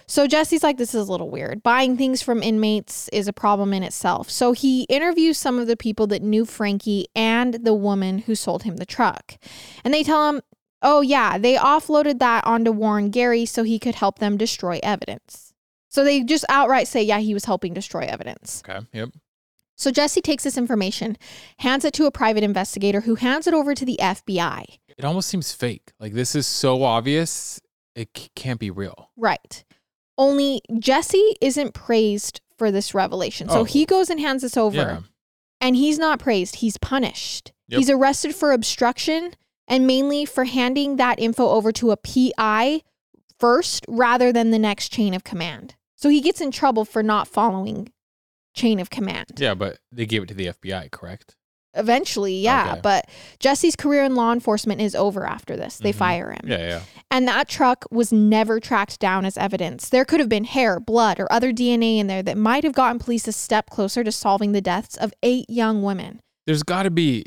So 0.07 0.27
Jesse's 0.27 0.63
like, 0.63 0.79
this 0.79 0.95
is 0.95 1.07
a 1.07 1.11
little 1.13 1.29
weird. 1.29 1.63
Buying 1.63 1.97
things 1.99 2.23
from 2.23 2.43
inmates 2.43 3.11
is 3.13 3.29
a 3.29 3.33
problem 3.33 3.75
in 3.75 3.83
itself. 3.83 4.31
So 4.31 4.53
he 4.53 4.85
interviews 4.85 5.37
some 5.37 5.59
of 5.59 5.67
the 5.67 5.77
people 5.77 6.07
that 6.07 6.23
knew 6.23 6.47
Frankie 6.47 7.07
and 7.15 7.55
the 7.63 7.75
woman 7.75 8.21
who 8.21 8.35
sold 8.35 8.63
him 8.63 8.77
the 8.77 8.87
truck. 8.87 9.37
And 9.85 9.93
they 9.93 10.03
tell 10.03 10.27
him, 10.31 10.41
oh, 10.83 11.01
yeah, 11.01 11.39
they 11.39 11.55
offloaded 11.57 12.19
that 12.21 12.45
onto 12.47 12.71
Warren 12.73 13.11
Gary 13.11 13.45
so 13.47 13.63
he 13.63 13.79
could 13.79 13.97
help 13.97 14.19
them 14.19 14.37
destroy 14.37 14.79
evidence. 14.83 15.53
So 15.89 16.05
they 16.05 16.23
just 16.23 16.45
outright 16.49 16.87
say, 16.89 17.03
yeah, 17.03 17.19
he 17.19 17.35
was 17.35 17.47
helping 17.47 17.75
destroy 17.75 18.03
evidence. 18.03 18.63
Okay. 18.69 18.87
Yep. 18.93 19.11
So 19.77 19.91
Jesse 19.91 20.21
takes 20.21 20.45
this 20.45 20.59
information, 20.59 21.17
hands 21.61 21.85
it 21.85 21.95
to 21.95 22.07
a 22.07 22.11
private 22.11 22.43
investigator 22.43 23.03
who 23.03 23.15
hands 23.15 23.47
it 23.47 23.55
over 23.55 23.75
to 23.75 23.85
the 23.85 23.97
FBI. 24.01 24.65
It 24.97 25.05
almost 25.05 25.29
seems 25.29 25.53
fake. 25.53 25.93
Like 26.01 26.13
this 26.15 26.35
is 26.35 26.47
so 26.47 26.83
obvious. 26.83 27.61
It 27.95 28.09
c- 28.17 28.29
can't 28.35 28.59
be 28.61 28.71
real. 28.71 29.11
Right. 29.17 29.65
Only 30.19 30.63
Jesse 30.79 31.37
isn't 31.41 31.75
praised 31.75 32.41
for 32.57 32.73
this 32.73 32.93
revelation. 32.93 33.49
So 33.49 33.61
Oh. 33.61 33.65
he 33.65 33.85
goes 33.85 34.11
and 34.11 34.19
hands 34.19 34.43
this 34.43 34.57
over. 34.57 34.77
Yeah. 34.77 35.01
And 35.61 35.77
he's 35.77 35.99
not 35.99 36.19
praised, 36.19 36.57
he's 36.57 36.77
punished. 36.77 37.53
Yep. 37.69 37.79
He's 37.79 37.91
arrested 37.91 38.35
for 38.35 38.51
obstruction 38.53 39.35
and 39.69 39.87
mainly 39.87 40.25
for 40.25 40.45
handing 40.45 40.97
that 40.97 41.21
info 41.21 41.49
over 41.49 41.71
to 41.73 41.93
a 41.93 41.97
PI 41.97 42.83
first 43.39 43.85
rather 43.87 44.33
than 44.33 44.51
the 44.51 44.59
next 44.59 44.89
chain 44.91 45.15
of 45.15 45.23
command. 45.23 45.77
So 45.95 46.09
he 46.09 46.21
gets 46.21 46.41
in 46.41 46.51
trouble 46.51 46.85
for 46.85 47.03
not 47.03 47.29
following 47.29 47.93
chain 48.55 48.81
of 48.81 48.91
command. 48.91 49.33
Yeah, 49.39 49.55
but 49.55 49.79
they 49.93 50.07
gave 50.07 50.23
it 50.25 50.27
to 50.29 50.35
the 50.35 50.47
FBI, 50.47 50.91
correct? 50.91 51.37
Eventually, 51.75 52.35
yeah. 52.41 52.73
Okay. 52.73 52.81
But 52.83 53.09
Jesse's 53.39 53.77
career 53.77 54.03
in 54.03 54.15
law 54.17 54.33
enforcement 54.33 54.81
is 54.81 54.97
over 54.97 55.27
after 55.27 55.55
this. 55.57 55.77
They 55.77 55.93
Mhm. 55.93 55.97
fire 55.97 56.31
him. 56.33 56.41
Yeah, 56.49 56.59
yeah. 56.67 56.81
And 57.11 57.29
that 57.29 57.49
truck 57.49 57.85
was 57.91 58.11
never 58.11 58.59
tracked 58.59 58.99
down 58.99 59.25
as 59.25 59.37
evidence. 59.37 59.89
There 59.89 60.05
could 60.05 60.19
have 60.19 60.29
been 60.31 60.45
hair, 60.45 60.81
blood, 60.81 61.21
or 61.21 61.31
other 61.31 61.53
DNA 61.53 61.99
in 61.99 62.07
there 62.07 62.23
that 62.23 62.37
might 62.37 62.65
have 62.65 62.73
gotten 62.73 62.99
police 62.99 63.29
a 63.29 63.33
step 63.33 63.71
closer 63.71 64.03
to 64.03 64.11
solving 64.11 64.53
the 64.53 64.61
deaths 64.63 64.97
of 64.97 65.13
eight 65.23 65.45
young 65.49 65.83
women. 65.83 66.21
There's 66.47 66.63
got 66.65 66.85
to 66.85 66.91
be, 66.91 67.27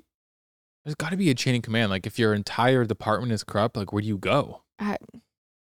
there's 0.84 0.96
got 0.96 1.12
to 1.12 1.18
be 1.18 1.30
a 1.30 1.36
chain 1.36 1.56
of 1.56 1.62
command. 1.62 1.90
Like 1.90 2.06
if 2.06 2.18
your 2.18 2.34
entire 2.34 2.86
department 2.86 3.32
is 3.32 3.44
corrupt, 3.44 3.78
like 3.78 3.94
where 3.94 4.02
do 4.02 4.08
you 4.08 4.18
go? 4.18 4.64
I, 4.80 4.98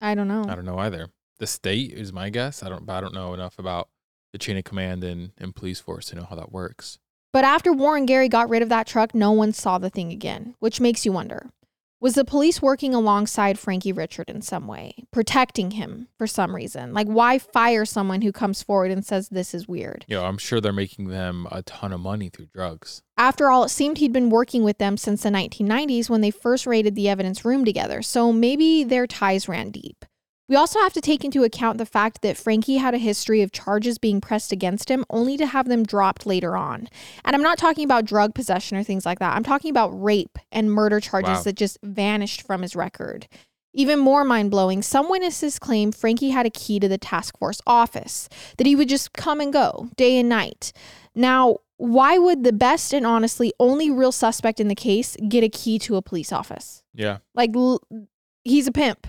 I 0.02 0.16
don't 0.16 0.28
know. 0.28 0.46
I 0.48 0.56
don't 0.56 0.66
know 0.66 0.80
either. 0.80 1.10
The 1.40 1.48
state 1.48 1.92
is 1.92 2.14
my 2.14 2.30
guess. 2.30 2.64
I 2.64 2.70
don't, 2.70 2.86
but 2.86 2.94
I 2.94 3.02
don't 3.02 3.14
know 3.14 3.34
enough 3.34 3.60
about 3.60 3.90
the 4.32 4.38
chain 4.38 4.58
of 4.58 4.64
command 4.64 5.04
and, 5.04 5.32
and 5.38 5.56
police 5.56 5.80
force 5.80 6.08
to 6.08 6.16
know 6.16 6.26
how 6.30 6.36
that 6.36 6.52
works. 6.52 7.00
But 7.34 7.44
after 7.44 7.74
Warren 7.74 8.06
Gary 8.06 8.30
got 8.30 8.50
rid 8.50 8.62
of 8.62 8.70
that 8.70 8.88
truck, 8.88 9.14
no 9.14 9.34
one 9.34 9.52
saw 9.52 9.78
the 9.78 9.90
thing 9.90 10.12
again, 10.12 10.56
which 10.60 10.80
makes 10.80 11.06
you 11.06 11.12
wonder 11.12 11.52
was 12.06 12.14
the 12.14 12.24
police 12.24 12.62
working 12.62 12.94
alongside 12.94 13.58
Frankie 13.58 13.92
Richard 13.92 14.30
in 14.30 14.40
some 14.40 14.68
way, 14.68 14.94
protecting 15.10 15.72
him 15.72 16.08
for 16.20 16.28
some 16.28 16.56
reason? 16.56 16.94
Like, 16.94 17.08
why 17.08 17.40
fire 17.40 17.84
someone 17.84 18.22
who 18.22 18.32
comes 18.32 18.62
forward 18.62 18.92
and 18.92 19.04
says 19.04 19.30
this 19.30 19.56
is 19.56 19.68
weird? 19.68 20.06
Yeah, 20.08 20.22
I'm 20.22 20.38
sure 20.38 20.62
they're 20.62 20.72
making 20.72 21.08
them 21.08 21.48
a 21.52 21.64
ton 21.64 21.92
of 21.92 22.00
money 22.00 22.30
through 22.30 22.50
drugs. 22.54 23.02
After 23.18 23.50
all, 23.50 23.64
it 23.64 23.70
seemed 23.70 23.98
he'd 23.98 24.14
been 24.14 24.30
working 24.30 24.64
with 24.64 24.78
them 24.78 24.98
since 24.98 25.24
the 25.24 25.30
1990s 25.30 26.08
when 26.08 26.22
they 26.22 26.30
first 26.30 26.68
raided 26.68 26.94
the 26.94 27.10
evidence 27.10 27.44
room 27.44 27.66
together, 27.66 28.04
so 28.04 28.32
maybe 28.32 28.84
their 28.84 29.08
ties 29.08 29.50
ran 29.50 29.72
deep. 29.72 30.06
We 30.48 30.56
also 30.56 30.80
have 30.80 30.94
to 30.94 31.02
take 31.02 31.26
into 31.26 31.44
account 31.44 31.80
the 31.80 31.86
fact 31.88 32.22
that 32.22 32.38
Frankie 32.38 32.78
had 32.78 32.94
a 32.94 33.00
history 33.00 33.42
of 33.42 33.52
charges 33.52 33.98
being 33.98 34.22
pressed 34.22 34.52
against 34.52 34.90
him 34.90 35.04
only 35.10 35.38
to 35.38 35.46
have 35.48 35.68
them 35.68 35.84
dropped 35.84 36.26
later 36.28 36.56
on. 36.56 36.88
And 37.24 37.36
I'm 37.36 37.42
not 37.42 37.58
talking 37.58 37.84
about 37.84 38.06
drug 38.06 38.36
possession 38.36 38.78
or 38.78 38.84
things 38.84 39.06
like 39.06 39.20
that. 39.20 39.36
I'm 39.36 39.44
talking 39.44 39.72
about 39.72 39.90
rape 39.90 40.38
and 40.52 40.72
murder 40.72 41.00
charges 41.00 41.30
Wow. 41.38 41.44
that 41.44 41.56
just 41.56 41.80
vanished 41.82 42.44
from 42.44 42.62
his 42.62 42.76
record. 42.76 43.28
Even 43.74 44.00
more 44.00 44.24
mind 44.24 44.52
blowing, 44.52 44.82
some 44.84 45.10
witnesses 45.10 45.58
claim 45.60 45.92
Frankie 45.92 46.30
had 46.30 46.46
a 46.46 46.50
key 46.52 46.80
to 46.80 46.88
the 46.88 46.98
task 46.98 47.38
force 47.38 47.60
office, 47.68 48.30
that 48.58 48.68
he 48.68 48.76
would 48.76 48.88
just 48.88 49.14
come 49.14 49.42
and 49.42 49.52
go 49.52 49.90
day 49.98 50.18
and 50.18 50.30
night. 50.30 50.72
Now, 51.16 51.58
why 51.78 52.18
would 52.18 52.44
the 52.46 52.54
best 52.54 52.94
and 52.94 53.06
honestly 53.06 53.52
only 53.60 53.90
real 53.92 54.14
suspect 54.14 54.60
in 54.62 54.70
the 54.70 54.76
case 54.76 55.18
get 55.28 55.44
a 55.44 55.50
key 55.50 55.78
to 55.80 55.98
a 55.98 56.02
police 56.02 56.32
office? 56.32 56.84
Yeah. 56.94 57.18
Like, 57.34 57.54
l- 57.56 57.82
he's 58.46 58.68
a 58.68 58.72
pimp. 58.72 59.08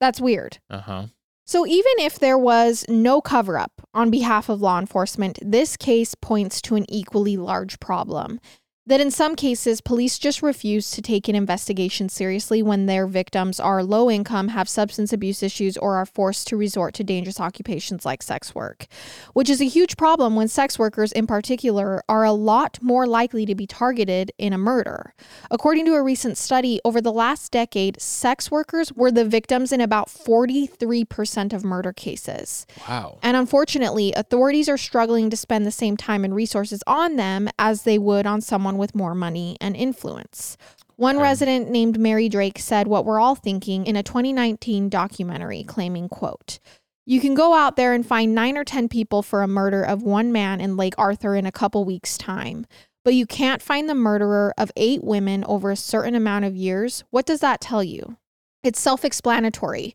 That's 0.00 0.20
weird. 0.20 0.58
Uh 0.70 0.80
huh. 0.80 1.06
So, 1.46 1.66
even 1.66 1.92
if 1.98 2.18
there 2.18 2.38
was 2.38 2.86
no 2.88 3.20
cover 3.20 3.58
up 3.58 3.72
on 3.92 4.10
behalf 4.10 4.48
of 4.48 4.62
law 4.62 4.78
enforcement, 4.78 5.38
this 5.42 5.76
case 5.76 6.14
points 6.14 6.62
to 6.62 6.76
an 6.76 6.86
equally 6.88 7.36
large 7.36 7.78
problem. 7.80 8.40
That 8.86 9.00
in 9.00 9.10
some 9.10 9.34
cases, 9.34 9.80
police 9.80 10.18
just 10.18 10.42
refuse 10.42 10.90
to 10.90 11.00
take 11.00 11.26
an 11.26 11.34
investigation 11.34 12.10
seriously 12.10 12.62
when 12.62 12.84
their 12.84 13.06
victims 13.06 13.58
are 13.58 13.82
low 13.82 14.10
income, 14.10 14.48
have 14.48 14.68
substance 14.68 15.10
abuse 15.10 15.42
issues, 15.42 15.78
or 15.78 15.96
are 15.96 16.04
forced 16.04 16.48
to 16.48 16.56
resort 16.58 16.92
to 16.94 17.04
dangerous 17.04 17.40
occupations 17.40 18.04
like 18.04 18.22
sex 18.22 18.54
work, 18.54 18.86
which 19.32 19.48
is 19.48 19.62
a 19.62 19.64
huge 19.64 19.96
problem 19.96 20.36
when 20.36 20.48
sex 20.48 20.78
workers, 20.78 21.12
in 21.12 21.26
particular, 21.26 22.02
are 22.10 22.24
a 22.24 22.32
lot 22.32 22.78
more 22.82 23.06
likely 23.06 23.46
to 23.46 23.54
be 23.54 23.66
targeted 23.66 24.30
in 24.36 24.52
a 24.52 24.58
murder. 24.58 25.14
According 25.50 25.86
to 25.86 25.94
a 25.94 26.02
recent 26.02 26.36
study, 26.36 26.78
over 26.84 27.00
the 27.00 27.10
last 27.10 27.52
decade, 27.52 27.98
sex 28.02 28.50
workers 28.50 28.92
were 28.92 29.10
the 29.10 29.24
victims 29.24 29.72
in 29.72 29.80
about 29.80 30.08
43% 30.08 31.54
of 31.54 31.64
murder 31.64 31.94
cases. 31.94 32.66
Wow. 32.86 33.18
And 33.22 33.34
unfortunately, 33.34 34.12
authorities 34.12 34.68
are 34.68 34.76
struggling 34.76 35.30
to 35.30 35.38
spend 35.38 35.64
the 35.64 35.70
same 35.70 35.96
time 35.96 36.22
and 36.22 36.34
resources 36.34 36.82
on 36.86 37.16
them 37.16 37.48
as 37.58 37.84
they 37.84 37.96
would 37.96 38.26
on 38.26 38.42
someone 38.42 38.73
with 38.78 38.94
more 38.94 39.14
money 39.14 39.56
and 39.60 39.76
influence. 39.76 40.56
One 40.96 41.16
Okay. 41.16 41.22
resident 41.24 41.70
named 41.70 41.98
Mary 41.98 42.28
Drake 42.28 42.58
said 42.58 42.86
what 42.86 43.04
we're 43.04 43.20
all 43.20 43.34
thinking 43.34 43.86
in 43.86 43.96
a 43.96 44.02
2019 44.02 44.88
documentary 44.88 45.64
claiming 45.64 46.08
quote 46.08 46.58
you 47.06 47.20
can 47.20 47.34
go 47.34 47.52
out 47.52 47.76
there 47.76 47.92
and 47.92 48.06
find 48.06 48.34
9 48.34 48.56
or 48.56 48.64
10 48.64 48.88
people 48.88 49.20
for 49.20 49.42
a 49.42 49.48
murder 49.48 49.82
of 49.82 50.02
one 50.02 50.32
man 50.32 50.58
in 50.58 50.74
Lake 50.76 50.94
Arthur 50.96 51.34
in 51.36 51.44
a 51.44 51.52
couple 51.52 51.84
weeks 51.84 52.16
time 52.16 52.64
but 53.04 53.12
you 53.12 53.26
can't 53.26 53.60
find 53.60 53.88
the 53.90 53.94
murderer 53.94 54.54
of 54.56 54.70
8 54.76 55.04
women 55.04 55.44
over 55.44 55.70
a 55.70 55.76
certain 55.76 56.14
amount 56.14 56.44
of 56.46 56.56
years 56.56 57.04
what 57.10 57.26
does 57.26 57.40
that 57.40 57.60
tell 57.60 57.82
you 57.84 58.16
it's 58.62 58.80
self-explanatory 58.80 59.94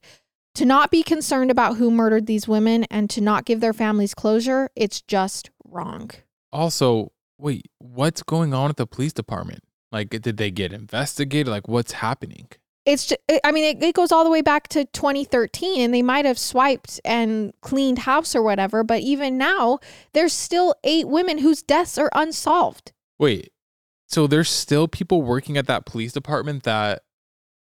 to 0.55 0.65
not 0.65 0.91
be 0.91 1.01
concerned 1.03 1.49
about 1.49 1.77
who 1.77 1.89
murdered 1.89 2.25
these 2.27 2.47
women 2.47 2.84
and 2.91 3.09
to 3.11 3.21
not 3.21 3.45
give 3.45 3.59
their 3.61 3.71
families 3.73 4.13
closure, 4.13 4.69
it's 4.75 4.99
just 5.01 5.49
wrong. 5.63 6.09
Also, 6.51 7.11
wait, 7.40 7.66
what's 7.80 8.22
going 8.22 8.54
on 8.54 8.70
at 8.70 8.78
the 8.78 8.86
police 8.86 9.14
department? 9.14 9.64
Like, 9.92 10.10
did 10.10 10.38
they 10.38 10.52
get 10.52 10.72
investigated? 10.72 11.48
Like, 11.48 11.68
what's 11.68 11.94
happening? 11.94 12.48
It's 12.86 13.08
just, 13.08 13.20
I 13.44 13.52
mean, 13.52 13.64
it, 13.78 13.84
it 13.84 13.96
goes 13.96 14.12
all 14.12 14.24
the 14.24 14.30
way 14.30 14.42
back 14.42 14.68
to 14.70 14.86
2013, 14.86 15.82
and 15.82 15.94
they 15.94 16.02
might 16.02 16.26
have 16.26 16.40
swiped 16.40 17.00
and 17.04 17.54
cleaned 17.62 18.00
house 18.00 18.36
or 18.36 18.42
whatever, 18.42 18.84
but 18.84 19.02
even 19.02 19.38
now, 19.38 19.80
there's 20.14 20.34
still 20.34 20.76
eight 20.84 21.08
women 21.08 21.40
whose 21.40 21.62
deaths 21.62 21.98
are 21.98 22.10
unsolved. 22.14 22.92
Wait, 23.18 23.52
so 24.08 24.28
there's 24.28 24.50
still 24.50 24.88
people 24.88 25.22
working 25.22 25.58
at 25.58 25.68
that 25.68 25.86
police 25.86 26.14
department 26.14 26.64
that 26.64 27.04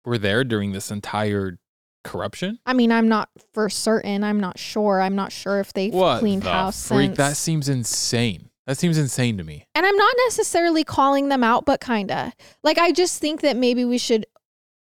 were 0.03 0.17
there 0.17 0.43
during 0.43 0.71
this 0.71 0.91
entire 0.91 1.59
corruption? 2.05 2.59
I 2.65 2.73
mean, 2.73 2.91
I'm 2.91 3.09
not 3.09 3.29
for 3.53 3.69
certain. 3.69 4.23
I'm 4.23 4.39
not 4.39 4.57
sure. 4.57 5.01
I'm 5.01 5.15
not 5.15 5.33
sure 5.33 5.59
if 5.59 5.73
they've 5.73 5.93
What 5.93 6.19
cleaned 6.19 6.43
the 6.43 6.51
house 6.51 6.87
freak? 6.87 7.07
since. 7.07 7.17
That 7.17 7.35
seems 7.35 7.67
insane. 7.67 8.49
That 8.67 8.77
seems 8.77 8.97
insane 8.97 9.37
to 9.37 9.43
me. 9.43 9.67
and 9.75 9.85
I'm 9.85 9.95
not 9.95 10.15
necessarily 10.25 10.83
calling 10.83 11.29
them 11.29 11.43
out, 11.43 11.65
but 11.65 11.79
kinda. 11.79 12.33
Like, 12.63 12.77
I 12.77 12.91
just 12.91 13.21
think 13.21 13.41
that 13.41 13.55
maybe 13.55 13.85
we 13.85 13.97
should 13.97 14.25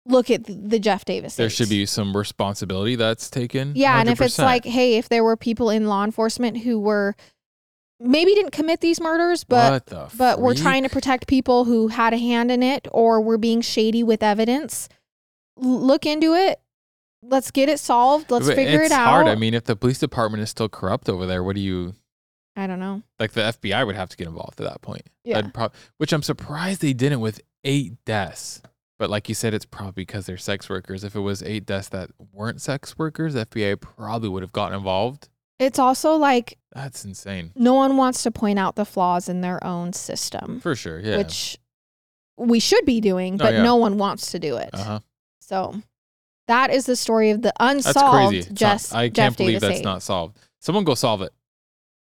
look 0.05 0.32
at 0.32 0.45
the 0.45 0.80
Jeff 0.80 1.03
Davis. 1.03 1.36
There 1.36 1.49
should 1.49 1.68
be 1.68 1.86
some 1.86 2.15
responsibility 2.15 2.95
that's 2.95 3.30
taken. 3.30 3.74
Yeah, 3.76 3.99
and 3.99 4.07
if 4.07 4.22
it's 4.22 4.39
like, 4.39 4.63
hey, 4.63 4.97
if 4.97 5.09
there 5.09 5.24
were 5.24 5.36
people 5.36 5.70
in 5.70 5.88
law 5.88 6.05
enforcement 6.05 6.59
who 6.59 6.80
were 6.80 7.15
maybe 7.99 8.34
didn't 8.34 8.51
commit 8.51 8.80
these 8.80 9.01
murders, 9.01 9.43
but 9.43 9.86
but 10.18 10.39
we're 10.39 10.53
trying 10.55 10.84
to 10.84 10.89
protect 10.89 11.28
people 11.28 11.65
who 11.65 11.89
had 11.89 12.13
a 12.13 12.18
hand 12.18 12.51
in 12.51 12.63
it 12.63 12.88
or 12.91 13.20
were 13.20 13.38
being 13.38 13.59
shady 13.59 14.01
with 14.03 14.24
evidence, 14.24 14.88
look 15.57 16.05
into 16.05 16.34
it. 16.34 16.61
Let's 17.22 17.51
get 17.51 17.68
it 17.68 17.80
solved. 17.80 18.32
Let's 18.32 18.47
But 18.47 18.55
figure 18.55 18.82
it 18.82 18.91
out. 18.91 18.99
It's 19.01 19.09
hard. 19.09 19.28
I 19.28 19.36
mean, 19.36 19.53
if 19.53 19.65
the 19.65 19.76
police 19.76 19.99
department 19.99 20.41
is 20.43 20.51
still 20.51 20.70
corrupt 20.70 21.09
over 21.09 21.26
there, 21.26 21.43
what 21.43 21.55
do 21.55 21.61
you 21.61 21.95
I 22.58 22.68
don't 22.68 22.80
know. 22.80 23.03
like? 23.20 23.32
The 23.32 23.41
FBI 23.41 23.86
would 23.86 23.95
have 23.95 24.10
to 24.10 24.18
get 24.18 24.28
involved 24.28 24.60
at 24.60 24.68
that 24.68 24.82
point. 24.82 25.03
Yeah. 25.24 25.41
Prob- 25.53 25.74
which 25.97 26.12
I'm 26.12 26.24
surprised 26.24 26.82
they 26.82 26.91
didn't 26.93 27.20
with 27.22 27.39
eight 27.64 27.93
deaths. 28.03 28.62
But 28.99 29.10
like 29.12 29.30
you 29.30 29.36
said, 29.36 29.53
it's 29.53 29.66
probably 29.66 29.91
because 30.03 30.26
they're 30.26 30.38
sex 30.38 30.68
workers. 30.70 31.03
If 31.03 31.16
it 31.16 31.20
was 31.20 31.43
eight 31.43 31.68
deaths 31.68 31.89
that 31.89 32.10
weren't 32.34 32.62
sex 32.62 32.97
workers, 32.97 33.36
FBI 33.36 33.80
probably 33.80 34.28
would 34.28 34.41
have 34.41 34.51
gotten 34.51 34.76
involved. 34.76 35.30
It's 35.60 35.78
also 35.80 36.16
like 36.16 36.58
That's 36.74 37.05
insane. 37.05 37.51
no 37.55 37.74
one 37.76 37.95
wants 37.97 38.24
to 38.24 38.32
point 38.32 38.58
out 38.60 38.76
the 38.76 38.86
flaws 38.86 39.30
in 39.30 39.41
their 39.41 39.64
own 39.64 39.93
system, 39.93 40.60
For 40.60 40.76
sure. 40.76 40.99
Yeah. 40.99 41.18
which 41.18 41.58
we 42.38 42.60
should 42.60 42.86
be 42.86 42.99
doing, 43.01 43.36
Oh, 43.36 43.38
but 43.38 43.53
yeah. 43.53 43.64
no 43.64 43.76
one 43.76 43.97
wants 43.97 44.32
to 44.32 44.39
do 44.39 44.58
it. 44.58 44.70
uh 44.74 44.84
huh. 44.84 44.99
So 45.41 45.82
that 46.47 46.72
is 46.72 46.86
the 46.86 46.95
story 46.95 47.30
of 47.32 47.41
the 47.41 47.53
That's 47.60 47.88
unsolved 47.88 48.30
crazy. 48.32 48.49
It's 48.51 48.62
not- 48.62 48.93
I 48.93 49.03
can't 49.05 49.14
Jeff 49.16 49.38
believe 49.38 49.53
Davis 49.60 49.70
that's 49.70 49.80
eight. 49.80 49.86
not 49.86 50.01
solved. 50.03 50.38
Someone 50.60 50.84
go 50.84 50.95
solve 50.95 51.22
it. 51.22 51.34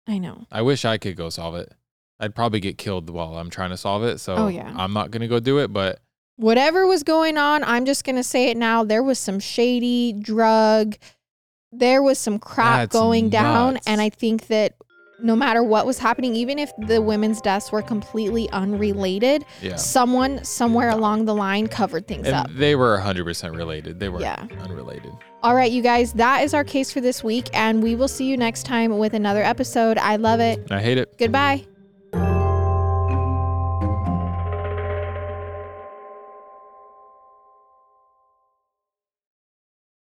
I 0.07 0.17
know. 0.17 0.45
I 0.51 0.61
wish 0.61 0.85
I 0.85 0.97
could 0.97 1.15
go 1.15 1.29
solve 1.29 1.55
it. 1.55 1.71
I'd 2.19 2.35
probably 2.35 2.59
get 2.59 2.77
killed 2.77 3.09
while 3.09 3.37
I'm 3.37 3.49
trying 3.49 3.69
to 3.71 3.77
solve 3.77 4.03
it. 4.03 4.19
So 4.19 4.35
Oh, 4.35 4.47
yeah. 4.47 4.73
I'm 4.75 4.93
not 4.93 5.11
gonna 5.11 5.27
go 5.27 5.39
do 5.39 5.59
it. 5.59 5.71
But 5.73 5.99
whatever 6.37 6.87
was 6.87 7.03
going 7.03 7.37
on, 7.37 7.63
I'm 7.63 7.85
just 7.85 8.03
going 8.03 8.15
to 8.15 8.23
say 8.23 8.49
it 8.49 8.57
now. 8.57 8.83
There 8.83 9.03
was 9.03 9.19
some 9.19 9.39
shady 9.39 10.11
drug, 10.13 10.95
there 11.71 12.01
was 12.01 12.17
some 12.17 12.39
crap 12.39 12.89
That's 12.89 12.93
going 12.93 13.29
down. 13.29 13.77
And 13.85 14.01
I 14.01 14.09
think 14.09 14.47
that 14.47 14.73
no 15.21 15.35
matter 15.35 15.61
what 15.63 15.85
was 15.85 15.99
happening, 15.99 16.35
even 16.35 16.57
if 16.57 16.71
the 16.79 16.99
women's 16.99 17.41
deaths 17.41 17.71
were 17.71 17.83
completely 17.83 18.49
unrelated, 18.49 19.45
yeah, 19.61 19.75
someone 19.75 20.43
somewhere 20.43 20.89
along 20.89 21.25
the 21.25 21.35
line 21.35 21.67
covered 21.67 22.07
things 22.07 22.25
and 22.25 22.35
up. 22.35 22.47
they 22.51 22.75
were 22.75 22.93
100 22.95 23.23
percent 23.23 23.55
related. 23.55 23.99
They 23.99 24.09
were 24.09 24.19
Yeah. 24.21 24.47
unrelated. 24.61 25.11
All 25.43 25.55
right, 25.55 25.71
you 25.71 25.81
guys, 25.81 26.13
that 26.13 26.43
is 26.43 26.53
our 26.53 26.63
case 26.63 26.91
for 26.91 27.01
this 27.01 27.23
week. 27.23 27.49
And 27.53 27.81
we 27.81 27.95
will 27.95 28.07
see 28.07 28.25
you 28.25 28.37
next 28.37 28.63
time 28.63 28.97
with 28.97 29.13
another 29.13 29.43
episode. 29.43 29.97
I 29.97 30.17
love 30.17 30.39
it. 30.39 30.71
I 30.71 30.81
hate 30.81 30.97
it. 30.97 31.17
Goodbye. 31.17 31.65